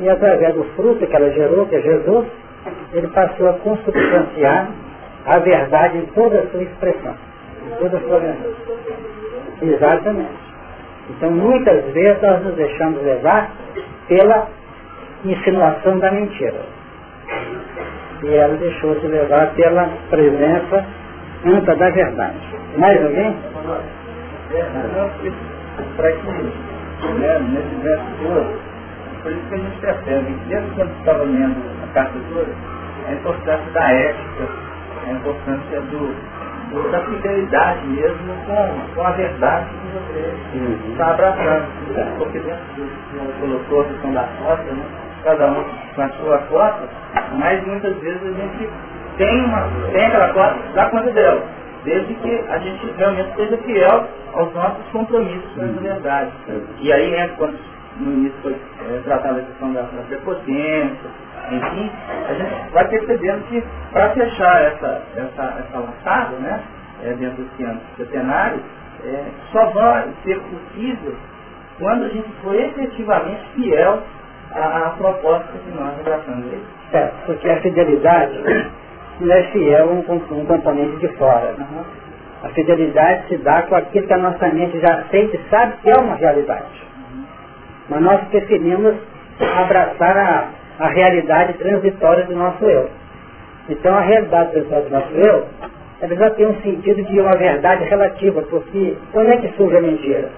e 0.00 0.08
através 0.08 0.54
do 0.54 0.64
fruto 0.76 1.06
que 1.06 1.14
ela 1.14 1.30
gerou, 1.30 1.66
que 1.66 1.76
é 1.76 1.80
Jesus, 1.80 2.26
ele 2.92 3.06
passou 3.08 3.48
a 3.48 3.52
consubstanciar 3.54 4.70
a 5.26 5.38
verdade 5.38 5.98
em 5.98 6.06
toda 6.06 6.40
a 6.40 6.46
sua 6.48 6.62
expressão, 6.62 7.14
em 7.66 7.76
toda 7.76 7.96
a 7.96 8.00
sua 8.00 8.18
verdade. 8.18 8.54
Exatamente. 9.62 10.44
Então 11.10 11.30
muitas 11.30 11.84
vezes 11.92 12.20
nós 12.20 12.42
nos 12.42 12.54
deixamos 12.56 13.02
levar 13.02 13.50
pela 14.08 14.48
insinuação 15.24 15.98
da 15.98 16.10
mentira. 16.10 16.60
E 18.24 18.34
ela 18.34 18.56
deixou 18.56 18.98
se 19.00 19.06
levar 19.06 19.54
pela 19.54 19.88
presença 20.08 20.84
anta 21.44 21.76
da 21.76 21.90
verdade. 21.90 22.38
Mais 22.78 23.04
alguém? 23.04 23.36
Para 25.96 26.12
que 26.12 26.64
né, 27.18 27.38
nesse 27.38 27.82
verso 27.82 28.04
todo, 28.22 28.74
por 29.22 29.32
isso 29.32 29.48
que 29.48 29.54
a 29.54 29.58
gente 29.58 29.80
percebe 29.80 30.32
que 30.32 30.48
mesmo 30.48 30.74
quando 30.74 30.98
estava 30.98 31.24
lendo 31.24 31.56
a 31.82 31.94
carta 31.94 32.18
toda, 32.30 32.52
a 33.08 33.12
importância 33.12 33.70
da 33.72 33.92
ética, 33.92 34.48
a 35.06 35.12
importância 35.12 35.80
do, 35.80 36.14
do 36.70 36.90
da 36.90 37.00
fidelidade 37.00 37.86
mesmo 37.86 38.34
com, 38.46 38.94
com 38.94 39.06
a 39.06 39.10
verdade 39.12 39.66
que 40.52 40.58
você 40.58 40.90
está 40.92 41.10
abraçando. 41.10 41.66
Porque 42.18 42.38
dentro 42.38 42.64
do 42.76 42.84
que 42.84 43.40
colocou 43.40 43.80
a 43.80 43.84
questão 43.84 44.12
da 44.12 44.28
cota, 44.42 44.72
né, 44.72 44.84
cada 45.24 45.46
um 45.46 45.64
com 45.94 46.02
a 46.02 46.08
sua 46.10 46.38
cota, 46.38 46.88
mas 47.38 47.66
muitas 47.66 47.96
vezes 47.98 48.22
a 48.22 48.32
gente 48.32 48.70
tem, 49.16 49.44
uma, 49.44 49.68
tem 49.92 50.06
aquela 50.06 50.32
cota 50.32 50.58
da 50.74 50.90
conta 50.90 51.10
dela 51.12 51.42
desde 51.84 52.14
que 52.14 52.44
a 52.48 52.58
gente 52.58 52.86
realmente 52.96 53.34
seja 53.36 53.56
fiel 53.58 54.08
aos 54.32 54.52
nossos 54.54 54.84
compromissos 54.90 55.52
com 55.54 55.62
a 55.62 55.80
verdade. 55.80 56.32
E 56.80 56.92
aí 56.92 57.14
entra, 57.14 57.36
quando 57.36 57.58
no 58.00 58.12
início 58.12 58.38
foi 58.42 58.52
é, 58.52 59.00
tratada 59.04 59.40
a 59.40 59.42
questão 59.42 59.72
da, 59.72 59.82
da 59.82 60.02
prepotência, 60.08 61.10
enfim, 61.50 61.90
a 62.28 62.34
gente 62.34 62.72
vai 62.72 62.88
percebendo 62.88 63.44
que 63.48 63.62
para 63.92 64.10
fechar 64.10 64.62
essa, 64.62 65.02
essa, 65.16 65.42
essa 65.60 65.78
laçada, 65.78 66.36
né, 66.38 66.60
é, 67.04 67.12
dentro 67.12 67.42
do 67.42 67.56
ciência 67.56 67.80
centenário, 67.96 68.60
é, 69.04 69.24
só 69.52 69.66
vai 69.66 70.08
ser 70.24 70.40
possível 70.40 71.14
quando 71.78 72.04
a 72.04 72.08
gente 72.08 72.28
for 72.42 72.54
efetivamente 72.54 73.42
fiel 73.54 74.02
à, 74.54 74.86
à 74.86 74.90
proposta 74.90 75.52
que 75.64 75.70
nós 75.78 75.92
relatamos 76.02 76.52
aí. 76.52 76.62
É, 76.92 77.10
porque 77.26 77.48
a 77.48 77.60
fidelidade 77.60 78.38
não 79.20 79.34
é 79.34 79.42
fiel 79.44 79.86
um, 79.86 79.98
um 79.98 80.46
componente 80.46 80.96
de 80.98 81.08
fora. 81.16 81.54
Uhum. 81.58 81.84
A 82.42 82.48
fidelidade 82.50 83.28
se 83.28 83.38
dá 83.38 83.62
com 83.62 83.74
aquilo 83.74 84.06
que 84.06 84.12
a 84.12 84.18
nossa 84.18 84.48
mente 84.48 84.78
já 84.80 84.94
aceita 85.00 85.36
e 85.36 85.40
sabe 85.48 85.74
que 85.82 85.90
é 85.90 85.98
uma 85.98 86.14
realidade. 86.14 86.82
Uhum. 86.96 87.24
Mas 87.88 88.00
nós 88.02 88.20
preferimos 88.28 88.94
abraçar 89.40 90.16
a, 90.16 90.48
a 90.78 90.88
realidade 90.88 91.54
transitória 91.54 92.24
do 92.24 92.36
nosso 92.36 92.64
eu. 92.64 92.90
Então 93.68 93.94
a 93.94 94.00
realidade 94.00 94.52
transitória 94.52 94.84
do 94.84 94.90
nosso 94.90 95.12
eu, 95.14 95.48
ela 96.00 96.16
já 96.16 96.30
tem 96.30 96.46
um 96.46 96.60
sentido 96.60 97.02
de 97.02 97.20
uma 97.20 97.36
verdade 97.36 97.84
relativa, 97.84 98.42
porque 98.42 98.96
quando 99.12 99.32
é 99.32 99.36
que 99.38 99.48
surge 99.56 99.76
a 99.76 99.80
mentira? 99.80 100.28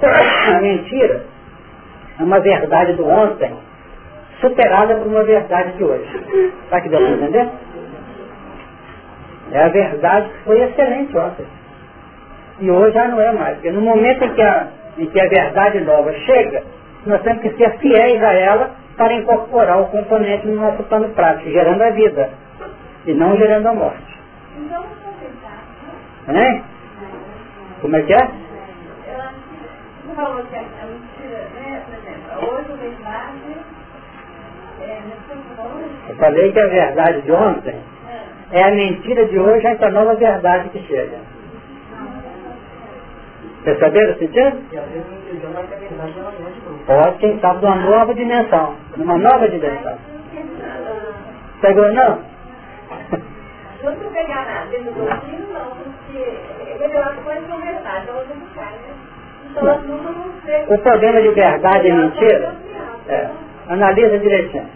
A 0.48 0.60
mentira 0.60 1.14
é 1.14 1.37
uma 2.20 2.40
verdade 2.40 2.94
do 2.94 3.06
ontem 3.06 3.54
superada 4.40 4.94
por 4.96 5.06
uma 5.06 5.24
verdade 5.24 5.72
de 5.72 5.84
hoje. 5.84 6.52
Está 6.64 6.80
que 6.80 6.88
deu 6.88 7.00
para 7.00 7.10
entender? 7.10 7.48
É 9.52 9.62
a 9.64 9.68
verdade 9.68 10.28
que 10.28 10.44
foi 10.44 10.60
excelente 10.62 11.16
ontem. 11.16 11.46
E 12.60 12.70
hoje 12.70 12.92
já 12.92 13.08
não 13.08 13.20
é 13.20 13.32
mais. 13.32 13.54
Porque 13.54 13.70
no 13.70 13.80
momento 13.80 14.24
em 14.24 14.34
que 14.34 14.42
a, 14.42 14.68
em 14.98 15.06
que 15.06 15.20
a 15.20 15.28
verdade 15.28 15.80
nova 15.80 16.12
chega, 16.12 16.62
nós 17.06 17.22
temos 17.22 17.42
que 17.42 17.50
ser 17.56 17.78
fiéis 17.78 18.22
a 18.22 18.32
ela 18.32 18.70
para 18.96 19.14
incorporar 19.14 19.80
o 19.80 19.86
componente 19.86 20.46
no 20.46 20.60
nosso 20.60 20.82
plano 20.84 21.08
prático, 21.10 21.50
gerando 21.50 21.82
a 21.82 21.90
vida 21.90 22.30
e 23.06 23.14
não 23.14 23.36
gerando 23.36 23.68
a 23.68 23.74
morte. 23.74 24.18
Então, 24.58 24.84
né? 26.26 26.62
Como 27.80 27.96
é 27.96 28.02
que 28.02 28.12
é? 28.12 28.48
que 30.18 30.56
a 30.56 30.86
mentira, 30.86 31.48
né, 31.54 31.82
por 31.86 31.94
exemplo, 31.94 32.26
hoje 32.50 32.67
a 32.67 32.67
verdade 32.67 32.67
é, 32.67 32.67
Eu 36.08 36.16
falei 36.16 36.52
que 36.52 36.60
a 36.60 36.66
verdade 36.66 37.22
de 37.22 37.32
ontem 37.32 37.76
é 38.52 38.62
a 38.62 38.70
mentira 38.70 39.26
de 39.26 39.38
hoje 39.38 39.66
essa 39.66 39.86
a 39.86 39.90
nova 39.90 40.14
verdade 40.14 40.68
que 40.70 40.80
chega. 40.86 41.18
Perceberam 43.64 44.14
o 44.14 44.18
sentido? 44.18 44.56
Pode, 46.86 47.18
quem 47.18 47.38
sabe, 47.40 47.60
de 47.60 47.66
uma 47.66 47.76
nova 47.76 48.14
dimensão. 48.14 48.76
Numa 48.96 49.18
nova 49.18 49.48
dimensão. 49.48 49.98
Pegou 51.60 51.92
não? 51.92 52.20
Não 53.82 54.12
pegar 54.12 54.44
nada 54.46 54.78
não, 54.78 55.70
porque 55.76 56.96
as 56.96 57.16
coisas 57.16 57.48
são 57.48 57.60
verdade, 57.60 58.08
elas 58.08 58.28
não 58.28 58.46
caem, 58.54 58.78
né? 58.78 59.08
O 60.68 60.78
problema 60.78 61.22
de 61.22 61.28
verdade 61.30 61.88
e 61.88 61.92
mentira, 61.92 62.54
é, 63.08 63.28
analisa 63.68 64.18
direitinho. 64.18 64.66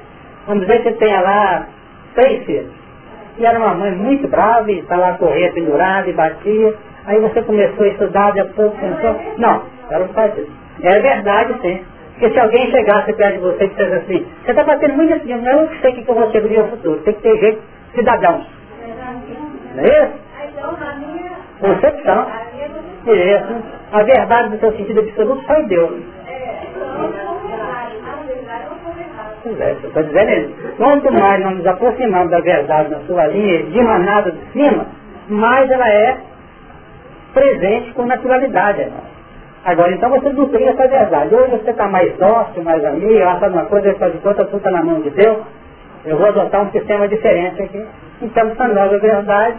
Vamos 0.47 0.67
dizer 0.67 0.83
que 0.83 0.93
tenha 0.93 1.21
lá 1.21 1.67
três 2.15 2.45
filhos. 2.45 2.73
E 3.39 3.47
era 3.47 3.59
uma 3.59 3.75
mãe 3.75 3.93
muito 3.93 4.29
brava 4.29 4.71
e 4.71 4.81
está 4.81 4.97
lá 4.97 5.15
corria 5.15 5.53
pendurada 5.53 6.09
e 6.09 6.13
batia. 6.13 6.75
Aí 7.07 7.19
você 7.21 7.43
começou 7.43 7.85
a 7.85 7.89
estudar, 7.89 8.33
de 8.33 8.41
a 8.41 8.45
pouco 8.47 8.77
pensou, 8.79 9.17
não, 9.39 9.63
ela 9.91 10.07
não 10.07 10.15
faz. 10.15 10.33
É 10.83 11.01
verdade, 11.01 11.55
sim. 11.61 11.85
Porque 12.13 12.31
se 12.31 12.39
alguém 12.39 12.71
chegasse 12.71 13.13
perto 13.15 13.35
de 13.35 13.41
você 13.41 13.65
e 13.65 13.69
dissesse 13.69 13.95
assim, 13.95 14.27
você 14.45 14.51
está 14.51 14.65
batendo 14.65 14.95
muito 14.95 15.15
assim, 15.15 15.35
não, 15.35 15.63
eu 15.63 15.71
sei 15.81 15.93
que 15.93 16.09
eu 16.09 16.15
vou 16.15 16.31
ser 16.31 16.43
no 16.43 16.69
futuro, 16.69 17.01
tem 17.01 17.15
que 17.15 17.23
ter 17.23 17.39
jeito 17.39 17.63
cidadão. 17.95 18.45
Não 19.75 19.85
é 19.85 20.05
isso? 20.05 20.13
Concepção. 21.61 22.27
Isso. 23.07 23.63
A 23.93 24.03
verdade 24.05 24.51
do 24.51 24.61
seu 24.61 24.73
sentido 24.77 25.01
absoluto 25.01 25.53
em 25.53 25.67
Deus. 25.67 26.03
É, 29.45 29.73
estou 29.73 30.03
dizendo 30.05 30.31
isso. 30.31 30.77
Quanto 30.77 31.13
mais 31.13 31.43
nós 31.43 31.57
nos 31.57 31.67
aproximamos 31.67 32.31
da 32.31 32.41
verdade 32.41 32.91
na 32.91 33.01
sua 33.01 33.27
linha, 33.27 33.65
de 33.65 33.83
manada 33.83 34.31
de 34.31 34.53
cima, 34.53 34.87
mais 35.29 35.71
ela 35.71 35.89
é 35.89 36.17
presente 37.35 37.93
com 37.95 38.07
naturalidade. 38.07 38.89
Agora, 39.65 39.93
então 39.93 40.11
você 40.11 40.29
nutrir 40.31 40.69
essa 40.69 40.87
verdade. 40.87 41.35
Hoje 41.35 41.51
você 41.51 41.71
está 41.71 41.89
mais 41.89 42.17
dócil, 42.19 42.63
mais 42.63 42.85
amigo, 42.85 43.41
faz 43.41 43.53
uma 43.53 43.65
coisa, 43.67 43.95
faz 43.95 44.15
outra, 44.25 44.45
tudo 44.45 44.59
está 44.59 44.71
na 44.71 44.85
mão 44.85 45.01
de 45.01 45.11
Deus. 45.11 45.39
Eu 46.05 46.17
vou 46.19 46.27
adotar 46.27 46.63
um 46.63 46.71
sistema 46.71 47.09
diferente 47.09 47.63
aqui. 47.63 47.85
Então, 48.21 48.49
essa 48.49 48.69
nova 48.69 48.99
verdade, 48.99 49.57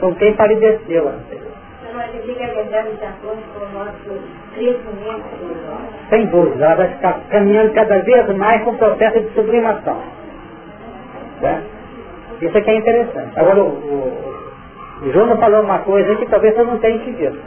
com 0.00 0.14
quem 0.14 0.34
pareceu 0.34 1.08
antes 1.08 1.50
que 2.34 2.42
a 2.42 2.46
verdade 2.48 2.96
de 2.96 3.04
acordo 3.04 3.42
com 3.52 3.64
o 3.64 3.68
nosso 3.78 4.22
crescimento 4.54 5.24
Sem 6.10 6.26
dúvida, 6.26 6.64
ela 6.64 6.74
vai 6.74 6.88
ficar 6.88 7.20
caminhando 7.30 7.72
cada 7.72 8.00
vez 8.00 8.36
mais 8.36 8.62
com 8.64 8.70
o 8.70 8.78
processo 8.78 9.20
de 9.20 9.30
sublimação. 9.30 9.96
Né? 11.40 11.62
Isso 12.42 12.58
aqui 12.58 12.70
é 12.70 12.76
interessante. 12.76 13.38
Agora, 13.38 13.62
o, 13.62 13.68
o, 13.68 15.06
o 15.06 15.12
João 15.12 15.36
falou 15.36 15.62
uma 15.62 15.78
coisa 15.78 16.16
que 16.16 16.26
talvez 16.26 16.54
você 16.54 16.64
não 16.64 16.78
tenha 16.78 16.96
entendido. 16.96 17.38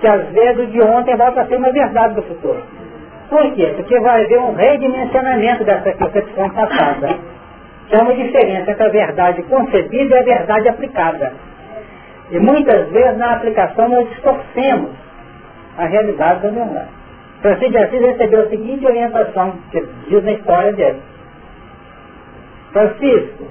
Que 0.00 0.06
às 0.06 0.28
vezes 0.28 0.58
o 0.58 0.66
de 0.66 0.82
ontem 0.82 1.16
volta 1.16 1.40
a 1.40 1.46
ser 1.46 1.56
uma 1.56 1.72
verdade 1.72 2.14
do 2.14 2.22
futuro. 2.22 2.62
Por 3.30 3.52
quê? 3.52 3.72
Porque 3.74 3.98
vai 4.00 4.24
haver 4.24 4.38
um 4.38 4.54
redimensionamento 4.54 5.64
dessa 5.64 5.92
concepção 5.92 6.50
passada. 6.50 7.16
Que 7.88 7.96
é 7.96 8.02
uma 8.02 8.14
diferença 8.14 8.70
entre 8.70 8.84
a 8.84 8.88
verdade 8.88 9.42
concebida 9.44 10.14
e 10.14 10.18
a 10.18 10.22
verdade 10.22 10.68
aplicada. 10.68 11.32
E 12.30 12.38
muitas 12.38 12.88
vezes 12.90 13.16
na 13.16 13.32
aplicação 13.32 13.88
nós 13.88 14.08
distorcemos 14.10 14.90
a 15.78 15.86
realidade 15.86 16.42
da 16.42 16.50
verdade. 16.50 17.03
Francisco 17.44 17.72
de 17.72 17.76
Assis 17.76 18.00
recebeu 18.00 18.40
a 18.40 18.48
seguinte 18.48 18.86
orientação, 18.86 19.52
que 19.70 19.86
diz 20.08 20.24
na 20.24 20.32
história 20.32 20.72
dele. 20.72 20.98
Francisco, 22.72 23.44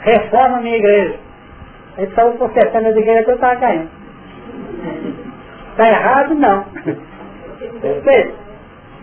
reforma 0.00 0.60
minha 0.60 0.76
igreja. 0.76 1.14
Ele 1.98 2.10
saiu 2.16 2.32
consertando 2.32 2.88
as 2.88 2.96
igrejas 2.96 3.24
que 3.24 3.30
eu 3.30 3.34
estava 3.36 3.60
caindo. 3.60 3.88
Está 5.70 5.88
errado? 5.88 6.34
Não. 6.34 6.64
Perfeito? 7.80 8.34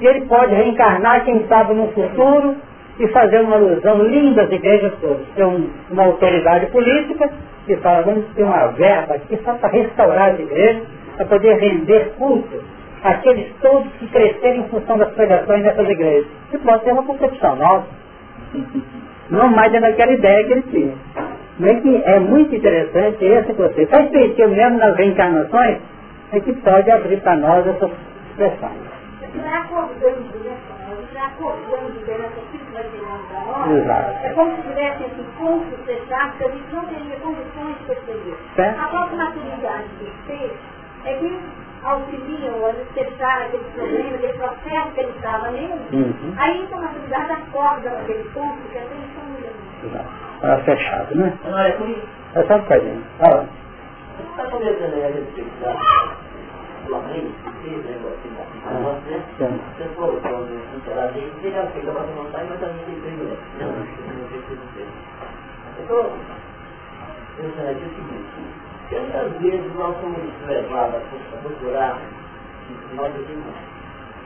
E 0.01 0.05
ele 0.05 0.25
pode 0.25 0.53
reencarnar, 0.53 1.23
quem 1.23 1.47
sabe, 1.47 1.73
no 1.73 1.87
futuro 1.93 2.57
e 2.99 3.07
fazer 3.13 3.39
uma 3.39 3.55
alusão 3.55 4.03
linda 4.03 4.43
às 4.43 4.51
igrejas 4.51 4.91
todas. 4.99 5.25
Ter 5.33 5.45
um, 5.45 5.69
uma 5.89 6.03
autoridade 6.03 6.65
política 6.71 7.31
que 7.65 7.77
fala, 7.77 8.01
vamos 8.01 8.25
ter 8.35 8.43
uma 8.43 8.67
verba 8.73 9.15
aqui 9.15 9.39
só 9.45 9.53
para 9.53 9.69
restaurar 9.69 10.33
as 10.33 10.39
igrejas, 10.41 10.83
para 11.15 11.25
poder 11.25 11.53
render 11.53 12.15
culto 12.17 12.74
àqueles 13.05 13.53
todos 13.61 13.91
que 13.93 14.07
cresceram 14.07 14.57
em 14.57 14.69
função 14.69 14.97
das 14.97 15.13
pregações 15.13 15.63
nessas 15.63 15.87
igrejas. 15.87 16.27
Isso 16.49 16.59
pode 16.59 16.83
ser 16.83 16.91
uma 16.91 17.03
concepção 17.03 17.55
nossa. 17.55 17.87
Não 19.29 19.49
mais 19.49 19.73
é 19.73 19.79
naquela 19.79 20.11
ideia 20.11 20.43
que 20.45 20.51
ele 20.53 20.61
tinha. 20.63 20.93
Mas 21.59 21.81
que 21.81 22.01
é 22.03 22.19
muito 22.19 22.55
interessante 22.55 23.23
esse 23.23 23.53
conceito. 23.53 23.89
Faz 23.89 24.09
sentido 24.09 24.49
mesmo 24.49 24.77
nas 24.77 24.95
reencarnações, 24.95 25.77
é 26.33 26.39
que 26.39 26.53
pode 26.53 26.91
abrir 26.91 27.21
para 27.21 27.35
nós 27.35 27.65
essas 27.67 27.91
expressões. 28.29 28.95
Exato. 33.71 34.25
É 34.25 34.29
como 34.33 34.55
se 34.55 34.61
tivesse 34.63 35.03
esse 35.03 35.23
ponto 35.37 35.77
fechado 35.85 36.37
que 36.37 36.43
a 36.43 36.49
gente 36.49 36.73
não 36.73 36.85
teria 36.85 37.15
condições 37.17 37.77
de 37.77 37.83
perceber. 37.85 38.37
Certo. 38.55 38.79
A 38.79 38.87
própria 38.87 39.17
maturidade 39.17 39.83
do 39.99 40.27
ser 40.27 40.57
é 41.05 41.13
que 41.13 41.39
auxiliam 41.85 42.65
a 42.65 42.73
fechar 42.93 43.43
aquele 43.43 43.63
problema, 43.75 44.15
aquele 44.15 44.33
processo 44.33 44.91
que 44.91 44.99
ele 44.99 45.11
estava 45.11 45.51
nele. 45.51 45.73
Uhum. 45.93 46.33
Aí 46.37 46.63
então 46.63 46.79
a 46.79 46.81
maturidade 46.81 47.31
acorda 47.31 47.89
naquele 47.91 48.23
ponto 48.29 48.57
que 48.71 48.77
até 48.77 48.95
então 48.95 49.23
não 49.23 49.89
Exato. 49.89 50.09
Está 50.35 50.57
fechado, 50.59 51.15
né? 51.15 51.37
Não, 51.45 51.59
é 51.59 51.69
isso. 51.69 52.07
É 52.35 52.43
só 52.43 52.55
um 52.55 52.59
bocadinho. 52.59 53.03
Fala. 53.19 53.47
Você 54.17 54.23
está 54.31 54.45
começando 54.49 54.93
aí 54.93 55.03
a 55.03 55.07
respeito 55.07 55.61
da 55.61 56.15
Flamengo, 56.87 57.31
que 57.43 57.69
fez 57.69 57.85
negócio 57.85 58.29
da 58.65 58.79
nossa, 58.79 59.01
né? 59.09 59.23
Você 59.77 59.83
falou, 59.95 60.19
quando 60.21 60.91
ela 60.91 61.07
veio, 61.11 61.31
ele 61.41 61.51
já 61.51 61.65
fez 61.67 61.87
a 61.87 61.91
nossa 61.91 62.11
vontade, 62.13 62.47
mas 62.49 62.59
também 62.59 62.85
tem 62.85 62.95
privilégio. 62.95 63.43
Não, 63.59 63.67
não 63.67 64.27
tem 64.29 64.41
privilégio. 64.41 64.93
Então, 65.83 66.11
pensando 67.37 67.69
aqui 67.69 67.83
o 67.83 67.89
seguinte, 67.89 68.24
quantas 68.89 69.41
vezes 69.41 69.75
nós 69.75 69.95
somos 69.99 70.47
levados 70.47 71.01
a 71.33 71.37
procurar 71.37 71.99
nossas 72.93 73.29
irmãs? 73.29 73.55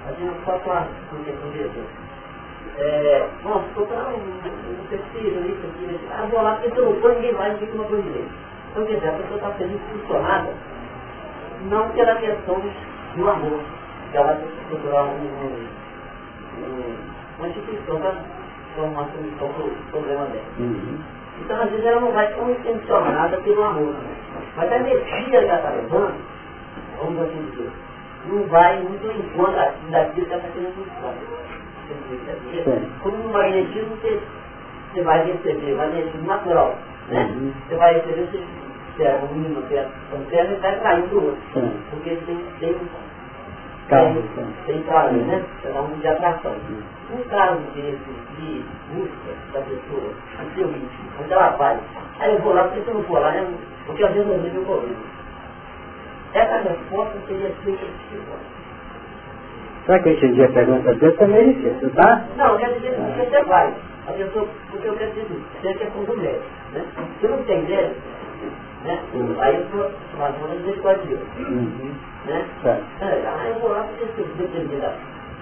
A 0.07 0.11
gente 0.13 0.45
só 0.45 0.57
com 0.59 0.71
a 0.71 0.87
questão 1.23 1.49
de 1.51 1.59
exemplo. 1.59 2.09
É, 2.77 3.29
nossa, 3.43 3.65
procurar 3.73 4.09
um, 4.09 4.19
um 4.19 4.87
tecido, 4.89 5.45
isso 5.49 5.67
aqui, 5.67 5.99
ah, 6.11 6.27
vou 6.31 6.41
lá, 6.41 6.55
porque 6.55 6.79
eu 6.79 6.93
não 6.93 7.15
ninguém 7.15 7.33
vai, 7.33 7.57
fica 7.57 7.73
uma 7.75 7.85
coisa 7.85 8.03
direita. 8.03 8.29
Então, 8.71 8.85
quer 8.85 8.95
dizer, 8.95 9.09
a 9.09 9.13
pessoa 9.13 9.35
está 9.37 9.53
sendo 9.57 9.75
impulsionada 9.75 10.53
não 11.69 11.89
pela 11.89 12.15
questão 12.15 12.61
do 13.15 13.29
amor, 13.29 13.59
que 14.11 14.17
ela 14.17 14.35
tem 14.35 14.47
que 14.47 14.65
procurar 14.69 15.03
um, 15.03 15.67
um, 16.57 16.95
uma 17.37 17.47
instituição 17.49 17.99
para 17.99 18.83
uma 18.83 19.07
solução 19.09 19.53
para 19.53 19.65
o 19.65 19.71
problema 19.91 20.25
dela. 20.27 20.45
Uhum. 20.59 20.99
Então, 21.39 21.61
às 21.61 21.69
vezes, 21.69 21.85
ela 21.85 22.01
não 22.01 22.11
vai 22.11 22.33
tão 22.33 22.51
intencionada 22.51 23.37
pelo 23.37 23.63
amor. 23.63 23.95
Mas 24.55 24.71
a 24.71 24.75
energia 24.75 25.25
que 25.27 25.35
ela 25.35 25.55
está 25.55 25.69
levando, 25.69 26.15
vamos 26.97 27.21
assim 27.21 27.49
dizer, 27.51 27.71
não 28.27 28.43
vai 28.47 28.79
muito 28.81 29.07
em 29.07 29.37
conta 29.37 29.73
daquilo 29.89 30.25
que 30.25 30.33
ela 30.33 30.41
está 30.41 30.53
querendo 30.53 30.75
buscar. 30.75 31.13
Como 33.01 33.17
no 33.17 33.29
magnetismo 33.29 33.95
você, 33.95 34.19
você 34.93 35.01
vai 35.01 35.25
receber 35.25 35.75
magnetismo 35.75 36.27
natural. 36.27 36.75
Né? 37.07 37.21
Uhum. 37.21 37.53
Você 37.67 37.75
vai 37.75 37.93
receber, 37.95 38.27
você 38.27 38.43
pega 38.97 39.25
um 39.25 39.35
ímã, 39.35 39.61
pega 39.69 39.89
um 40.13 40.25
terra 40.25 40.51
e 40.51 40.79
vai 40.81 41.01
o 41.01 41.15
outro. 41.15 41.41
Porque 41.89 42.15
tem, 42.27 42.37
tem, 42.59 42.75
tem, 43.89 44.23
tem 44.65 44.83
caso, 44.83 45.15
né? 45.15 45.43
Cada 45.63 45.81
um 45.81 45.99
de 45.99 46.07
atração. 46.07 46.55
Um 47.11 47.23
caso 47.29 47.59
desse 47.73 47.97
de 48.37 48.63
busca 48.93 49.31
da 49.53 49.61
pessoa, 49.61 50.13
o 50.39 50.55
seu 50.55 50.69
íntimo, 50.69 51.09
onde 51.19 51.33
ela 51.33 51.49
vai. 51.51 51.79
Aí 52.19 52.35
eu 52.35 52.41
vou 52.41 52.53
lá, 52.53 52.63
porque 52.65 52.81
se 52.81 52.87
eu 52.87 52.93
não 52.93 53.03
for 53.03 53.19
lá, 53.19 53.31
né? 53.31 53.47
porque 53.85 54.03
às 54.03 54.13
vezes 54.13 54.29
eu 54.29 54.39
vejo 54.39 54.59
o 54.59 54.65
Covid. 54.65 54.95
Essa 56.33 56.57
resposta 56.57 57.17
seria 57.27 57.49
de 57.49 57.79
Será 59.85 60.03
que 60.03 60.09
eu 60.09 60.13
entendi 60.13 60.43
a 60.43 60.49
pergunta 60.49 60.93
dele? 60.93 61.17
Também 61.17 61.53
difícil, 61.53 61.89
tá? 61.95 62.23
Não, 62.37 62.59
eu 62.59 62.73
dizer 62.75 62.93
que 62.93 63.29
você 63.29 63.43
vai. 63.45 63.73
A 64.07 64.11
pessoa, 64.11 64.47
porque 64.69 64.87
eu 64.87 64.95
quero 64.95 65.11
dizer, 65.11 65.41
você 65.61 65.67
é 65.69 65.73
questão 65.73 66.03
do 66.03 66.17
médico. 66.17 66.45
Né? 66.73 66.85
Se 67.19 67.27
não 67.27 67.43
tem 67.43 67.63
médico, 67.63 67.95
né? 68.83 68.99
Uhum. 69.13 69.35
Aí 69.39 69.55
eu 69.55 69.61
estou 69.63 69.91
fazendo 70.17 70.59
misericórdia. 70.59 71.17
Uhum. 71.39 71.93
Né? 72.29 72.45
Certo. 72.61 72.83
É, 73.01 73.27
aí 73.27 73.49
eu 73.49 73.59
vou 73.59 73.71
lá 73.71 73.83
porque 73.83 74.21
se 74.21 74.27
depender 74.37 74.77
da 74.77 74.93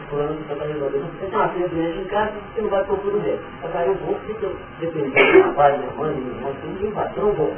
fulano 0.10 0.36
que 0.36 0.42
está 0.44 0.56
fazendo 0.56 0.78
uma 0.78 0.90
Você 0.90 1.26
tem 1.26 1.40
uma 1.40 1.50
filha 1.50 1.68
doente 1.68 2.00
em 2.00 2.06
casa, 2.06 2.32
você 2.56 2.62
não 2.62 2.70
vai 2.70 2.84
procurar 2.86 3.16
o 3.16 3.22
médico. 3.22 3.44
Agora 3.64 3.86
eu 3.86 3.96
vou 3.96 4.16
porque 4.16 4.46
eu 4.46 4.56
depender 4.80 5.44
do 5.44 5.54
pai, 5.54 5.78
minha 5.78 5.92
mãe, 5.92 6.16
meu 6.16 6.36
irmão, 6.36 6.54
ninguém 6.64 6.92
vai, 6.92 7.12
eu 7.16 7.24
não 7.24 7.32
vou. 7.34 7.54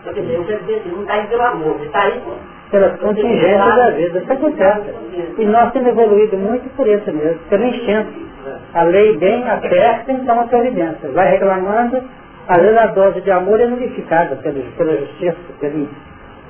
Então, 0.00 0.14
quer 0.14 0.20
dizer, 0.20 0.34
eu 0.34 0.44
quero 0.44 0.60
dizer 0.60 0.74
assim, 0.76 0.90
não 0.90 1.02
está 1.02 1.18
indo 1.18 1.28
pelo 1.28 1.42
amor, 1.42 1.78
você 1.78 1.86
está 1.86 2.02
aí, 2.02 2.20
pô 2.20 2.32
pelas 2.70 2.98
contingências 2.98 3.76
da 3.76 3.90
vida. 3.90 4.18
Isso 4.18 4.32
acontece. 4.32 4.94
E 5.38 5.46
nós 5.46 5.72
temos 5.72 5.88
evoluído 5.88 6.36
muito 6.36 6.68
por 6.76 6.86
isso 6.86 7.12
mesmo, 7.12 7.38
pelo 7.48 7.64
instinto. 7.64 8.26
A 8.74 8.82
lei 8.82 9.16
bem 9.18 9.48
aperta, 9.48 10.12
então 10.12 10.40
a 10.40 10.44
providência. 10.46 11.10
Vai 11.12 11.30
reclamando, 11.32 12.02
às 12.48 12.60
vezes 12.60 12.78
a 12.78 12.86
dose 12.86 13.20
de 13.20 13.30
amor 13.30 13.60
é 13.60 13.66
modificada 13.66 14.36
pelo, 14.36 14.62
pela 14.76 14.96
justiça, 14.96 15.36
pelo, 15.60 15.88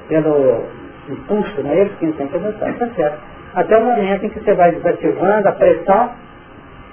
pelo 0.08 0.64
impulso, 1.12 1.62
não 1.62 1.70
é 1.70 1.80
eles 1.80 1.92
que 1.98 2.12
tem 2.12 2.28
que 2.28 2.36
adotar, 2.36 2.74
tá 2.74 2.88
certo. 2.94 3.18
Até 3.54 3.78
o 3.78 3.84
momento 3.84 4.24
em 4.24 4.28
que 4.28 4.40
você 4.40 4.54
vai 4.54 4.72
desativando 4.72 5.48
a 5.48 5.52
pressão 5.52 6.10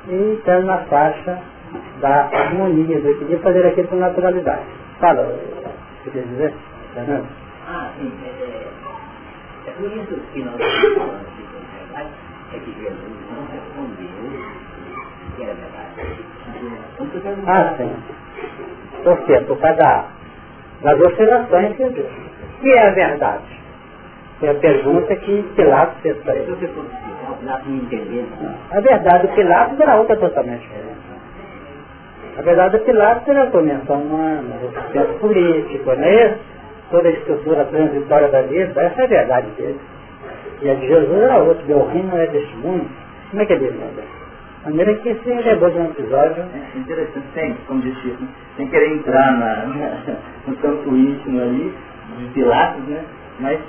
e 0.08 0.34
entrando 0.34 0.66
na 0.66 0.78
faixa 0.80 1.40
da 2.00 2.30
harmonia, 2.32 3.00
do 3.00 3.10
equilíbrio, 3.10 3.40
fazer 3.40 3.66
aquilo 3.66 3.88
com 3.88 3.96
naturalidade. 3.98 4.64
Fala, 5.00 5.38
que 6.04 6.12
quer 6.12 6.24
dizer? 6.24 6.54
Ah, 7.68 7.90
sim. 7.98 8.12
É, 8.24 8.28
é 8.28 8.74
é 9.66 9.72
por 9.72 9.86
isso 9.86 10.20
que 10.34 10.44
nós 10.44 10.60
estamos 10.60 10.98
falando 10.98 11.26
de 11.36 11.44
verdade, 11.78 12.10
é 12.54 12.60
que 12.60 12.74
Jesus 12.82 13.02
não 13.32 13.46
respondeu 13.48 14.10
que 15.36 15.44
era 15.44 15.54
verdade. 15.54 16.24
Ah, 17.48 17.74
sim. 17.78 17.96
Por 19.04 19.26
quê? 19.26 19.40
Por 19.48 19.58
causa 19.60 19.78
da, 19.78 20.06
das 20.82 21.00
oscilações 21.00 21.76
que 21.78 22.70
é 22.72 22.88
a 22.88 22.92
verdade? 22.92 23.53
É 24.42 24.50
a 24.50 24.56
pergunta 24.56 25.16
que 25.16 25.44
Pilatos 25.56 26.02
fez 26.02 26.18
para 26.18 26.36
ele. 26.36 26.58
A 28.72 28.80
verdade 28.82 29.28
do 29.28 29.34
Pilatos 29.36 29.80
era 29.80 29.96
outra 29.96 30.18
totalmente 30.18 30.62
diferente. 30.62 30.94
A 32.38 32.42
verdade 32.42 32.78
do 32.78 32.84
Pilatos 32.84 33.28
era 33.28 33.44
a 33.44 33.52
convenção 33.52 34.02
humana, 34.02 34.56
o 34.64 34.88
sucesso 34.88 35.14
político, 35.20 35.96
não 35.96 36.04
é 36.04 36.26
isso? 36.26 36.54
toda 36.94 37.10
a 37.10 37.12
estrutura 37.12 37.66
transitória 37.66 38.28
da 38.28 38.44
vida, 38.44 38.80
essa 38.80 39.02
é 39.02 39.06
a 39.06 39.08
verdade 39.08 39.48
dele. 39.58 39.80
E 40.62 40.70
a 40.70 40.76
de 40.76 40.88
Jesus 40.88 41.22
era 41.22 41.40
outra, 41.40 41.66
meu 41.66 41.88
reino 41.88 42.16
é 42.16 42.28
deste 42.28 42.56
mundo. 42.58 42.88
Como 43.32 43.42
é 43.42 43.46
que 43.48 43.54
é 43.54 43.58
dele, 43.58 43.78
né? 43.78 43.90
De 44.64 44.70
maneira 44.70 44.94
que 44.96 45.16
se 45.16 45.30
lembrou 45.30 45.72
de 45.72 45.80
um 45.80 45.86
episódio. 45.86 46.44
É 46.54 46.78
interessante, 46.78 47.26
sem, 47.34 47.56
como 47.68 47.82
disse, 47.82 48.16
sem 48.56 48.68
querer 48.68 48.94
entrar 48.94 49.32
na, 49.32 49.66
no 50.48 50.56
campo 50.58 50.96
íntimo 50.96 51.42
ali, 51.42 51.74
de 52.20 52.26
Pilatos, 52.34 52.84
né? 52.86 53.04
Mas 53.40 53.60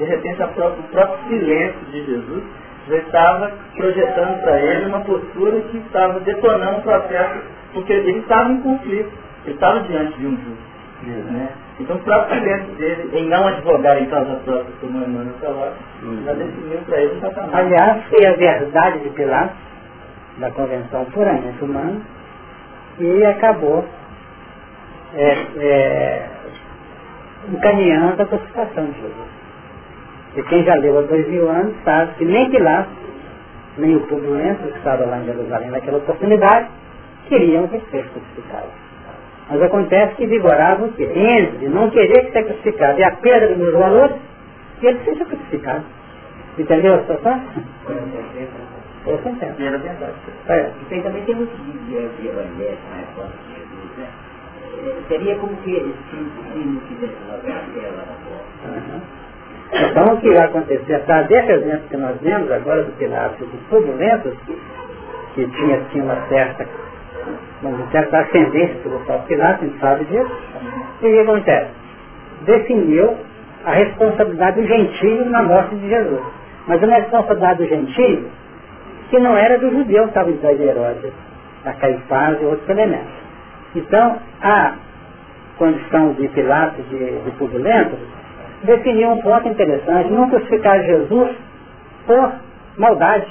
de 0.00 0.06
repente 0.06 0.36
própria, 0.36 0.80
o 0.80 0.82
próprio 0.84 1.28
silêncio 1.28 1.84
de 1.92 2.06
Jesus 2.06 2.42
já 2.88 2.96
estava 2.96 3.52
projetando 3.76 4.40
para 4.40 4.58
ele 4.58 4.86
uma 4.86 5.00
postura 5.00 5.60
que 5.60 5.76
estava 5.76 6.18
detonando 6.20 6.78
o 6.78 6.82
processo, 6.82 7.40
porque 7.74 7.92
ele 7.92 8.20
estava 8.20 8.50
em 8.50 8.62
conflito, 8.62 9.12
ele 9.44 9.54
estava 9.54 9.80
diante 9.80 10.18
de 10.18 10.26
um 10.26 10.36
justo. 10.36 10.70
Né? 11.02 11.48
Então 11.78 11.96
o 11.96 11.98
próprio 12.00 12.38
silêncio 12.38 12.74
dele, 12.76 13.10
em 13.12 13.28
não 13.28 13.46
advogar 13.46 14.02
em 14.02 14.06
causa 14.06 14.36
própria, 14.36 14.74
como 14.80 14.98
o 14.98 15.04
Emmanuel 15.04 15.34
falou, 15.38 15.72
já 16.24 16.32
definiu 16.32 16.78
para 16.86 17.00
ele 17.00 17.20
o 17.20 17.56
Aliás, 17.56 18.04
foi 18.04 18.26
a 18.26 18.32
verdade 18.36 18.98
de 19.00 19.10
Pilatos, 19.10 19.56
da 20.38 20.50
convenção 20.50 21.04
puramente 21.06 21.62
humana, 21.62 22.00
e 22.98 23.24
acabou 23.26 23.84
é, 25.14 25.36
é, 25.58 26.28
encaminhando 27.52 28.22
a 28.22 28.26
crucificação 28.26 28.86
de 28.86 29.00
Jesus. 29.00 29.39
E 30.36 30.42
quem 30.44 30.64
já 30.64 30.74
leu 30.74 30.98
há 30.98 31.02
dois 31.02 31.28
mil 31.28 31.48
anos 31.48 31.74
sabe 31.84 32.14
que 32.14 32.24
nem 32.24 32.50
Pilatos, 32.50 32.92
nem 33.78 33.96
o 33.96 34.00
povo 34.00 34.22
que 34.22 34.78
estava 34.78 35.04
lá 35.04 35.18
em 35.18 35.24
Jerusalém 35.24 35.70
naquela 35.70 35.98
oportunidade, 35.98 36.68
queriam 37.28 37.66
que 37.68 37.78
fosse 37.80 38.08
crucificado. 38.08 38.68
Mas 39.50 39.62
acontece 39.62 40.14
que 40.14 40.26
vigorava 40.26 40.84
o 40.84 40.92
quê? 40.92 41.10
Entre 41.12 41.68
não 41.68 41.90
querer 41.90 42.26
que 42.26 42.32
seja 42.32 42.44
crucificado 42.44 43.00
e 43.00 43.04
a 43.04 43.10
perda 43.16 43.48
dos 43.48 43.58
meus 43.58 43.72
valores, 43.74 44.16
que 44.78 44.86
ele 44.86 45.00
seja 45.04 45.24
crucificado. 45.24 45.84
Entendeu 46.56 46.94
a 46.94 46.98
situação? 47.00 47.40
Eu 49.06 49.14
entendo. 49.14 49.60
Era 49.60 49.78
verdade. 49.78 50.12
É. 50.48 50.70
E 50.90 51.00
também 51.02 51.24
tem 51.24 51.34
muitos 51.34 51.58
livros 51.60 52.16
de 52.20 52.28
evangelho 52.28 52.78
na 52.90 53.00
época 53.00 53.28
de 53.48 53.54
Jesus, 53.54 53.96
né? 53.98 54.06
Seria 55.08 55.36
como 55.36 55.56
que 55.56 55.70
eles 55.72 55.96
se 56.10 56.16
não 56.16 56.80
quisessem 56.80 57.16
largar 57.28 57.56
a 57.56 59.09
Então 59.72 60.14
o 60.14 60.20
que 60.20 60.28
vai 60.30 60.44
acontecer, 60.44 60.98
desse 61.28 61.52
exemplo 61.52 61.88
que 61.88 61.96
nós 61.96 62.16
vemos 62.20 62.50
agora 62.50 62.82
do 62.82 62.92
Pilatos 62.92 63.38
dos 63.38 63.60
turbulentos, 63.68 64.34
que 65.34 65.46
tinha, 65.46 65.80
tinha 65.90 66.04
uma 66.04 66.16
certa 66.28 66.66
uma 67.62 67.90
certa 67.90 68.20
ascendência 68.20 68.74
pelo 68.82 68.98
próprio 69.00 69.28
Pilatos, 69.28 69.62
a 69.62 69.66
gente 69.66 69.80
sabe 69.80 70.04
disso. 70.06 70.32
E 71.02 71.06
o 71.06 71.10
que 71.10 71.20
acontece? 71.20 71.70
Definiu 72.46 73.16
a 73.64 73.72
responsabilidade 73.72 74.60
do 74.60 74.66
gentio 74.66 75.24
na 75.26 75.42
morte 75.42 75.76
de 75.76 75.88
Jesus. 75.88 76.22
Mas 76.66 76.82
uma 76.82 76.94
responsabilidade 76.94 77.62
do 77.62 77.68
gentio 77.68 78.30
que 79.10 79.18
não 79.18 79.36
era 79.36 79.58
do 79.58 79.70
judeu 79.70 80.04
que 80.04 80.08
estava 80.10 80.30
atrás 80.30 80.56
de 80.56 80.64
Herodes, 80.64 81.12
da 81.64 81.72
Caifás 81.74 82.40
e 82.40 82.44
outros 82.44 82.68
elementos. 82.68 83.12
Então, 83.74 84.18
a 84.40 84.74
condição 85.58 86.12
de 86.14 86.28
Pilatos, 86.28 86.88
de, 86.88 87.18
de 87.20 87.30
Pudulento, 87.32 87.96
definiu 88.64 89.10
um 89.10 89.22
ponto 89.22 89.48
interessante, 89.48 90.10
não 90.10 90.28
crucificar 90.28 90.82
Jesus 90.84 91.36
por 92.06 92.32
maldade. 92.76 93.26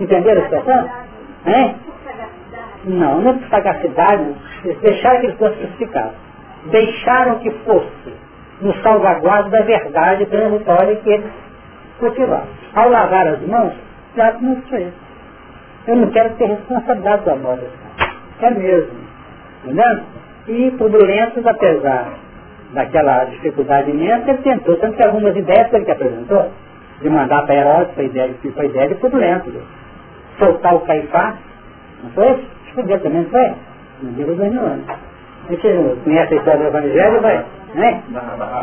Entenderam 0.00 0.42
a 0.42 0.44
situação? 0.44 0.90
Hein? 1.46 1.76
Não, 2.84 3.20
não 3.20 3.38
por 3.38 3.48
sagacidade, 3.48 4.34
eles 4.64 4.78
deixaram 4.80 5.20
que 5.20 5.26
ele 5.26 5.36
fosse 5.36 5.56
crucificado. 5.56 6.12
Deixaram 6.66 7.38
que 7.38 7.50
fosse 7.50 8.14
no 8.60 8.74
salvaguardo 8.82 9.50
da 9.50 9.60
verdade 9.62 10.26
transitória 10.26 10.96
que 10.96 11.10
eles 11.10 11.30
cultivaram. 11.98 12.48
Ao 12.74 12.88
lavar 12.88 13.26
as 13.28 13.40
mãos, 13.46 13.74
já 14.16 14.32
não 14.40 14.60
foi. 14.62 14.92
Eu 15.86 15.96
não 15.96 16.10
quero 16.10 16.34
ter 16.34 16.46
responsabilidade 16.46 17.24
da 17.24 17.36
morte. 17.36 17.64
É 18.40 18.50
mesmo. 18.50 19.04
Entendeu? 19.64 20.00
E 20.48 20.70
Pudulentos, 20.72 21.46
apesar 21.46 22.23
daquela 22.74 23.24
dificuldade 23.24 23.90
imensa, 23.90 24.30
ele 24.30 24.42
tentou, 24.42 24.76
tanto 24.76 24.96
que 24.96 25.04
algumas 25.04 25.34
ideias 25.36 25.68
que 25.68 25.76
ele 25.76 25.90
apresentou, 25.90 26.50
de 27.00 27.08
mandar 27.08 27.42
para 27.46 27.54
Herodes, 27.54 27.94
foi 27.94 28.06
ideia, 28.06 28.34
foi 28.54 28.66
ideia 28.66 28.88
de 28.88 28.94
Pudulentos. 28.96 29.54
Soltar 30.38 30.74
o 30.74 30.80
Caifás, 30.80 31.36
não 32.02 32.10
foi? 32.10 32.44
Podia 32.74 32.98
também 32.98 33.24
foi. 33.26 33.52
Não 34.02 34.12
digo 34.14 34.34
dois 34.34 34.50
mil 34.50 34.60
anos. 34.60 34.84
A 34.88 35.52
gente 35.52 36.02
conhece 36.02 36.34
a 36.34 36.36
história 36.36 36.60
do 36.60 36.66
Evangelho, 36.66 37.20
vai, 37.20 37.44
né? 37.74 38.02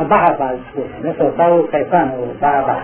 O 0.01 0.05
Barrabás, 0.05 0.59
desculpa, 0.59 0.99
né? 0.99 1.15
Soltar 1.17 1.51
o 1.53 1.67
Caetano, 1.67 2.13
o 2.15 2.35
Barrabás. 2.39 2.83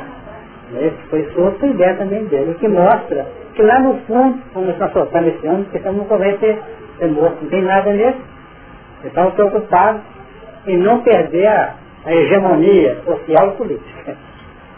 Esse 0.80 0.98
foi 1.10 1.24
solto 1.34 1.66
ideia 1.66 1.96
também 1.96 2.26
dele, 2.26 2.56
que 2.60 2.68
mostra 2.68 3.26
que 3.56 3.62
lá 3.62 3.80
no 3.80 3.96
fundo, 4.02 4.40
como 4.54 4.70
está 4.70 4.90
soltando 4.90 5.28
esse 5.28 5.48
homem, 5.48 5.64
porque 5.64 5.90
nunca 5.90 6.18
vai 6.18 6.38
ser, 6.38 6.62
ser 6.98 7.08
morto, 7.08 7.38
não 7.42 7.50
tem 7.50 7.62
nada 7.64 7.92
nisso. 7.92 8.22
Então 9.04 9.32
preocupado 9.32 10.00
em 10.68 10.78
não 10.78 11.02
perder 11.02 11.48
a, 11.48 11.76
a 12.06 12.14
hegemonia 12.14 13.02
social 13.06 13.50
e 13.50 13.58
política. 13.58 14.16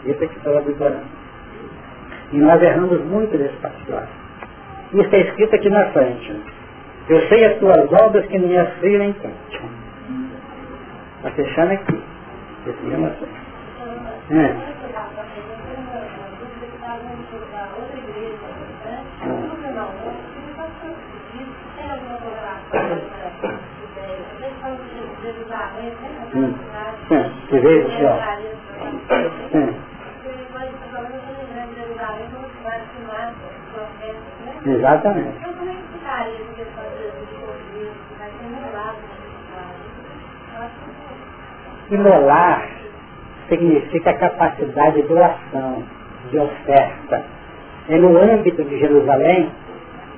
Isso 0.04 0.24
é 0.24 0.26
que 0.26 0.36
estava 0.38 0.60
vigorando. 0.62 1.20
E 2.32 2.38
nós 2.38 2.62
erramos 2.62 3.04
muito 3.04 3.36
nesse 3.36 3.56
particular. 3.56 4.08
Isso 4.92 5.02
está 5.02 5.18
escrito 5.18 5.54
aqui 5.54 5.68
na 5.68 5.86
frente. 5.90 6.40
Eu 7.08 7.20
sei 7.28 7.44
as 7.44 7.58
tuas 7.58 7.92
obras 7.92 8.24
que 8.26 8.38
nem 8.38 8.56
é 8.56 8.64
frio 8.78 8.98
nem 8.98 9.12
quente. 9.14 9.60
Está 11.18 11.30
fechando 11.32 11.72
aqui. 11.72 12.02
Esse 12.66 12.82
mesmo 12.84 13.06
assunto. 13.06 13.40
É. 14.30 14.34
Hum. 14.34 14.80
É, 22.72 22.80
que 22.80 22.92
veio 22.92 23.12
do 23.12 23.40
céu. 23.40 23.52
É. 23.52 23.52
Exatamente. 23.52 23.80
Então, 23.90 24.06
como 24.20 24.44
é 24.44 24.48
que 24.50 25.19
de 25.32 25.44
vai 38.18 38.30
ser 38.30 38.44
emolado? 38.44 38.98
Imolar 41.90 42.68
significa 43.48 44.14
capacidade 44.14 45.02
de 45.02 45.08
doação, 45.08 45.82
de 46.30 46.38
oferta. 46.38 47.24
É 47.88 47.96
no 47.96 48.16
âmbito 48.16 48.62
de 48.64 48.78
Jerusalém 48.78 49.50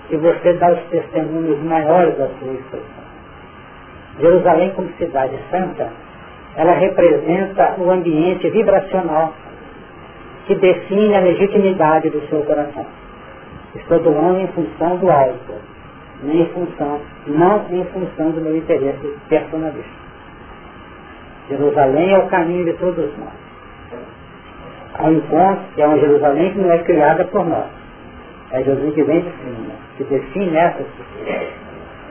que 0.09 0.17
você 0.17 0.53
dá 0.55 0.73
os 0.73 0.83
testemunhos 0.91 1.59
maiores 1.63 2.17
da 2.19 2.29
sua 2.29 2.53
expressão. 2.53 3.02
Jerusalém 4.21 4.71
como 4.75 4.89
cidade 4.99 5.39
santa, 5.51 5.91
ela 6.57 6.73
representa 6.75 7.75
o 7.79 7.91
ambiente 7.91 8.49
vibracional 8.51 9.33
que 10.47 10.55
define 10.57 11.15
a 11.15 11.21
legitimidade 11.21 12.11
do 12.11 12.21
seu 12.29 12.43
coração. 12.43 12.87
Estou 13.75 14.01
doando 14.01 14.41
em 14.41 14.49
função 14.49 14.97
do 14.97 15.11
alto, 15.11 15.55
nem 16.23 16.43
em 16.43 16.47
função, 16.47 17.01
não 17.27 17.65
em 17.71 17.85
função 17.87 18.31
do 18.33 18.41
meu 18.41 18.57
interesse 18.57 19.17
personalista. 19.29 20.03
Jerusalém 21.49 22.13
é 22.13 22.19
o 22.19 22.29
caminho 22.29 22.65
de 22.65 22.73
todos 22.75 23.11
nós. 23.19 23.43
Há 24.95 25.05
um 25.05 25.13
encontro 25.13 25.65
que 25.75 25.83
é 25.83 25.87
uma 25.87 25.99
Jerusalém 25.99 26.53
que 26.53 26.59
não 26.59 26.71
é 26.71 26.79
criada 26.79 27.25
por 27.25 27.47
nós. 27.47 27.67
É 28.53 28.63
Jesus 28.63 28.95
que 28.95 29.03
vem 29.03 29.23
de 29.23 29.31
cima, 29.31 29.75
que 29.97 30.05
define 30.05 30.57
essas 30.57 30.87
pessoas. 30.87 31.49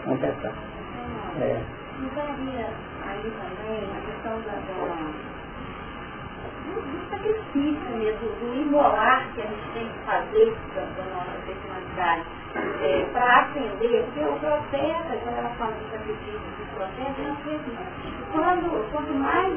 Vamos 0.06 0.20
pensar. 0.20 0.54
É. 1.40 1.58
Então, 2.04 2.24
havia 2.24 2.66
aí 3.08 3.22
também 3.22 3.84
a 3.86 4.02
questão 4.06 4.42
da, 4.42 4.54
da, 4.54 5.12
do 6.74 7.21
sacrifício 7.32 7.98
mesmo, 7.98 8.30
do 8.40 8.62
imolar 8.62 9.28
que 9.34 9.42
a 9.42 9.46
gente 9.46 9.68
tem 9.74 9.88
que 9.88 10.00
fazer 10.06 10.54
da, 10.76 11.04
nossa 11.16 11.32
personalidade 11.46 12.24
é, 12.82 13.06
para 13.12 13.40
atender, 13.40 14.04
porque 14.06 14.20
o 14.22 14.40
profeta, 14.40 15.18
quando 15.24 15.38
ela 15.38 15.50
fala 15.58 15.72
do 15.72 15.92
sacrifício 15.92 16.40
do 16.40 16.76
profeta, 16.76 17.22
não 17.22 17.36
fez 17.38 17.62
quando, 18.34 18.92
quanto 18.92 19.14
mais 19.14 19.54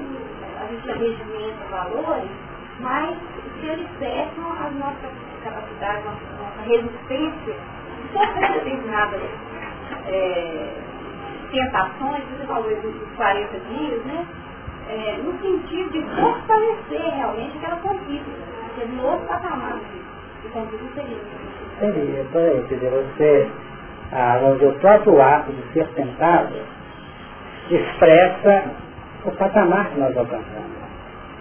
a 0.61 0.67
gente 0.67 0.87
regimenta 0.87 1.65
valores, 1.71 2.31
mais 2.81 3.17
se 3.61 3.67
eles 3.67 3.89
cercam 3.99 4.53
as 4.53 4.73
nossas 4.75 5.11
capacidades, 5.43 6.05
nossa, 6.05 6.43
nossa 6.43 6.63
resistência, 6.63 7.57
sofrer 8.13 8.53
determinadas 8.53 9.23
é, 10.07 10.69
tentações, 11.51 12.25
você 12.31 12.47
falou 12.47 12.69
dos 12.69 13.17
40 13.17 13.61
dias, 13.61 14.05
né? 14.07 14.27
É, 14.91 15.17
no 15.23 15.33
sentido 15.41 15.91
de 15.93 16.03
fortalecer 16.15 17.15
realmente 17.15 17.57
aquela 17.57 17.77
conquista, 17.77 18.31
porque 18.67 18.85
novo 18.93 19.27
patamar 19.27 19.79
de 20.43 20.49
conquista 20.51 20.87
seria. 20.95 21.19
Seria, 21.79 22.25
peraí, 22.33 22.65
quer 22.69 22.75
dizer, 22.75 22.91
você, 22.91 23.49
ah, 24.13 24.41
o 24.61 24.73
próprio 24.81 25.23
ato 25.23 25.53
de 25.53 25.73
ser 25.73 25.87
tentado 25.95 26.55
expressa 27.71 28.65
o 29.25 29.31
patamar 29.33 29.89
que 29.91 30.01
nós 30.01 30.17
alcançamos. 30.17 30.75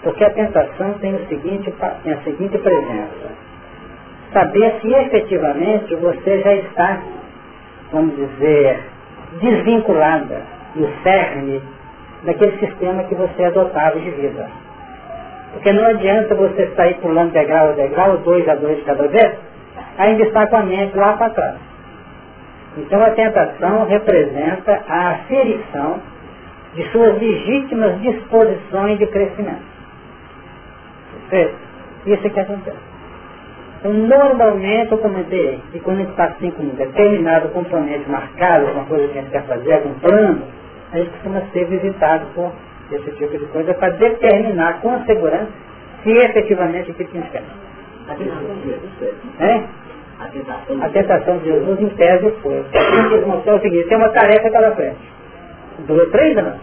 Porque 0.03 0.23
a 0.23 0.29
tentação 0.31 0.93
tem, 0.99 1.15
o 1.15 1.27
seguinte, 1.27 1.73
tem 2.03 2.13
a 2.13 2.21
seguinte 2.23 2.57
presença. 2.57 3.31
Saber 4.31 4.79
se 4.81 4.93
efetivamente 4.93 5.95
você 5.95 6.41
já 6.41 6.55
está, 6.55 7.01
vamos 7.91 8.15
dizer, 8.15 8.83
desvinculada 9.39 10.41
do 10.75 10.87
cerne 11.03 11.61
daquele 12.23 12.57
sistema 12.59 13.03
que 13.03 13.15
você 13.15 13.43
adotava 13.45 13.99
de 13.99 14.09
vida. 14.11 14.47
Porque 15.53 15.71
não 15.71 15.85
adianta 15.85 16.33
você 16.35 16.71
sair 16.75 16.95
pulando 16.95 17.31
degrau 17.31 17.69
a 17.69 17.71
degrau, 17.73 18.17
dois 18.17 18.47
a 18.49 18.55
dois 18.55 18.83
cada 18.83 19.07
vez, 19.07 19.33
ainda 19.97 20.23
está 20.23 20.47
com 20.47 20.57
a 20.57 20.63
mente 20.63 20.97
lá 20.97 21.13
para 21.13 21.29
trás. 21.29 21.55
Então 22.77 23.03
a 23.03 23.11
tentação 23.11 23.85
representa 23.85 24.81
a 24.87 25.11
aferição 25.11 25.99
de 26.73 26.83
suas 26.91 27.19
legítimas 27.19 28.01
disposições 28.01 28.97
de 28.97 29.05
crescimento. 29.07 29.73
Isso 32.05 32.27
é 32.27 32.29
que 32.29 32.39
acontece. 32.39 32.77
Então, 33.79 33.93
normalmente, 33.93 34.91
eu 34.91 34.97
comentei 34.97 35.59
que 35.71 35.79
quando 35.79 35.97
a 35.97 35.99
gente 36.01 36.11
está 36.11 36.25
assim 36.25 36.51
com 36.51 36.63
um 36.63 36.69
determinado 36.69 37.49
componente 37.49 38.09
marcado, 38.09 38.71
uma 38.71 38.85
coisa 38.85 39.07
que 39.09 39.17
a 39.17 39.21
gente 39.21 39.31
quer 39.31 39.43
fazer, 39.43 39.73
algum 39.73 39.93
plano, 39.95 40.41
a 40.93 40.97
gente 40.97 41.09
costuma 41.09 41.41
ser 41.51 41.65
visitado 41.65 42.25
por 42.35 42.51
esse 42.91 43.11
tipo 43.11 43.37
de 43.37 43.45
coisa 43.47 43.73
para 43.73 43.89
determinar 43.93 44.79
com 44.81 45.03
segurança 45.05 45.49
se 46.03 46.11
efetivamente 46.11 46.91
o 46.91 46.93
que 46.93 47.03
a 47.03 47.07
gente 47.07 47.29
quer. 47.31 47.43
É? 49.39 49.63
A 50.81 50.89
tentação 50.89 51.37
de 51.39 51.45
Jesus 51.45 51.81
em 51.81 51.89
tese 51.89 52.31
foi. 52.41 52.63
Mostrou 53.25 53.57
o 53.57 53.61
seguinte, 53.61 53.87
tem 53.87 53.97
uma 53.97 54.09
tarefa 54.09 54.49
pela 54.51 54.75
frente. 54.75 54.99
Durou 55.87 56.09
três 56.11 56.37
anos. 56.37 56.59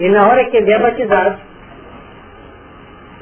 E 0.00 0.08
na 0.08 0.28
hora 0.28 0.44
que 0.46 0.56
ele 0.56 0.72
é 0.72 0.78
batizado, 0.78 1.38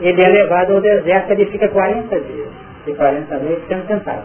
ele 0.01 0.23
é 0.23 0.29
levado 0.29 0.75
ao 0.75 0.81
deserto, 0.81 1.31
ele 1.33 1.47
fica 1.47 1.69
40 1.69 2.21
dias, 2.21 2.49
e 2.87 2.95
40 2.95 3.39
noites 3.39 3.65
sendo 3.69 3.87
tentado. 3.87 4.25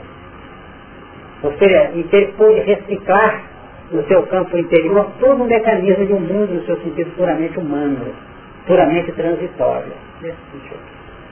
Ou 1.43 1.53
seja, 1.57 1.91
e 1.95 2.03
que 2.03 2.15
ele 2.15 2.33
pôde 2.33 2.59
reciclar 2.61 3.50
no 3.91 4.03
seu 4.07 4.23
campo 4.27 4.57
interior 4.57 5.11
todo 5.19 5.43
um 5.43 5.47
mecanismo 5.47 6.05
de 6.05 6.13
um 6.13 6.19
mundo 6.19 6.53
no 6.53 6.65
seu 6.65 6.77
sentido 6.77 7.11
puramente 7.15 7.59
humano, 7.59 8.13
puramente 8.65 9.11
transitório. 9.11 9.91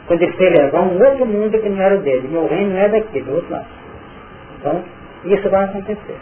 Quando 0.07 0.21
ele 0.23 0.33
foi 0.33 0.49
levar 0.49 0.81
um 0.81 1.01
outro 1.03 1.25
mundo 1.25 1.59
que 1.59 1.69
não 1.69 1.81
era 1.81 1.95
o 1.95 1.99
dele, 1.99 2.27
meu 2.27 2.47
reino 2.47 2.71
não 2.73 2.79
é 2.79 2.89
daqui, 2.89 3.21
do 3.21 3.35
outro 3.35 3.51
lado. 3.51 3.67
Então, 4.59 4.83
isso 5.25 5.49
vai 5.49 5.65
acontecer. 5.65 6.17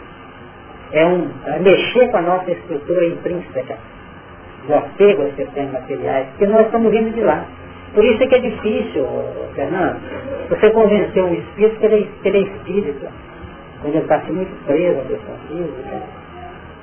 É 0.92 1.06
um 1.06 1.28
é 1.46 1.58
mexer 1.58 2.10
com 2.10 2.18
a 2.18 2.22
nossa 2.22 2.50
estrutura 2.50 3.06
intrínseca, 3.06 3.76
do 4.66 4.74
apego 4.74 5.22
aos 5.22 5.34
sistemas 5.36 5.72
materiais, 5.72 6.28
porque 6.28 6.46
nós 6.46 6.66
estamos 6.66 6.90
vindo 6.90 7.14
de 7.14 7.20
lá. 7.22 7.44
Por 7.94 8.04
isso 8.04 8.22
é 8.22 8.26
que 8.26 8.34
é 8.34 8.38
difícil, 8.38 9.06
Fernando, 9.54 10.00
você 10.50 10.70
convencer 10.70 11.22
um 11.24 11.34
espírito 11.34 11.80
que 11.80 11.86
ele, 11.86 12.02
é, 12.02 12.22
que 12.22 12.28
ele 12.28 12.38
é 12.38 12.40
espírita, 12.42 13.08
quando 13.80 13.94
ele 13.94 14.02
está 14.02 14.18
muito 14.18 14.66
preso 14.66 15.00
à 15.00 15.04
questão 15.04 15.34
física. 15.48 16.17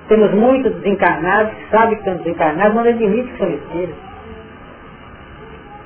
Temos 0.08 0.32
muitos 0.34 0.74
desencarnados 0.76 1.54
que 1.54 1.70
sabem 1.72 1.96
que 1.96 2.02
estão 2.02 2.18
desencarnados, 2.18 2.76
mas 2.76 2.88
admitem 2.88 3.26
que 3.26 3.38
são 3.38 3.50
espíritos. 3.50 3.96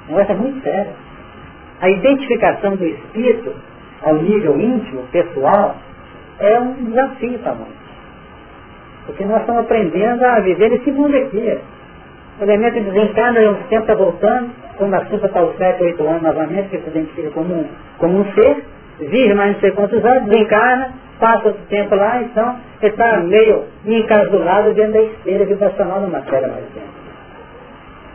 O 0.08 0.12
negócio 0.12 0.34
é 0.34 0.36
muito 0.36 0.64
sério. 0.64 0.92
A 1.82 1.90
identificação 1.90 2.76
do 2.76 2.86
espírito 2.86 3.56
ao 4.04 4.16
nível 4.16 4.60
íntimo, 4.60 5.04
pessoal, 5.12 5.78
é 6.40 6.60
um 6.60 6.74
desafio 6.86 7.40
para 7.40 7.54
nós. 7.54 7.80
Porque 9.06 9.24
nós 9.26 9.40
estamos 9.42 9.62
aprendendo 9.62 10.24
a 10.26 10.40
viver 10.42 10.70
nesse 10.70 10.92
mundo 10.92 11.16
aqui. 11.16 11.60
O 12.40 12.44
elemento 12.44 12.80
desencarna 12.82 13.40
um 13.52 13.56
tempo 13.70 13.82
está 13.82 13.96
voltando, 13.96 14.52
quando 14.78 14.94
a 14.94 14.98
assunta 14.98 15.28
está 15.28 15.40
aos 15.40 15.56
7, 15.58 15.84
8 15.84 16.08
anos 16.08 16.22
novamente, 16.22 16.70
que 16.70 16.80
se 16.80 16.90
identifica 16.90 17.30
como 17.32 17.54
um, 17.54 17.68
como 17.98 18.20
um 18.20 18.34
ser, 18.34 18.64
vive 19.00 19.34
mais 19.34 19.54
não 19.54 19.60
sei 19.62 19.72
quantos 19.72 20.04
anos, 20.04 20.30
desencarna, 20.30 20.94
passa 21.20 21.48
outro 21.48 21.62
tempo 21.70 21.96
lá, 21.96 22.22
então 22.22 22.60
ele 22.82 22.92
está 22.92 23.18
meio 23.18 23.66
encasulado 23.86 24.74
dentro 24.74 24.94
da 24.94 25.02
esteira 25.02 25.46
vibracional 25.46 26.02
da 26.02 26.08
matéria 26.08 26.48
mais 26.48 26.66
dentro. 26.66 27.00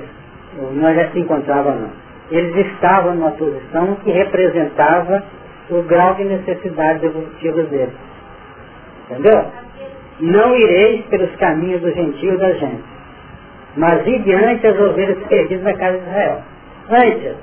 não 0.72 0.94
já 0.94 1.10
se 1.10 1.18
encontravam 1.18 1.74
não. 1.74 1.90
Eles 2.30 2.66
estavam 2.66 3.14
numa 3.14 3.32
posição 3.32 3.96
que 3.96 4.10
representava 4.12 5.24
o 5.68 5.82
grau 5.82 6.14
de 6.14 6.24
necessidade 6.24 7.04
evolutiva 7.04 7.62
deles. 7.64 7.94
Entendeu? 9.08 9.46
Não 10.20 10.54
ireis 10.54 11.04
pelos 11.06 11.34
caminhos 11.36 11.80
do 11.80 11.90
gentio 11.92 12.38
da 12.38 12.52
gente, 12.52 12.84
mas 13.76 14.06
ir 14.06 14.22
diante 14.22 14.66
as 14.66 14.78
ovelhas 14.78 15.18
perdidas 15.28 15.64
da 15.64 15.74
casa 15.74 15.98
de 15.98 16.04
Israel. 16.04 16.42
Antes, 16.90 17.36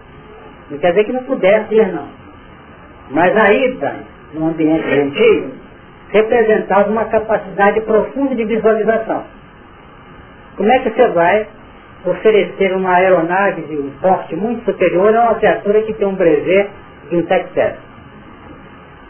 não 0.69 0.77
quer 0.77 0.89
dizer 0.91 1.03
que 1.05 1.13
não 1.13 1.23
pudesse 1.23 1.75
ir 1.75 1.87
não. 1.91 2.07
Mas 3.09 3.35
a 3.35 3.53
ida 3.53 3.95
no 4.33 4.47
ambiente 4.47 4.87
gentio 4.89 5.51
representava 6.09 6.89
uma 6.89 7.05
capacidade 7.05 7.81
profunda 7.81 8.35
de 8.35 8.45
visualização. 8.45 9.23
Como 10.55 10.71
é 10.71 10.79
que 10.79 10.89
você 10.89 11.07
vai 11.09 11.47
oferecer 12.05 12.73
uma 12.73 12.95
aeronave 12.95 13.63
de 13.63 13.75
um 13.75 13.91
porte 14.01 14.35
muito 14.35 14.63
superior 14.65 15.15
a 15.15 15.23
uma 15.23 15.35
criatura 15.35 15.81
que 15.83 15.93
tem 15.93 16.07
um 16.07 16.15
brevet 16.15 16.69
de 17.09 17.23
tech 17.23 17.49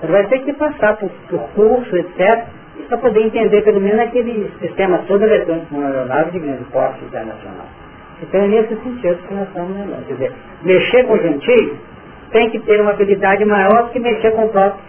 Você 0.01 0.07
vai 0.11 0.27
ter 0.27 0.39
que 0.39 0.53
passar 0.53 0.97
por, 0.97 1.09
por 1.29 1.39
curso, 1.49 1.95
etc., 1.95 2.45
para 2.87 2.97
poder 2.99 3.21
entender 3.21 3.61
pelo 3.63 3.81
menos 3.81 3.99
aquele 3.99 4.49
sistema 4.61 4.99
todo 5.07 5.23
eletrônico 5.23 5.65
de 5.67 5.75
uma 5.75 5.87
aeronave 5.87 6.31
de 6.31 6.39
grande 6.39 6.63
porte 6.65 7.03
internacional. 7.03 7.65
Então 8.21 8.41
é 8.41 8.47
nesse 8.47 8.75
sentido 8.75 9.27
que 9.27 9.33
nós 9.33 9.47
estamos 9.47 9.75
lembrando. 9.75 10.05
Quer 10.05 10.13
dizer, 10.13 10.31
mexer 10.63 11.03
com 11.05 11.13
o 11.13 11.21
gentil 11.21 11.77
tem 12.31 12.49
que 12.49 12.59
ter 12.59 12.81
uma 12.81 12.91
habilidade 12.91 13.43
maior 13.45 13.85
do 13.85 13.89
que 13.91 13.99
mexer 13.99 14.31
com 14.31 14.45
o 14.45 14.49
próprio 14.49 14.86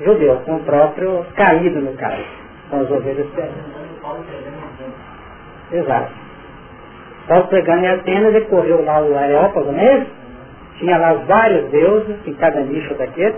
judeu, 0.00 0.36
com 0.44 0.56
o 0.56 0.64
próprio 0.64 1.24
caído 1.34 1.80
no 1.80 1.92
caso, 1.94 2.24
com 2.70 2.80
as 2.80 2.90
ovelhas. 2.90 3.26
Exato. 5.72 6.12
Paulo 7.26 7.46
pregando 7.48 7.84
em 7.84 7.88
Atenas, 7.88 8.34
ele 8.34 8.46
correu 8.46 8.82
lá 8.84 9.02
o 9.02 9.16
Areópago, 9.16 9.70
não 9.70 9.80
é? 9.80 10.06
Tinha 10.78 10.96
lá 10.96 11.12
vários 11.12 11.70
deuses 11.70 12.16
em 12.26 12.34
cada 12.34 12.60
nicho 12.60 12.94
daquele. 12.94 13.34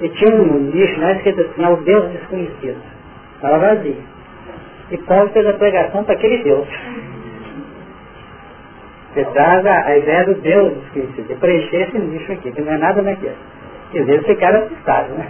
E 0.00 0.08
tinha 0.10 0.34
um 0.34 0.60
nicho, 0.60 0.98
né, 1.00 1.16
escrito 1.16 1.40
assim, 1.40 1.64
é 1.64 1.68
o 1.68 1.76
Deus 1.76 2.10
desconhecido. 2.12 2.80
Estava 3.34 3.58
vazio. 3.58 3.96
E 4.90 4.98
Paulo 4.98 5.28
fez 5.30 5.46
a 5.46 5.52
pregação 5.54 6.04
para 6.04 6.14
aquele 6.14 6.42
Deus. 6.42 6.68
Você 9.12 9.24
traz 9.24 9.66
a, 9.66 9.86
a, 9.86 9.98
ideia 9.98 10.24
do 10.24 10.34
Deus 10.34 10.74
desconhecido, 10.74 11.26
de 11.26 11.34
preencher 11.34 11.88
esse 11.88 11.98
nicho 11.98 12.32
aqui, 12.32 12.52
que 12.52 12.62
não 12.62 12.72
é 12.72 12.78
nada 12.78 13.02
naquilo. 13.02 13.34
Quer 13.90 14.00
dizer, 14.00 14.12
eles 14.12 14.26
ficaram 14.26 14.64
assustados, 14.64 15.16
né? 15.16 15.26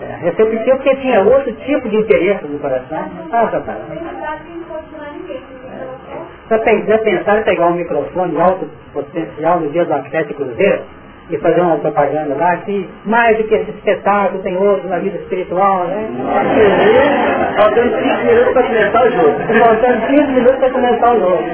É, 0.00 0.16
receptivo 0.20 0.76
porque 0.76 0.96
tinha 0.96 1.20
outro 1.22 1.52
tipo 1.52 1.88
de 1.88 1.96
interesse 1.96 2.46
no 2.46 2.58
coração. 2.58 3.10
Ah, 3.32 3.46
tá, 3.48 3.60
tá. 3.60 3.76
Já 6.48 6.98
pensaram 6.98 7.40
em 7.40 7.44
pegar 7.44 7.66
um 7.66 7.74
microfone 7.74 8.40
alto 8.40 8.68
potencial 8.92 9.60
no 9.60 9.70
dia 9.70 9.84
do 9.84 9.92
Atlético 9.92 10.44
Cruzeiro 10.44 10.82
e 11.30 11.38
fazer 11.38 11.60
uma 11.60 11.76
propaganda 11.78 12.34
lá 12.34 12.56
que 12.58 12.88
mais 13.04 13.36
do 13.36 13.44
que 13.44 13.54
esse 13.54 13.70
espetáculo 13.70 14.42
tem 14.42 14.56
outro 14.56 14.88
na 14.88 14.98
vida 14.98 15.18
espiritual, 15.18 15.84
né? 15.84 16.08
Faltando 17.56 17.90
5 17.98 18.24
minutos 18.24 18.52
para 18.54 18.62
começar 18.62 19.04
o 19.04 19.10
jogo. 19.10 19.34
Faltando 19.58 20.06
5 20.06 20.32
minutos 20.32 20.56
para 20.58 20.70
começar 20.70 21.14
o 21.14 21.20
jogo. 21.20 21.44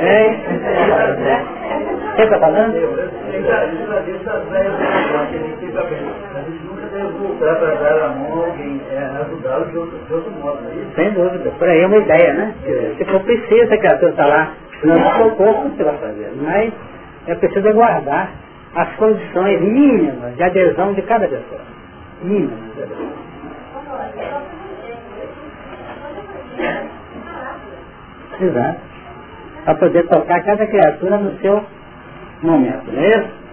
É? 0.00 0.48
Quem 2.16 2.24
está 2.24 2.38
falando? 2.38 2.74
Sem 10.94 11.12
dúvida, 11.12 11.50
por 11.58 11.68
aí 11.68 11.80
é 11.80 11.86
uma 11.86 11.96
ideia, 11.96 12.32
né? 12.34 12.54
Se 12.96 13.04
for 13.04 13.20
preciso, 13.20 13.72
a 13.72 13.78
criatura 13.78 14.10
está 14.10 14.26
lá, 14.26 14.52
não 14.84 15.10
for 15.12 15.36
pouco, 15.36 15.68
você 15.68 15.84
vai 15.84 15.96
fazer. 15.98 16.32
Mas 16.40 16.72
é 17.26 17.34
preciso 17.34 17.68
aguardar 17.68 18.30
as 18.74 18.88
condições 18.96 19.60
mínimas 19.60 20.36
de 20.36 20.42
adesão 20.42 20.92
de 20.94 21.02
cada 21.02 21.26
pessoa. 21.28 21.60
Mínimas 22.22 22.58
de 22.74 22.82
adesão. 22.82 23.28
Exato. 28.40 28.80
Para 29.64 29.74
poder 29.74 30.06
tocar 30.08 30.42
cada 30.44 30.66
criatura 30.66 31.18
no 31.18 31.38
seu 31.38 31.64
momento, 32.42 32.92
não 32.92 33.02
é 33.02 33.08
isso? 33.08 33.47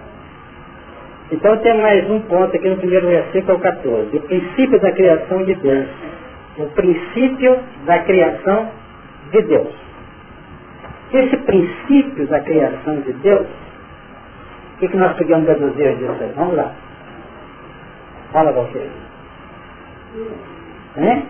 Então 1.32 1.58
tem 1.58 1.82
mais 1.82 2.08
um 2.10 2.20
ponto 2.22 2.56
aqui 2.56 2.70
no 2.70 2.78
primeiro 2.78 3.08
versículo 3.08 3.60
14. 3.60 4.16
O 4.16 4.22
princípio 4.22 4.80
da 4.80 4.92
criação 4.92 5.44
de 5.44 5.56
Deus. 5.56 5.88
O 6.58 6.66
princípio 6.68 7.60
da 7.86 8.00
criação 8.00 8.70
de 9.32 9.42
Deus. 9.42 9.74
Esse 11.12 11.38
princípio 11.38 12.28
da 12.28 12.40
criação 12.42 13.00
de 13.02 13.14
Deus, 13.14 13.48
o 14.76 14.78
que, 14.80 14.88
que 14.88 14.98
nós 14.98 15.18
podemos 15.18 15.46
deduzir 15.46 15.96
disso? 15.96 16.34
Vamos 16.36 16.56
lá. 16.56 16.72
Fala 18.32 18.52
você. 18.52 18.90
Hein? 20.98 21.26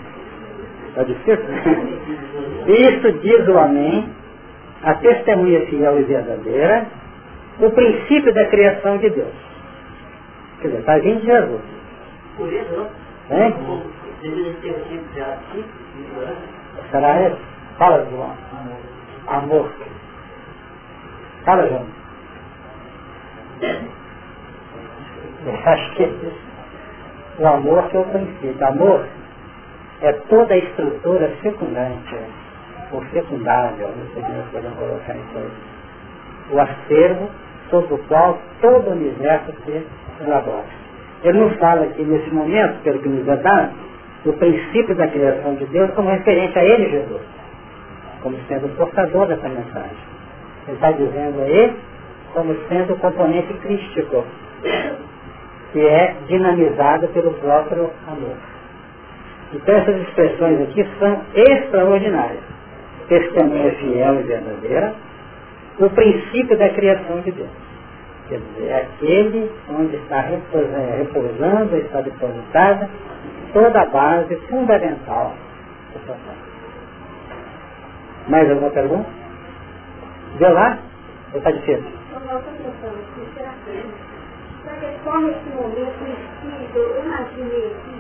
Está 0.90 1.04
difícil? 1.04 1.46
Isso 2.68 3.12
diz 3.20 3.48
o 3.48 3.58
Amém, 3.58 4.10
a 4.84 4.94
testemunha 4.96 5.66
fiel 5.68 6.00
e 6.00 6.04
verdadeira, 6.04 6.86
o 7.60 7.70
princípio 7.70 8.34
da 8.34 8.46
criação 8.46 8.98
de 8.98 9.10
Deus. 9.10 9.45
Quer 10.66 10.70
dizer, 10.70 10.80
está 10.80 10.98
vindo 10.98 11.22
Jesus. 11.22 11.62
Por 12.38 12.52
isso, 12.52 12.88
Hein? 13.30 13.54
Será 16.92 17.22
esse? 17.22 17.38
Fala, 17.78 18.06
João. 18.10 18.34
Amor. 19.28 19.70
Fala, 21.44 21.68
João. 21.68 21.86
Eu 25.46 25.72
acho 25.72 25.96
que 25.96 26.32
o 27.40 27.48
amor 27.48 27.88
que 27.90 27.98
é 27.98 28.00
o 28.00 28.06
princípio. 28.06 28.68
Amor 28.68 29.06
é 30.02 30.14
toda 30.14 30.54
a 30.54 30.58
estrutura 30.58 31.32
secundante, 31.44 32.16
ou 32.92 33.04
secundável, 33.14 33.90
não 33.90 34.14
sei 34.14 34.24
como 34.24 34.44
podemos 34.52 34.78
colocar 34.80 35.16
isso 35.16 35.38
aí. 35.38 35.52
O 36.52 36.60
acervo 36.60 37.30
sobre 37.70 37.94
o 37.94 37.98
qual 38.08 38.38
todo 38.62 38.90
o 38.90 38.92
universo 38.92 39.52
se 39.66 39.86
elabora. 40.22 40.66
Ele 41.24 41.40
não 41.40 41.50
fala 41.52 41.86
aqui 41.86 42.04
nesse 42.04 42.30
momento, 42.30 42.82
pelo 42.84 43.00
que 43.00 43.10
nos 43.10 43.28
é 43.28 43.36
dado, 43.38 43.72
o 44.26 44.34
princípio 44.34 44.96
da 44.96 45.08
criação 45.08 45.56
de 45.56 45.66
Deus 45.66 45.92
como 45.92 46.10
referente 46.10 46.58
a 46.58 46.64
ele, 46.64 46.90
Jesus, 46.90 47.22
como 48.22 48.38
sendo 48.48 48.68
o 48.68 48.70
portador 48.70 49.28
dessa 49.28 49.48
mensagem. 49.48 49.98
Ele 50.68 50.76
está 50.76 50.92
dizendo 50.92 51.42
a 51.42 51.48
ele 51.48 51.76
como 52.34 52.56
sendo 52.68 52.94
o 52.94 52.98
componente 52.98 53.54
crístico, 53.56 54.26
que 55.72 55.80
é 55.80 56.16
dinamizado 56.28 57.08
pelo 57.10 57.32
próprio 57.34 57.90
amor. 58.08 58.36
Então 59.54 59.76
essas 59.76 60.02
expressões 60.02 60.62
aqui 60.62 60.86
são 61.00 61.22
extraordinárias. 61.34 62.44
Testemunha 63.08 63.72
fiel 63.74 64.20
e 64.20 64.24
verdadeira, 64.24 64.94
o 65.80 65.90
princípio 65.90 66.58
da 66.58 66.70
criação 66.70 67.22
de 67.22 67.32
Deus. 67.32 67.50
Quer 68.28 68.40
dizer, 68.40 68.68
é 68.68 68.82
aquele 68.82 69.52
onde 69.70 69.96
está 69.98 70.22
repousando, 70.22 71.76
está 71.78 72.02
depositada 72.02 72.90
toda 73.54 73.82
a 73.82 73.86
base 73.86 74.36
fundamental 74.48 75.34
do 75.94 76.00
processo. 76.00 76.56
Mais 78.28 78.50
alguma 78.50 78.72
pergunta? 78.72 79.10
Vê 80.38 80.50
lá? 80.50 80.78
Ou 81.34 81.38
está 81.38 81.52
difícil? 81.52 81.86
Nesse 84.66 85.50
momento 85.56 85.96
o 86.02 86.08
Espírito, 86.10 86.78
eu 86.78 87.06
imaginei 87.06 87.68
o 87.68 87.96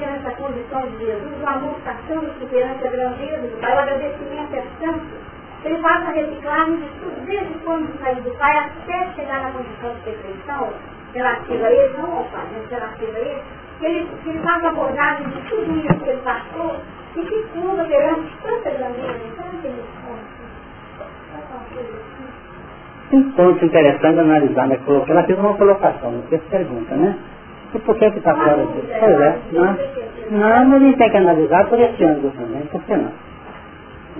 nessa 0.00 0.30
condição 0.32 0.82
de 0.90 1.06
Jesus, 1.06 1.42
o 1.42 1.46
amor 1.46 1.78
está 1.78 1.96
tão 2.06 2.22
exuberante, 2.22 2.86
a 2.86 2.90
grandeza 2.90 3.48
o 3.56 3.64
agradecimento 3.64 4.54
é 4.54 4.62
tanto, 4.80 5.23
ele 5.64 5.78
passa 5.78 6.10
a 6.10 6.64
tudo, 6.64 7.26
desde 7.26 7.54
quando 7.64 7.98
saiu 7.98 8.22
do 8.22 8.30
Pai 8.32 8.58
até 8.58 9.12
chegar 9.14 9.42
na 9.42 9.50
condição 9.50 9.94
de 9.94 10.00
perfeição 10.02 10.72
relativa 11.14 11.66
a 11.66 11.72
ele, 11.72 11.96
não 11.96 12.18
ao 12.18 12.24
Pai, 12.24 12.44
relativa 12.70 13.16
a 13.16 13.20
ele, 13.20 13.42
ele, 13.80 14.08
ele 14.26 14.38
faz 14.40 14.64
abordagem 14.64 15.26
de 15.28 15.40
tudo 15.48 15.78
isso 15.78 16.00
que 16.00 16.10
ele 16.10 16.22
passou 16.22 16.76
e 17.16 17.20
que 17.22 17.42
curva 17.54 17.84
perante 17.84 18.30
tanta 18.42 18.70
grandeza, 18.70 19.20
tanta 19.36 19.66
emoção. 19.66 20.34
Um 23.12 23.30
ponto 23.32 23.64
interessante 23.64 24.18
analisar, 24.18 24.66
né? 24.66 24.78
Ela 25.08 25.22
fez 25.24 25.38
uma 25.38 25.54
colocação, 25.54 26.12
não 26.12 26.22
fez 26.22 26.42
pergunta, 26.44 26.94
né? 26.94 27.16
E 27.74 27.78
por 27.78 27.96
que 27.96 28.10
que 28.10 28.18
está 28.18 28.34
fora 28.34 28.66
disso? 28.66 28.88
Pois 28.98 29.20
é, 29.20 29.38
não, 29.52 29.76
não, 30.30 30.64
mas 30.66 30.74
a 30.74 30.78
gente 30.84 30.98
tem 30.98 31.10
que 31.10 31.16
analisar 31.16 31.66
por 31.68 31.78
esse 31.80 32.04
ângulo 32.04 32.32
também, 32.36 32.62
por 32.66 32.82
que 32.82 32.96
não? 32.96 33.12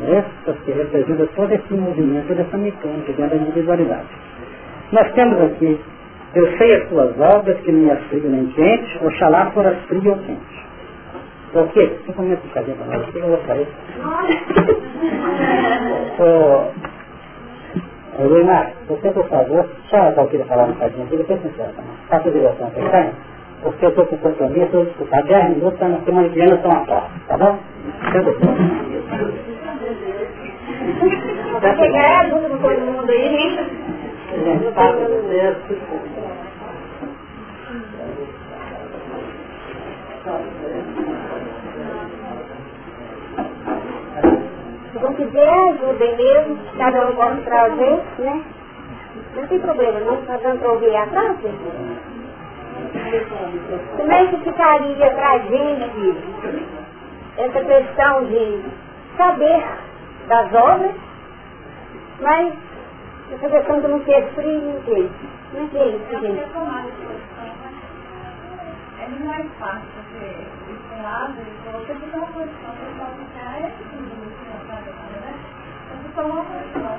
Essa 0.02 0.52
que 0.64 0.72
representa 0.72 1.26
todo 1.36 1.52
esse 1.52 1.74
movimento, 1.74 2.26
toda 2.26 2.42
essa 2.42 2.56
mecânica 2.56 3.12
dentro 3.12 3.30
da 3.30 3.36
individualidade. 3.36 4.08
Nós 4.92 5.12
temos 5.12 5.40
aqui, 5.40 5.80
eu 6.34 6.58
sei 6.58 6.76
as 6.76 6.88
suas 6.88 7.18
obras, 7.20 7.60
que 7.60 7.70
nem 7.70 7.90
é 7.90 7.96
frio 8.08 8.28
nem 8.28 8.46
quente, 8.48 8.98
oxalá 9.04 9.50
fora 9.52 9.74
frio 9.86 10.10
ou 10.10 10.18
quente. 10.18 10.64
O 11.54 11.68
quê? 11.68 11.96
Você 12.04 12.12
começa 12.12 12.42
a 12.44 12.50
fazer 12.50 12.72
para 12.72 12.86
nós, 12.86 13.14
eu 13.14 13.28
vou 13.28 13.38
sair. 13.46 13.68
Ô, 18.18 18.24
Luimar, 18.24 18.72
você, 18.88 19.10
por 19.10 19.28
favor, 19.28 19.68
só 19.90 19.96
a 19.96 20.26
queria 20.26 20.46
falar 20.46 20.64
um 20.64 20.72
bocadinho 20.72 21.04
aqui, 21.04 21.16
depois 21.16 21.40
você 21.40 21.48
encerra. 21.48 21.72
Faça 22.08 22.28
a 22.28 22.32
direção, 22.32 22.70
tá 22.70 23.10
Porque 23.62 23.84
eu 23.84 23.90
estou 23.90 24.06
com 24.06 24.16
compromisso, 24.18 24.68
eu 24.72 24.84
vou 24.84 24.84
escutar 24.84 25.22
10 25.22 25.50
minutos, 25.50 25.80
na 25.80 26.00
semana 26.00 26.28
que 26.28 26.34
vem 26.38 26.48
eu 26.48 26.56
estou 26.56 26.72
na 26.72 26.80
porta, 26.80 27.10
tá 27.28 27.36
bom? 27.38 27.58
Vai 31.60 31.76
pegar 31.76 32.20
a 32.20 32.24
bunda 32.24 32.48
com 32.48 32.58
todo 32.58 32.80
mundo 32.80 33.10
aí, 33.10 33.56
né? 33.56 33.66
Se 44.92 44.98
não 45.00 45.14
quiser, 45.14 45.48
ajudem 45.48 46.16
mesmo, 46.16 46.58
cada 46.76 47.06
um 47.08 47.16
pode 47.16 47.40
trazer, 47.42 48.02
né? 48.18 48.42
Não 49.36 49.46
tem 49.46 49.58
problema, 49.60 50.00
não 50.00 50.20
está 50.20 50.36
dando 50.36 50.58
para 50.60 50.72
ouvir 50.72 50.94
a 50.96 51.06
frase? 51.06 51.48
Como 53.96 54.12
é 54.12 54.26
que 54.26 54.36
ficaria 54.38 55.10
para 55.10 55.30
a 55.30 55.38
gente 55.38 56.16
essa 57.38 57.60
questão 57.64 58.24
de 58.26 58.60
saber 59.16 59.64
das 60.28 60.54
obras, 60.54 60.94
mas 62.20 62.54
essa 63.32 63.48
questão 63.48 63.80
de 63.80 63.88
não 63.88 64.00
ter 64.00 64.26
frio 64.34 64.82
e 64.86 65.10
não 65.52 65.64
é 65.64 65.68
que 65.68 65.78
é 65.78 65.88
isso, 65.88 66.20
gente? 66.20 66.40
É 69.00 69.08
muito 69.08 69.26
mais 69.26 69.46
fácil 69.58 69.88
você 69.96 70.24
ir 70.70 70.78
para 70.88 70.96
um 70.96 71.02
lado 71.02 71.34
e 71.38 71.42
você 71.72 71.94
fica 71.94 72.16
uma 72.16 72.26
posição, 72.26 72.74
pode 72.98 73.16
ficar 73.24 73.58
é 73.58 73.68
né? 75.20 75.34
Você 75.90 76.08
toma 76.14 76.34
uma 76.34 76.44
posição. 76.44 76.98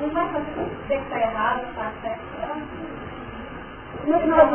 Não 0.00 0.08
vai 0.10 0.26
fazer 0.32 0.52
ter 0.88 0.96
que 0.96 1.02
estar 1.02 1.20
errado, 1.20 1.60
estar 1.70 1.92
certo. 2.02 2.22
Como 4.02 4.14
é, 4.14 4.18
que 4.20 4.26
nós, 4.26 4.50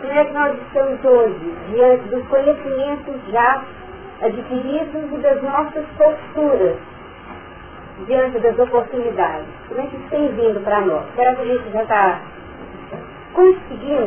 como 0.00 0.12
é 0.12 0.24
que 0.24 0.32
nós 0.32 0.56
estamos 0.62 1.04
hoje, 1.04 1.56
diante 1.70 2.08
dos 2.08 2.26
conhecimentos 2.28 3.14
já 3.30 3.62
adquiridos 4.22 5.12
e 5.12 5.16
das 5.18 5.42
nossas 5.42 5.84
posturas 5.96 6.76
diante 8.06 8.38
das 8.40 8.58
oportunidades? 8.58 9.46
Como 9.68 9.80
é 9.80 9.86
que 9.86 9.96
isso 9.96 10.08
tem 10.10 10.28
vindo 10.28 10.62
para 10.64 10.80
nós? 10.82 11.04
Será 11.14 11.34
que 11.34 11.42
a 11.42 11.44
gente 11.44 11.70
já 11.72 11.82
está 11.82 12.20
conseguindo, 13.34 14.06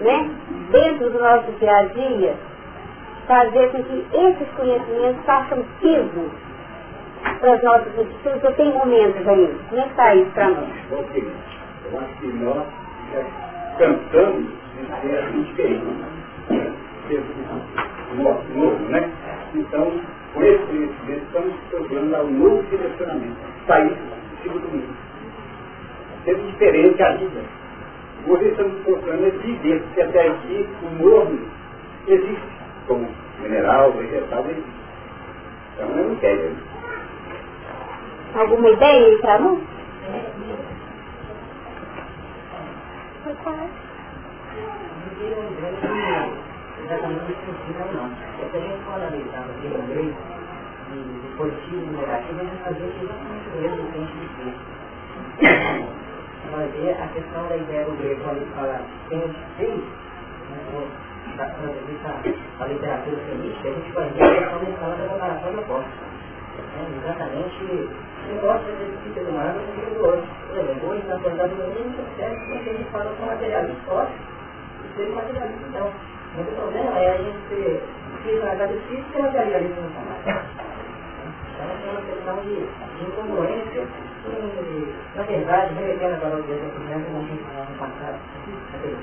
né, 0.00 0.30
dentro 0.70 1.10
do 1.10 1.18
nosso 1.18 1.50
dia 1.52 1.76
a 1.76 1.84
dia, 1.84 2.34
fazer 3.26 3.70
com 3.70 3.82
que 3.82 4.06
esses 4.12 4.48
conhecimentos 4.56 5.24
façam 5.24 5.64
piso 5.80 6.30
para 7.40 7.54
as 7.54 7.62
nossas 7.62 7.98
atitudes 7.98 8.44
ou 8.44 8.52
tem 8.52 8.72
momentos 8.72 9.26
ainda? 9.28 9.54
Como 9.68 9.80
é 9.80 9.84
que 9.84 9.90
está 9.90 10.14
isso 10.14 10.30
para 10.32 10.48
nós? 10.50 10.68
Eu 10.90 11.98
acho 12.00 12.14
que 12.20 12.26
nós 12.26 12.66
já 13.12 13.22
cantamos 13.78 14.46
de 14.74 14.86
ser 15.06 15.22
diferente. 15.32 16.08
Novo, 18.16 18.78
né? 18.90 19.10
Então, 19.54 19.92
com 20.34 20.42
esse 20.42 20.64
conhecimento, 20.64 21.22
estamos 21.26 21.54
procurando 21.70 22.10
dar 22.10 22.22
um 22.22 22.30
novo 22.30 22.62
direcionamento. 22.64 23.36
Sair 23.66 23.88
do 23.88 24.42
ciclo 24.42 24.60
do 24.60 24.68
mundo. 24.68 24.96
Ser 26.24 26.36
diferente 26.36 27.02
a 27.02 27.12
vida. 27.16 27.44
Hoje 28.26 28.48
estamos 28.48 28.82
procurando 28.82 29.26
é 29.26 29.30
viver, 29.30 29.82
porque 29.82 30.00
até 30.02 30.28
aqui 30.28 30.68
o 30.82 31.02
morno 31.02 31.46
existe, 32.06 32.48
como 32.86 33.08
mineral, 33.40 33.92
vegetal, 33.92 34.44
existe. 34.50 34.70
Então 35.74 35.88
eu 35.96 36.08
não 36.08 36.16
quero. 36.16 36.56
Alguma 38.34 38.70
ideia 38.70 39.06
aí 39.06 39.18
para 39.18 39.38
nós? 39.38 39.58
Exatamente 46.88 47.20
ou 47.20 47.92
não. 47.92 48.08
Se 48.16 48.56
a 48.56 48.60
gente 48.60 48.82
for 48.84 48.94
analisar 48.94 49.44
o 49.44 49.60
livro 49.60 49.82
grego, 49.88 50.16
de 50.88 51.36
positivo 51.36 51.84
e 51.84 51.96
negativo, 51.96 52.40
a 52.40 52.44
gente 52.44 52.62
vai 52.62 52.72
ver 52.72 52.88
que 52.92 53.04
exatamente 53.04 53.48
o 53.48 53.60
mesmo 53.60 53.92
tem 53.92 54.06
que 54.06 54.24
ser. 54.40 54.54
Vai 56.50 56.66
ver 56.68 56.96
a 56.96 57.08
questão 57.08 57.46
da 57.46 57.56
ideia 57.58 57.84
do 57.84 57.92
grego, 57.98 58.22
quando 58.24 58.36
ele 58.38 58.50
fala 58.54 58.80
tem 59.10 59.18
os 59.18 59.36
seis, 59.58 59.84
da 61.36 61.44
a 62.58 62.66
literatura 62.66 63.16
feminista, 63.18 63.68
a 63.68 63.72
gente 63.72 63.92
vai 63.92 64.08
ver 64.08 64.22
a 64.22 64.38
questão 64.38 64.58
da 64.58 64.70
escala 64.70 64.96
da 64.96 65.08
comparação 65.08 65.56
da 65.56 65.62
força. 65.62 65.88
É, 66.58 67.04
exatamente 67.04 67.64
o 67.64 68.34
negócio 68.34 68.72
de 68.72 69.12
ser 69.12 69.28
humano 69.28 69.60
com 69.60 69.90
o 69.90 69.94
do 69.94 70.06
outro. 70.06 70.28
Por 70.48 70.58
exemplo, 70.58 70.88
hoje 70.88 71.06
na 71.06 71.18
sociedade 71.18 71.54
do 71.54 71.62
mundo, 71.64 72.00
a 72.18 72.64
gente 72.64 72.90
fala 72.90 73.14
com 73.14 73.26
materialismo 73.26 73.76
forte 73.84 74.14
e 74.84 74.96
ser 74.96 75.14
materialismo 75.14 75.66
então. 75.68 75.92
Mas 76.36 76.48
o 76.48 76.52
problema 76.52 76.98
é 76.98 77.12
a 77.12 77.16
gente 77.16 77.38
ser 77.48 77.82
espiritualidade 78.14 78.78
física 78.88 79.18
e 79.18 79.22
materialismo 79.22 79.82
no 79.82 79.90
trabalho. 79.90 80.48
Então 81.58 81.66
é 81.66 81.90
uma 81.90 82.02
questão 82.02 82.36
de, 82.44 82.54
de 82.54 83.04
incongruência 83.04 83.82
e, 84.28 84.94
na 85.16 85.22
verdade, 85.22 85.74
remetendo 85.74 86.14
agora 86.14 86.36
ao 86.36 86.42
dia 86.42 86.56
da 86.56 86.70
criança, 86.70 87.04
como 87.06 87.18
a 87.18 87.28
gente 87.28 87.42
falou 87.44 87.64
no 87.64 87.78
passado, 87.78 88.18
naquele 88.72 88.96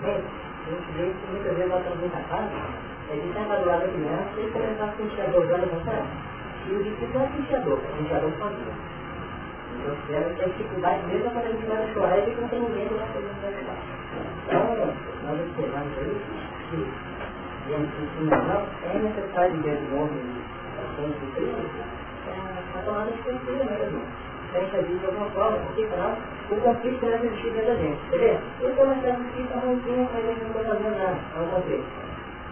a 0.65 0.69
gente 0.69 0.91
vê 0.97 1.03
que 1.13 1.31
muitas 1.31 1.53
vezes 1.55 1.69
nós 1.69 1.79
estamos 1.79 1.99
muito 1.99 2.17
acasos, 2.17 2.51
é 3.05 3.15
de 3.15 3.33
sentar 3.33 3.59
do 3.59 3.65
lado 3.69 3.81
da 3.81 3.87
criança 3.87 4.33
e 4.41 4.49
começar 4.49 4.85
a 4.85 4.97
sentir 4.97 5.21
a 5.21 5.25
dor 5.29 5.45
dela 5.45 5.65
vontade. 5.67 6.07
E 6.65 6.73
o 6.73 6.83
difícil 6.83 7.21
é 7.21 7.27
sentir 7.37 7.55
a 7.55 7.59
dor, 7.59 7.79
sentir 7.97 8.15
a 8.15 8.19
dor 8.19 8.33
sozinho. 8.39 8.73
Então, 9.75 9.95
se 10.07 10.15
a 10.15 10.47
dificuldade 10.47 11.05
mesmo 11.05 11.29
quando 11.29 11.45
a 11.45 11.51
gente 11.51 11.65
vai 11.67 11.93
chorar 11.93 12.17
e 12.17 12.33
não 12.33 12.47
tem 12.49 12.59
ninguém 12.61 12.87
que 12.87 12.93
vai 12.95 13.07
fazer 13.13 13.29
isso. 13.29 13.45
Então, 14.47 14.63
nós 15.21 15.37
observamos 15.37 15.97
aí 15.99 16.17
que 16.69 16.77
não, 16.77 17.14
é 17.67 18.99
necessário 18.99 19.61
ver 19.63 19.77
o 19.91 19.95
nome 19.95 20.21
assunto 20.77 21.17
para 22.71 22.81
tomar 22.83 23.03
as 23.03 23.19
consciência 23.21 23.65
mesmo. 23.65 24.01
Tem 24.53 24.69
que 24.69 24.77
agir 24.77 24.97
de 24.99 25.05
alguma 25.05 25.29
forma, 25.31 25.57
porque 25.57 25.87
senão 25.87 26.15
o 26.51 26.55
conflito 26.61 27.05
existir 27.05 27.51
dentro 27.51 27.67
da 27.67 27.75
gente, 27.75 27.99
entendeu? 28.07 28.37
Eu 28.61 28.69
estou 28.69 28.85
achando 28.85 29.33
que 29.33 29.41
está 29.41 29.59
ruimzinho, 29.59 30.09
mas 30.13 30.23
a 30.23 30.27
gente 30.27 30.41
não 30.43 30.49
está 30.49 30.75
fazendo 30.75 30.97
nada, 30.97 31.19
ao 31.35 31.45
contrário. 31.45 31.83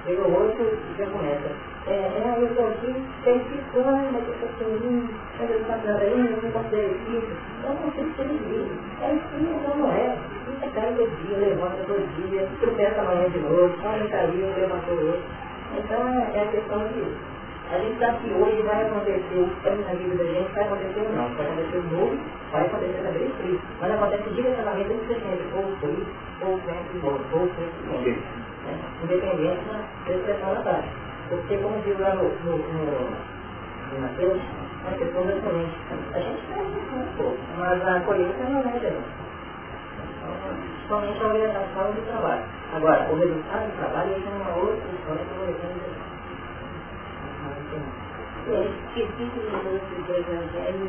Chega 0.06 0.22
o 0.22 0.34
outro 0.34 0.64
e 0.64 0.98
já 0.98 1.06
começa. 1.06 1.73
É, 1.86 1.92
é, 1.92 2.36
eu 2.38 2.48
estou 2.48 2.68
aqui, 2.68 2.96
tem 3.24 3.40
que 3.40 3.50
ficar, 3.50 4.10
mas 4.12 4.24
eu 4.28 4.34
estou 4.34 4.50
sozinho, 4.58 5.10
mas 5.38 5.50
eu 5.50 5.60
estou 5.60 5.76
eu 6.02 6.18
não 6.18 6.50
isso. 7.18 7.32
É 7.64 7.70
um 7.70 7.76
conflito 7.76 8.16
que 8.16 8.22
ele 8.22 8.80
É 9.02 9.14
isso, 9.14 9.28
não, 9.44 9.78
não 9.78 9.92
é 9.92 10.18
fica 10.46 10.70
cai 10.70 10.94
todo 10.96 11.12
dia, 11.28 11.38
levanta 11.38 11.84
todo 11.88 12.04
dia, 12.16 12.48
tropeça 12.60 13.02
amanhã 13.02 13.30
de 13.30 13.40
novo, 13.40 13.74
olha 13.84 14.08
caiu, 14.08 14.54
levantou 14.56 14.96
outro. 14.96 15.24
Então 15.78 16.08
é, 16.08 16.38
é 16.38 16.44
a 16.44 16.52
questão 16.52 16.80
de 16.88 17.34
a 17.72 17.80
gente 17.80 17.98
sabe 17.98 18.18
que 18.20 18.34
hoje 18.34 18.62
vai 18.62 18.86
acontecer 18.86 19.40
o 19.40 19.50
que 19.50 19.70
na 19.70 19.94
vida 19.96 20.16
da 20.16 20.24
gente, 20.26 20.52
vai 20.52 20.64
acontecer 20.64 21.00
ou 21.00 21.14
não. 21.14 21.30
Vai 21.34 21.48
acontecer 21.48 21.78
o 21.78 21.84
novo, 21.84 22.18
vai 22.52 22.66
acontecer 22.68 23.02
também 23.02 23.26
o 23.26 23.32
frio. 23.32 23.62
Mas 23.82 23.92
acontece 23.92 24.30
direcionamento 24.30 24.94
entre 24.94 25.08
sempre, 25.16 25.48
ou 25.56 25.78
frio, 25.78 26.06
ou 26.42 26.60
novo, 27.02 27.24
ou 27.34 27.50
sempre 27.56 28.04
quente. 28.04 28.20
Né? 28.66 28.80
Independente 29.04 29.62
da 30.06 30.14
expressão 30.14 30.54
da 30.54 30.62
taxa. 30.62 31.03
Porque 31.42 31.58
como 31.58 31.82
diz 31.82 32.00
lá 32.00 32.16
no, 32.16 32.24
no, 32.24 32.58
no, 32.58 33.10
no 33.92 34.02
Mateus, 34.02 34.40
é 34.40 34.88
uma 34.88 34.98
questão 34.98 35.26
da 35.26 35.34
semente. 35.34 35.78
A 36.14 36.20
gente 36.20 36.42
cresce 36.48 36.96
um 36.96 37.18
pouco, 37.18 37.38
mas 37.58 37.88
a 37.88 38.00
colheita 38.02 38.44
não 38.50 38.60
é 38.60 38.80
gente 38.80 39.24
somente 40.88 41.24
a 41.24 41.28
orientação 41.28 41.92
do 41.92 42.02
trabalho. 42.06 42.44
Agora, 42.74 43.10
o 43.12 43.16
resultado 43.16 43.66
do 43.66 43.78
trabalho 43.78 44.14
é 44.14 44.18
uma 44.30 44.56
outra 44.58 44.90
história 44.94 45.26
que 45.26 45.32
eu 45.32 45.38
vou 45.38 45.48
depois 45.48 45.74
Esse 48.46 48.78
tipo 48.94 49.18
de 49.18 49.40
lance 49.50 49.96
do 49.96 50.14
Evangelho 50.14 50.86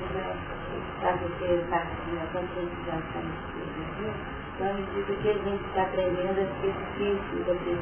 para 1.00 1.12
você 1.12 1.64
parte 1.70 2.10
da 2.12 2.24
conscientização 2.32 3.22
espírita, 3.32 4.34
então, 4.54 4.68
à 4.68 4.72
medida 4.74 5.12
que 5.20 5.28
a 5.28 5.32
gente 5.32 5.64
está 5.64 5.82
aprendendo, 5.82 6.38
é 6.38 6.46
difícil 6.62 7.44
você 7.44 7.72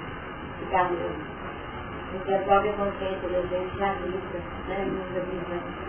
ficar 0.61 0.91
mesmo. 0.91 1.41
Porque 2.13 2.35
a 2.35 2.39
própria 2.39 2.73
consciência 2.75 3.29
da 3.29 3.41
gente 3.41 3.79
já 3.79 3.95
grita, 3.95 4.39
né, 4.69 4.87
avisando. 5.17 5.83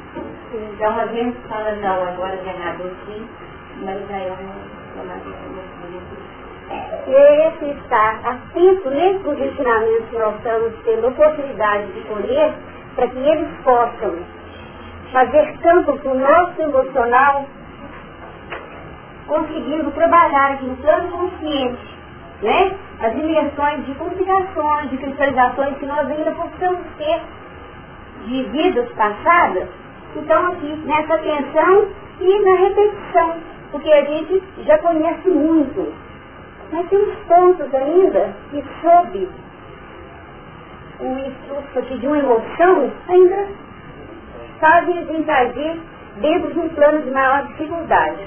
Então, 0.54 1.00
a 1.00 1.06
gente 1.08 1.38
fala, 1.48 1.72
não, 1.76 2.08
agora 2.08 2.38
já 2.44 2.52
errado 2.52 2.96
sim, 3.06 3.28
esse 7.08 7.66
estar 7.72 8.20
atento 8.24 8.90
nesses 8.90 9.26
ensinamentos 9.26 10.10
que 10.10 10.18
nós 10.18 10.36
estamos 10.38 10.74
tendo 10.86 11.08
oportunidade 11.08 11.92
de 11.92 12.02
colher, 12.02 12.54
para 12.96 13.08
que 13.08 13.18
eles 13.18 13.50
possam 13.64 14.16
fazer 15.12 15.58
campo 15.60 15.98
para 15.98 16.12
o 16.12 16.20
nosso 16.20 16.62
emocional, 16.62 17.46
conseguindo 19.28 19.92
trabalhar 19.92 20.54
aqui 20.54 20.66
no 20.66 20.78
plano 20.78 21.12
consciente, 21.12 21.94
né? 22.44 22.76
As 23.00 23.14
dimensões 23.14 23.86
de 23.86 23.96
complicações, 23.96 24.90
de 24.90 24.98
cristalizações 24.98 25.78
que 25.78 25.86
nós 25.86 26.10
ainda 26.12 26.32
possamos 26.32 26.86
ter 26.98 27.22
de 28.28 28.44
vidas 28.44 28.90
passadas, 28.92 29.68
então 30.16 30.48
aqui 30.48 30.76
nessa 30.86 31.16
atenção 31.16 31.88
e 32.22 32.40
na 32.40 32.56
repetição, 32.56 33.36
porque 33.72 33.92
a 33.92 34.06
gente 34.06 34.44
já 34.66 34.78
conhece 34.78 35.30
muito. 35.30 35.94
Mas 36.72 36.88
tem 36.90 37.00
uns 37.00 37.16
pontos 37.28 37.74
ainda 37.76 38.34
que 38.52 38.64
sob 38.82 39.30
o 41.00 41.80
aqui 41.80 41.98
de 41.98 42.08
uma 42.08 42.18
emoção 42.18 42.92
ainda 43.10 43.48
fazem 44.60 44.98
a 44.98 45.04
gente 45.04 45.30
agir 45.30 45.82
dentro 46.22 46.54
de 46.54 46.60
um 46.60 46.70
plano 46.70 47.02
de 47.02 47.12
maior 47.12 47.46
dificuldade. 47.48 48.20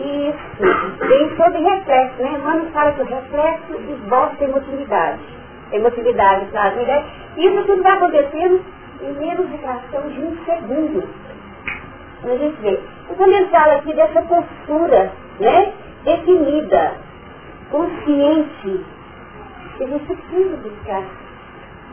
Isso, 0.00 1.06
bem 1.06 1.36
sobre 1.36 1.60
reflexo, 1.60 2.22
né? 2.22 2.38
Mano 2.38 2.70
fala 2.70 2.92
que 2.92 3.02
o 3.02 3.04
reflexo 3.04 3.74
esboça 3.90 4.44
emotividade. 4.44 5.20
Emotividade 5.72 6.46
traz 6.52 6.74
ideia. 6.80 7.04
Isso 7.36 7.64
tudo 7.66 7.82
vai 7.82 7.92
acontecendo 7.92 8.64
em 9.02 9.12
menos 9.12 9.50
de 9.50 9.58
fração 9.58 10.08
de 10.08 10.20
um 10.22 10.36
segundo. 10.46 11.06
A 12.24 12.36
gente 12.36 12.60
vê. 12.62 12.80
Quando 13.14 13.32
ele 13.32 13.56
aqui 13.56 13.92
dessa 13.92 14.22
postura, 14.22 15.12
né? 15.38 15.72
Definida, 16.04 16.94
consciente, 17.70 18.84
a 19.80 19.84
gente 19.84 20.04
precisa 20.06 20.56
buscar. 20.56 21.02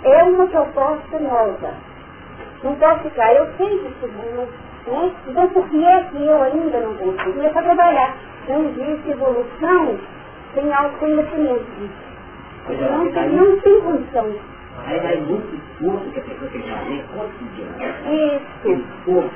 É 0.04 0.24
uma 0.24 0.48
proposta 0.48 1.20
nova. 1.20 1.74
Não 2.64 2.76
posso 2.76 3.02
ficar, 3.02 3.34
eu 3.34 3.48
sei 3.58 3.80
que 3.80 3.94
seguro, 4.00 4.48
né? 4.88 5.12
Então 5.28 5.48
por 5.50 5.70
que 5.70 5.86
é 5.86 6.04
que 6.04 6.26
eu 6.26 6.44
ainda 6.44 6.80
não 6.80 6.94
consigo? 6.96 7.34
Começar 7.34 7.60
a 7.60 7.64
trabalhar. 7.64 8.18
Não 8.48 8.70
existe 8.70 9.10
evolução 9.10 9.98
sem 10.54 10.74
autoconhecimento 10.74 11.66
disso. 11.80 12.08
Não, 12.70 13.12
tem, 13.12 13.30
não 13.30 13.60
tem 13.60 13.82
condição. 13.82 14.36
Aí 14.86 15.00
vai 15.00 15.18
muito 15.18 15.56
esforço 15.56 16.12
que 16.12 16.20
a 16.20 16.24
pessoa 16.24 16.52
tem 16.52 16.62
que 16.62 16.70
fazer 16.70 17.06
cotidiano. 17.14 17.74
Isso. 18.14 18.82
Esforço. 18.82 19.30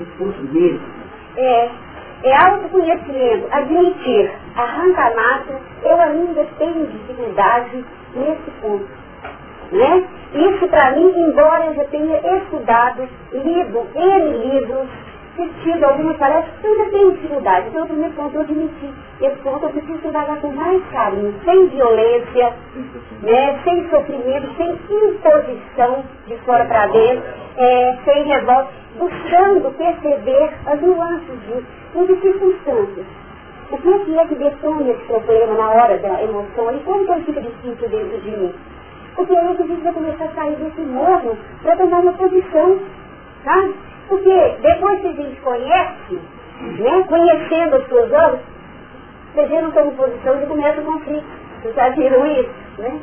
Esforço 0.00 0.42
mesmo. 0.52 0.80
É, 1.36 1.70
é 2.24 2.36
autoconhecimento, 2.36 3.48
admitir, 3.50 4.32
arranca 4.56 5.02
a 5.02 5.14
massa, 5.14 5.60
eu 5.82 6.00
ainda 6.00 6.44
tenho 6.58 6.86
dificuldade 6.86 7.84
nesse 8.14 8.50
ponto. 8.62 8.88
Né? 9.74 10.04
Isso 10.34 10.68
para 10.68 10.92
mim, 10.92 11.12
embora 11.16 11.66
eu 11.66 11.74
já 11.74 11.84
tenha 11.86 12.16
estudado, 12.36 13.08
lido 13.32 13.86
N 13.96 14.38
livros, 14.38 14.88
tido 15.64 15.82
algumas 15.82 16.16
palestras, 16.16 16.54
ainda 16.64 16.90
tenho 16.90 17.10
dificuldade. 17.10 17.66
Então, 17.68 17.82
o 17.82 17.86
primeiro 17.86 18.14
ponto, 18.14 18.36
eu 18.36 18.42
admitir. 18.42 18.90
Esse 19.20 19.36
ponto 19.38 19.64
eu 19.64 19.70
preciso 19.70 19.98
trabalhar 19.98 20.36
com 20.40 20.52
mais 20.52 20.80
carinho, 20.92 21.34
sem 21.44 21.66
violência, 21.66 22.52
né? 23.22 23.58
sem 23.64 23.88
sofrimento, 23.88 24.48
sem 24.56 24.78
imposição 24.90 26.04
de 26.28 26.36
fora 26.44 26.64
para 26.66 26.86
dentro, 26.86 27.24
é, 27.56 27.96
sem 28.04 28.22
revolta, 28.22 28.70
buscando 28.96 29.76
perceber 29.76 30.50
as 30.66 30.80
nuances 30.80 31.40
disso, 31.46 31.66
em 31.96 32.06
que 32.06 32.20
circunstâncias. 32.20 33.06
O 33.72 33.78
que 33.78 33.92
é 33.92 33.98
que 33.98 34.18
é 34.18 34.26
que 34.26 34.34
esse 34.88 35.04
problema 35.06 35.54
na 35.54 35.70
hora 35.70 35.98
da 35.98 36.22
emoção 36.22 36.76
e 36.76 36.78
como 36.84 37.04
que 37.04 37.10
ele 37.10 37.24
fica 37.24 37.40
difícil 37.40 37.88
dentro 37.88 38.20
de 38.20 38.30
mim? 38.30 38.54
Porque 39.16 39.36
aí 39.36 39.56
que 39.56 39.62
a 39.62 39.66
começar 39.92 40.24
a 40.24 40.34
sair 40.34 40.56
desse 40.56 40.80
morro 40.80 41.38
para 41.62 41.76
tomar 41.76 42.00
uma 42.00 42.12
posição, 42.14 42.78
sabe? 43.44 43.74
Porque 44.08 44.56
depois 44.60 45.00
que 45.00 45.06
a 45.08 45.12
gente 45.12 45.40
conhece, 45.40 46.20
né, 46.78 47.04
conhecendo 47.08 47.76
as 47.76 47.88
suas 47.88 48.12
obras, 48.12 48.40
vocês 49.34 49.50
não 49.50 49.72
em 49.86 49.96
posição 49.96 50.38
de 50.38 50.46
começa 50.46 50.80
o 50.80 50.84
conflito. 50.84 51.26
Vocês 51.62 51.74
já 51.74 51.88
viram 51.90 52.26
isso? 52.26 52.50
Né? 52.78 53.00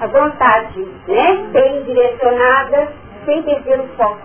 A 0.00 0.06
vontade, 0.06 0.88
né? 1.08 1.48
Bem 1.52 1.82
direcionada, 1.84 2.88
sem 3.24 3.42
perder 3.42 3.80
o 3.80 3.88
foco. 3.96 4.20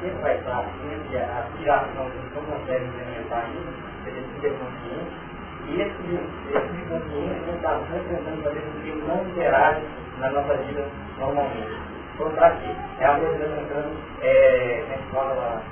Sempre 0.00 0.22
vai 0.22 0.36
estar 0.38 0.64
sempre 0.80 1.18
a 1.18 1.38
aspiração 1.40 2.10
que 2.10 2.34
não 2.34 2.42
consegue 2.46 2.84
implementar 2.86 3.44
isso, 3.50 4.08
ele 4.08 4.26
fica 4.34 4.50
consciente, 4.50 5.12
e 5.68 5.80
esse, 5.82 6.56
esse 6.56 6.82
inconsciente 6.82 7.40
não 7.46 7.54
está 7.56 7.78
sempre 7.90 8.16
tentando 8.16 8.42
fazer 8.42 8.60
com 8.60 8.80
que 8.80 8.92
não 9.06 9.22
interage 9.28 9.82
na 10.18 10.30
nossa 10.30 10.54
vida 10.54 10.84
normalmente. 11.18 11.90
Por 12.16 12.30
para 12.32 12.50
quê? 12.50 12.74
É 12.98 13.04
a 13.04 13.14
coisa 13.14 13.38
tentando, 13.38 13.96
é, 14.22 14.82
como 14.82 14.92
é 14.92 14.96
que 14.96 15.12
fala, 15.12 15.62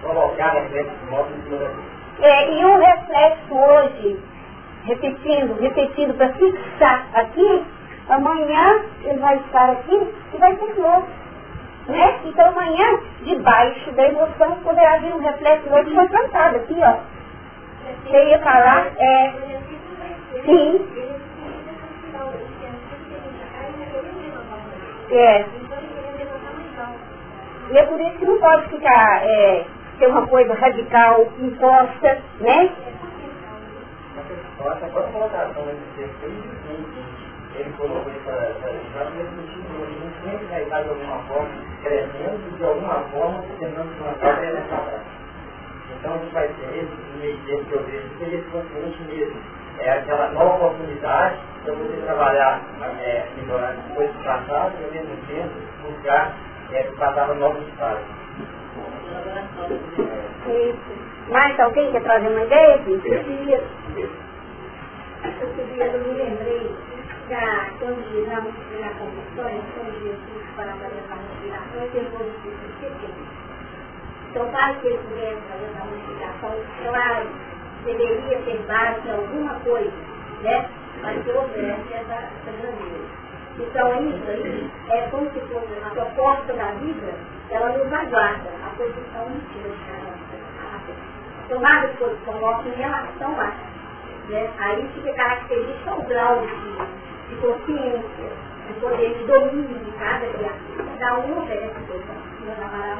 provocar 0.00 0.54
reflexos 0.54 1.10
novos 1.10 1.32
em. 1.46 2.24
É, 2.24 2.58
e 2.58 2.64
um 2.64 2.78
reflexo 2.78 3.54
hoje, 3.54 4.20
repetindo, 4.84 5.60
repetindo 5.60 6.14
para 6.16 6.32
fixar 6.32 7.06
aqui, 7.14 7.64
amanhã 8.08 8.84
ele 9.04 9.18
vai 9.18 9.36
estar 9.36 9.70
aqui 9.70 10.14
e 10.32 10.38
vai 10.38 10.56
ser 10.56 10.74
novo. 10.76 11.25
Né? 11.88 12.20
Então 12.24 12.48
amanhã, 12.48 13.00
debaixo 13.22 13.92
da 13.92 14.08
emoção, 14.08 14.56
poderá 14.62 14.98
vir 14.98 15.14
um 15.14 15.20
reflexo 15.20 15.72
hoje 15.72 15.94
foi 15.94 16.08
plantado 16.08 16.56
aqui, 16.56 16.76
ó. 16.82 16.96
Você 18.04 18.24
ia 18.24 18.38
falar, 18.40 18.88
é. 18.98 19.32
Sim. 20.44 20.88
É. 25.10 25.44
E 27.70 27.78
é 27.78 27.82
por 27.84 28.00
isso 28.00 28.18
que 28.18 28.26
não 28.26 28.38
pode 28.38 28.68
ficar, 28.68 29.22
é, 29.24 29.64
ser 29.98 30.06
uma 30.08 30.26
coisa 30.26 30.54
radical, 30.54 31.26
imposta, 31.38 32.18
né? 32.40 32.70
Ele 37.54 37.72
colocou 37.76 38.12
para 38.24 38.54
sempre 40.26 40.46
vai 40.46 40.62
estar 40.62 40.82
de 40.82 40.88
alguma 40.88 41.18
forma 41.24 41.48
crescendo 41.82 42.40
e 42.48 42.56
de 42.56 42.64
alguma 42.64 42.94
forma 43.10 43.44
tentando 43.60 43.88
se 43.90 43.98
plantar 44.02 44.40
dessa 44.40 44.76
prática. 44.76 45.16
Então 45.98 46.14
a 46.14 46.18
gente 46.18 46.32
vai 46.34 46.48
ter 46.48 46.78
esse 46.78 47.18
meio 47.18 47.38
tempo 47.46 47.64
que 47.64 47.72
eu 47.72 47.82
vejo, 47.84 48.08
seria 48.18 48.38
esse 48.38 48.50
consciente 48.50 49.02
mesmo. 49.04 49.36
É 49.78 49.90
aquela 49.90 50.28
nova 50.30 50.66
oportunidade 50.66 51.36
para 51.62 51.74
você 51.74 51.96
trabalhar, 52.04 52.62
é, 53.00 53.26
melhorar 53.36 53.76
coisas 53.94 54.16
passadas 54.24 54.72
e 54.80 54.84
ao 54.84 54.90
mesmo 54.90 55.16
tempo 55.26 55.50
buscar 55.82 56.32
é, 56.72 56.82
passar 56.98 57.34
novos. 57.34 57.62
Isso. 60.46 61.06
Mais 61.30 61.58
alguém 61.60 61.92
quer 61.92 62.02
trazer 62.02 62.28
uma 62.28 62.44
ideia? 62.44 62.76
Eu 62.76 62.84
queria, 62.84 63.60
eu 63.96 65.48
queria, 65.54 65.86
eu 65.86 66.00
me 66.04 66.14
lembrei 66.14 66.70
da, 67.28 67.70
quando 67.78 68.26
na, 68.26 68.40
na 68.40 68.94
confissões, 68.94 69.64
quando 69.74 70.02
Jesus 70.02 70.46
para 70.54 70.72
fazer 70.72 70.98
essa 71.04 71.14
respiração, 71.14 71.82
ele 71.82 71.90
perguntou 71.90 72.26
o 72.26 72.32
que 72.40 72.96
Então, 74.30 74.48
para 74.50 74.74
que 74.74 74.88
pudesse 74.88 75.42
fazer 75.48 75.66
essa 75.66 75.84
multiplicação, 75.84 76.54
claro, 76.82 77.28
deveria 77.84 78.38
ter 78.38 78.58
base 78.66 79.10
alguma 79.10 79.54
coisa, 79.60 79.92
né? 80.42 80.68
Mas 81.02 81.22
que 81.24 81.30
houvesse 81.30 81.92
essa, 81.92 82.28
grandeza. 82.44 83.26
Então, 83.58 84.08
isso 84.08 84.30
aí 84.30 84.70
é 84.90 85.08
como 85.10 85.30
se 85.30 85.40
fosse 85.40 85.72
a 85.84 85.90
proposta 85.90 86.52
da 86.52 86.72
vida, 86.72 87.14
ela 87.50 87.70
nos 87.70 87.92
aguarda 87.92 88.50
a 88.64 88.70
posição 88.76 89.26
a 90.62 91.48
tomada 91.48 91.88
de 91.88 91.96
posição 91.96 92.40
nossa 92.40 92.68
em 92.68 92.72
relação 92.72 93.40
a. 93.40 93.52
Né? 94.28 94.50
Aí 94.58 94.88
fica 94.94 95.12
característica 95.14 95.94
o 95.94 96.02
grau 96.02 96.40
de, 96.40 97.15
de 97.28 97.36
consciência, 97.36 98.28
de 98.66 98.80
poder 98.80 99.14
de 99.14 99.24
domínio 99.24 99.78
de 99.78 99.90
cada 99.92 100.26
criatura. 100.26 100.84
Cada 100.98 101.18
um 101.18 101.42
oferece 101.42 101.80
coisa. 101.86 102.26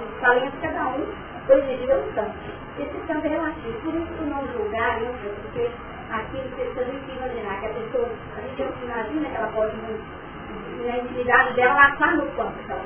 Os 0.02 0.20
talentos, 0.20 0.60
cada 0.60 0.88
um, 0.88 1.06
hoje 1.48 1.72
em 1.72 1.76
dia, 1.78 2.04
são. 2.14 2.32
Esse 2.78 3.06
santo 3.06 3.26
é 3.26 3.28
relativo. 3.28 3.80
Por 3.80 3.94
isso, 3.94 4.22
não 4.28 4.46
julgar 4.52 5.00
isso, 5.02 5.34
porque 5.42 5.70
aquilo 6.10 6.44
que 6.50 6.64
você 6.64 6.84
que 6.84 7.16
imaginar, 7.16 7.60
que 7.60 7.66
a 7.66 7.70
pessoa, 7.70 8.08
a 8.36 8.40
gente 8.40 8.84
imagina 8.84 9.28
que 9.28 9.36
ela 9.36 9.48
pode 9.48 9.76
na 10.84 10.98
intimidade 10.98 11.54
dela, 11.54 11.88
está 11.88 12.10
no 12.12 12.26
campo 12.32 12.52
que 12.64 12.72
ela 12.72 12.82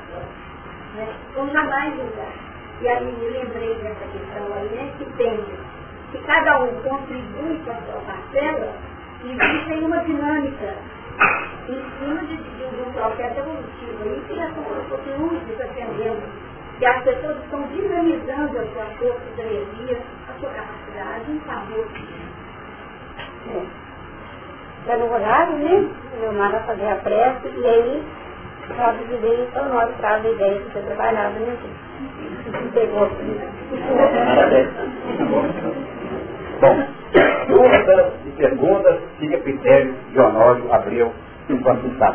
né? 0.95 1.07
Como 1.33 1.51
jamais 1.51 1.95
julgar. 1.95 2.33
E 2.81 2.87
aí 2.87 3.05
me 3.05 3.29
lembrei 3.29 3.75
dessa 3.75 4.05
questão 4.05 4.53
aí, 4.53 4.69
né? 4.75 4.93
Que 4.97 5.05
tem 5.17 5.45
que 6.11 6.17
cada 6.25 6.59
um 6.59 6.81
contribui 6.81 7.61
com 7.63 7.71
a 7.71 7.75
sua 7.75 8.01
parcela 8.01 8.73
existe 9.23 9.85
uma 9.85 9.97
dinâmica 9.97 10.75
em 11.69 11.83
cima 11.99 12.21
de, 12.21 12.37
de, 12.37 12.69
de 12.69 12.81
um 12.81 12.91
processo 12.93 13.39
evolutivo 13.39 14.03
aí, 14.03 14.21
fosse 14.89 15.09
útil 15.09 15.55
atendendo, 15.59 16.21
que 16.79 16.85
as 16.85 17.03
pessoas 17.03 17.37
estão 17.43 17.61
dinamizando 17.63 18.59
a 18.59 18.65
sua 18.65 18.85
força, 18.99 19.21
sua 19.35 19.43
energia, 19.45 19.97
a 20.27 20.39
sua 20.39 20.49
capacidade 20.49 21.31
em 21.31 21.39
favor. 21.41 21.87
É. 23.47 23.61
Está 24.81 24.97
no 24.97 25.13
horário, 25.13 25.57
né? 25.57 25.89
Meu 26.19 26.33
mar 26.33 26.51
vai 26.51 26.63
fazer 26.63 26.87
a 26.87 26.95
prece 26.95 27.47
e 27.55 27.65
aí 27.67 28.03
só 28.75 28.91
dizer 28.91 29.47
então 29.47 29.69
nós 29.69 29.95
traz 29.97 30.25
a 30.25 30.29
ideia 30.29 30.59
de 30.59 30.73
ser 30.73 30.83
trabalhado, 30.85 31.39
né? 31.39 31.57
Pegou. 32.73 33.09
Bom, 36.61 36.77
dúvidas 37.47 38.13
e 38.23 38.29
perguntas, 38.37 38.99
fica 39.19 39.35
a 39.35 39.39
critério 39.39 39.95
de 40.11 40.19
Honório 40.19 40.71
Abreu, 40.71 41.11
enquanto 41.49 41.87
está. 41.87 42.13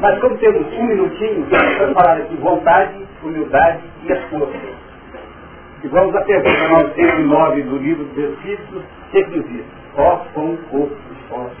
Mas 0.00 0.18
como 0.18 0.38
temos 0.38 0.66
um 0.78 0.86
minutinho, 0.86 1.46
vamos 1.78 1.92
falar 1.92 2.16
aqui 2.16 2.36
vontade, 2.36 3.06
humildade 3.22 3.80
e 4.02 4.12
esforço. 4.12 4.54
E 5.84 5.88
vamos 5.88 6.16
à 6.16 6.22
pergunta 6.22 6.68
909 6.68 7.62
do 7.64 7.76
livro 7.76 8.04
dos 8.04 8.30
Espíritos, 8.30 8.82
que 9.10 9.26
nos 9.26 9.46
diz? 9.50 9.64
Ó, 9.98 10.16
com 10.32 10.54
o 10.54 10.58
corpo, 10.70 10.96
esforço. 11.20 11.56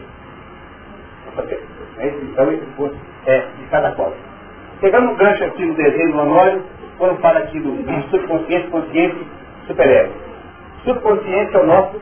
Então 1.98 2.50
esse 2.50 2.66
ponto 2.78 2.96
é 3.26 3.40
de 3.40 3.66
cada 3.70 3.92
qual. 3.92 4.14
Pegando 4.80 5.10
um 5.10 5.16
gancho 5.16 5.44
aqui 5.44 5.66
no 5.66 5.74
desenho 5.74 6.12
do 6.12 6.18
Honório, 6.18 6.62
quando 6.96 7.20
fala 7.20 7.40
aqui 7.40 7.60
do 7.60 7.76
subconsciente, 8.10 8.68
consciente, 8.68 9.26
superego 9.66 10.29
subconsciente 10.84 11.56
é 11.56 11.60
o 11.60 11.66
nosso 11.66 12.00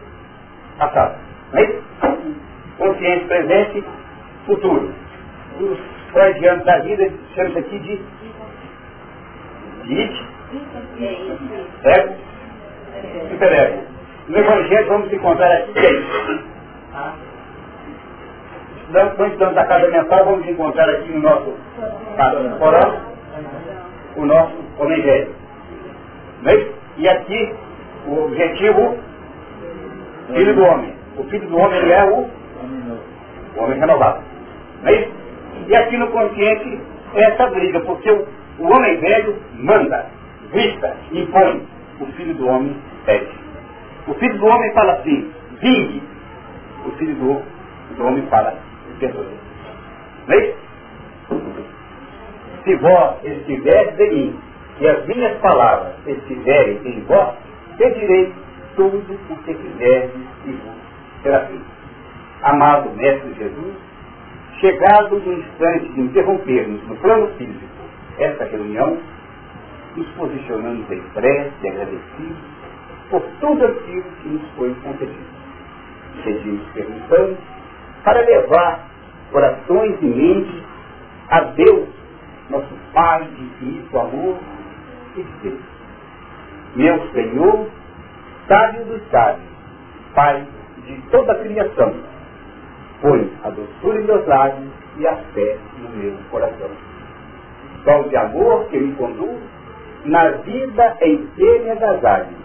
passado. 0.78 1.18
Não 1.52 1.60
é 1.60 1.64
isso? 1.64 1.82
Consciente 2.78 3.24
presente, 3.26 3.84
futuro. 4.46 4.92
Os 5.60 5.78
freudianos 6.12 6.64
da 6.64 6.78
vida 6.80 7.10
chamam 7.34 7.50
isso 7.50 7.58
aqui 7.58 7.78
de 7.80 8.00
it, 9.90 10.26
ego, 11.84 12.14
superego. 13.30 13.82
No 14.28 14.38
Evangelho 14.38 14.88
vamos 14.88 15.12
encontrar 15.12 15.52
aqui. 15.52 15.72
Estudando, 18.80 19.16
quando 19.16 19.32
estudamos 19.32 19.58
a 19.58 19.64
casa 19.64 19.88
mental, 19.88 20.24
vamos 20.24 20.48
encontrar 20.48 20.88
aqui 20.88 21.12
no 21.12 21.20
nosso 21.20 21.54
coral 22.58 23.00
o 24.16 24.24
nosso 24.26 24.54
homem 24.78 25.00
velho. 25.02 25.34
É? 26.46 26.68
E 26.98 27.08
aqui 27.08 27.54
o 28.06 28.24
objetivo, 28.24 28.98
filho 30.34 30.54
do 30.54 30.62
homem. 30.64 30.94
O 31.16 31.24
filho 31.24 31.48
do 31.48 31.56
homem 31.56 31.78
ele 31.80 31.92
é 31.92 32.04
o, 32.04 32.26
o 33.56 33.62
homem 33.62 33.78
renovado. 33.78 34.22
É? 34.84 35.08
E 35.66 35.76
aqui 35.76 35.96
no 35.96 36.08
consciente 36.08 36.80
é 37.14 37.22
essa 37.24 37.46
briga, 37.48 37.80
porque 37.80 38.10
o, 38.10 38.26
o 38.58 38.64
homem 38.68 38.96
velho 38.98 39.36
manda, 39.54 40.06
vista, 40.52 40.96
impõe. 41.12 41.66
O 42.00 42.06
filho 42.12 42.34
do 42.34 42.46
homem 42.46 42.76
pede. 43.04 43.28
O 44.06 44.14
filho 44.14 44.38
do 44.38 44.46
homem 44.46 44.72
fala 44.72 44.92
assim, 44.92 45.30
vingue. 45.60 46.02
O 46.86 46.90
filho 46.92 47.14
do, 47.16 47.42
do 47.96 48.06
homem 48.06 48.24
fala, 48.28 48.56
perdoe. 49.00 49.26
Não 50.26 50.34
é 50.34 50.44
isso? 50.44 50.58
Se 52.64 52.76
vós 52.76 53.24
estiveres 53.24 53.98
em 53.98 54.14
mim, 54.14 54.40
e 54.80 54.86
as 54.86 55.04
minhas 55.06 55.36
palavras 55.38 55.94
estiverem 56.06 56.80
em 56.84 57.00
vós, 57.00 57.34
pedirei 57.78 58.34
tudo 58.76 58.98
o 58.98 59.36
que 59.44 59.54
quiserdes 59.54 60.22
e 60.44 60.50
vos 60.50 61.22
será 61.22 61.46
feito. 61.46 61.78
Amado 62.42 62.90
Mestre 62.90 63.34
Jesus, 63.34 63.74
chegado 64.60 65.16
o 65.16 65.32
instante 65.32 65.88
de 65.92 66.00
interrompermos 66.00 66.86
no 66.88 66.96
plano 66.96 67.28
físico 67.36 67.66
essa 68.18 68.44
reunião, 68.44 68.98
nos 69.96 70.08
posicionamos 70.10 70.90
em 70.90 71.00
prece 71.14 71.52
e 71.62 71.68
agradecidos 71.68 72.36
por 73.10 73.22
tudo 73.40 73.64
aquilo 73.64 74.04
que 74.22 74.28
nos 74.28 74.42
foi 74.56 74.74
concedido. 74.82 75.38
Pedimos 76.24 76.66
permissão 76.74 77.36
para 78.04 78.20
levar 78.20 78.88
corações 79.32 79.96
e 80.02 80.06
mentes 80.06 80.62
a 81.30 81.40
Deus, 81.40 81.88
nosso 82.50 82.74
Pai 82.92 83.24
de 83.24 83.42
infinito 83.42 83.98
amor 83.98 84.38
e 85.16 85.22
de 85.22 85.32
Deus 85.42 85.77
meu 86.74 87.08
Senhor, 87.12 87.66
sábio 88.46 88.84
dos 88.84 89.02
sábios, 89.10 89.48
Pai 90.14 90.46
de 90.84 91.00
toda 91.10 91.32
a 91.32 91.34
criação, 91.36 91.94
põe 93.00 93.30
a 93.44 93.50
doçura 93.50 94.00
em 94.00 94.04
meus 94.04 94.26
lábios 94.26 94.70
e 94.98 95.06
a 95.06 95.16
fé 95.16 95.56
no 95.78 95.88
meu 95.90 96.14
coração. 96.30 96.70
Sol 97.84 98.04
de 98.08 98.16
amor 98.16 98.64
que 98.66 98.78
me 98.78 98.94
conduz 98.94 99.38
na 100.04 100.28
vida 100.30 100.96
em 101.02 101.26
que 101.36 101.58
me 101.60 101.70
agasalho, 101.70 102.36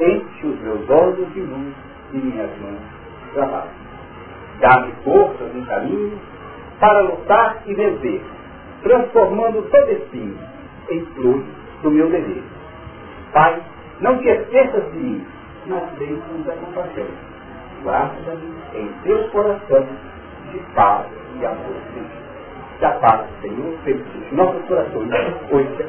enche 0.00 0.46
os 0.46 0.60
meus 0.60 0.88
olhos 0.90 1.32
de 1.34 1.40
luz 1.40 1.74
e 2.12 2.16
minhas 2.16 2.50
mãos 2.60 2.80
de 3.24 3.30
trabalho. 3.34 3.70
Dá-me 4.60 4.92
forças 5.04 5.54
no 5.54 5.66
caminho 5.66 6.18
para 6.80 7.00
lutar 7.00 7.62
e 7.66 7.74
vencer, 7.74 8.22
transformando 8.82 9.62
todo 9.70 9.92
espinho 9.92 10.38
em 10.90 11.00
flores 11.14 11.44
do 11.82 11.90
meu 11.90 12.08
dever 12.08 12.42
Pai, 13.32 13.62
não 14.00 14.18
te 14.18 14.28
esqueças 14.28 14.92
de 14.92 14.98
mim, 14.98 15.26
mas 15.66 15.90
vem 15.98 16.20
com 16.20 16.42
da 16.42 16.52
compaixão. 16.54 17.06
Guarda-me 17.82 18.54
em 18.74 18.92
teu 19.04 19.28
coração 19.30 19.86
de 20.52 20.58
paz 20.74 21.06
e 21.40 21.46
amor. 21.46 21.76
Que 22.78 22.84
a 22.84 22.90
paz 22.90 23.26
do 23.26 23.40
Senhor 23.40 23.74
seja 23.84 24.04
nossos 24.32 24.62
corações 24.66 25.10
hoje. 25.50 25.86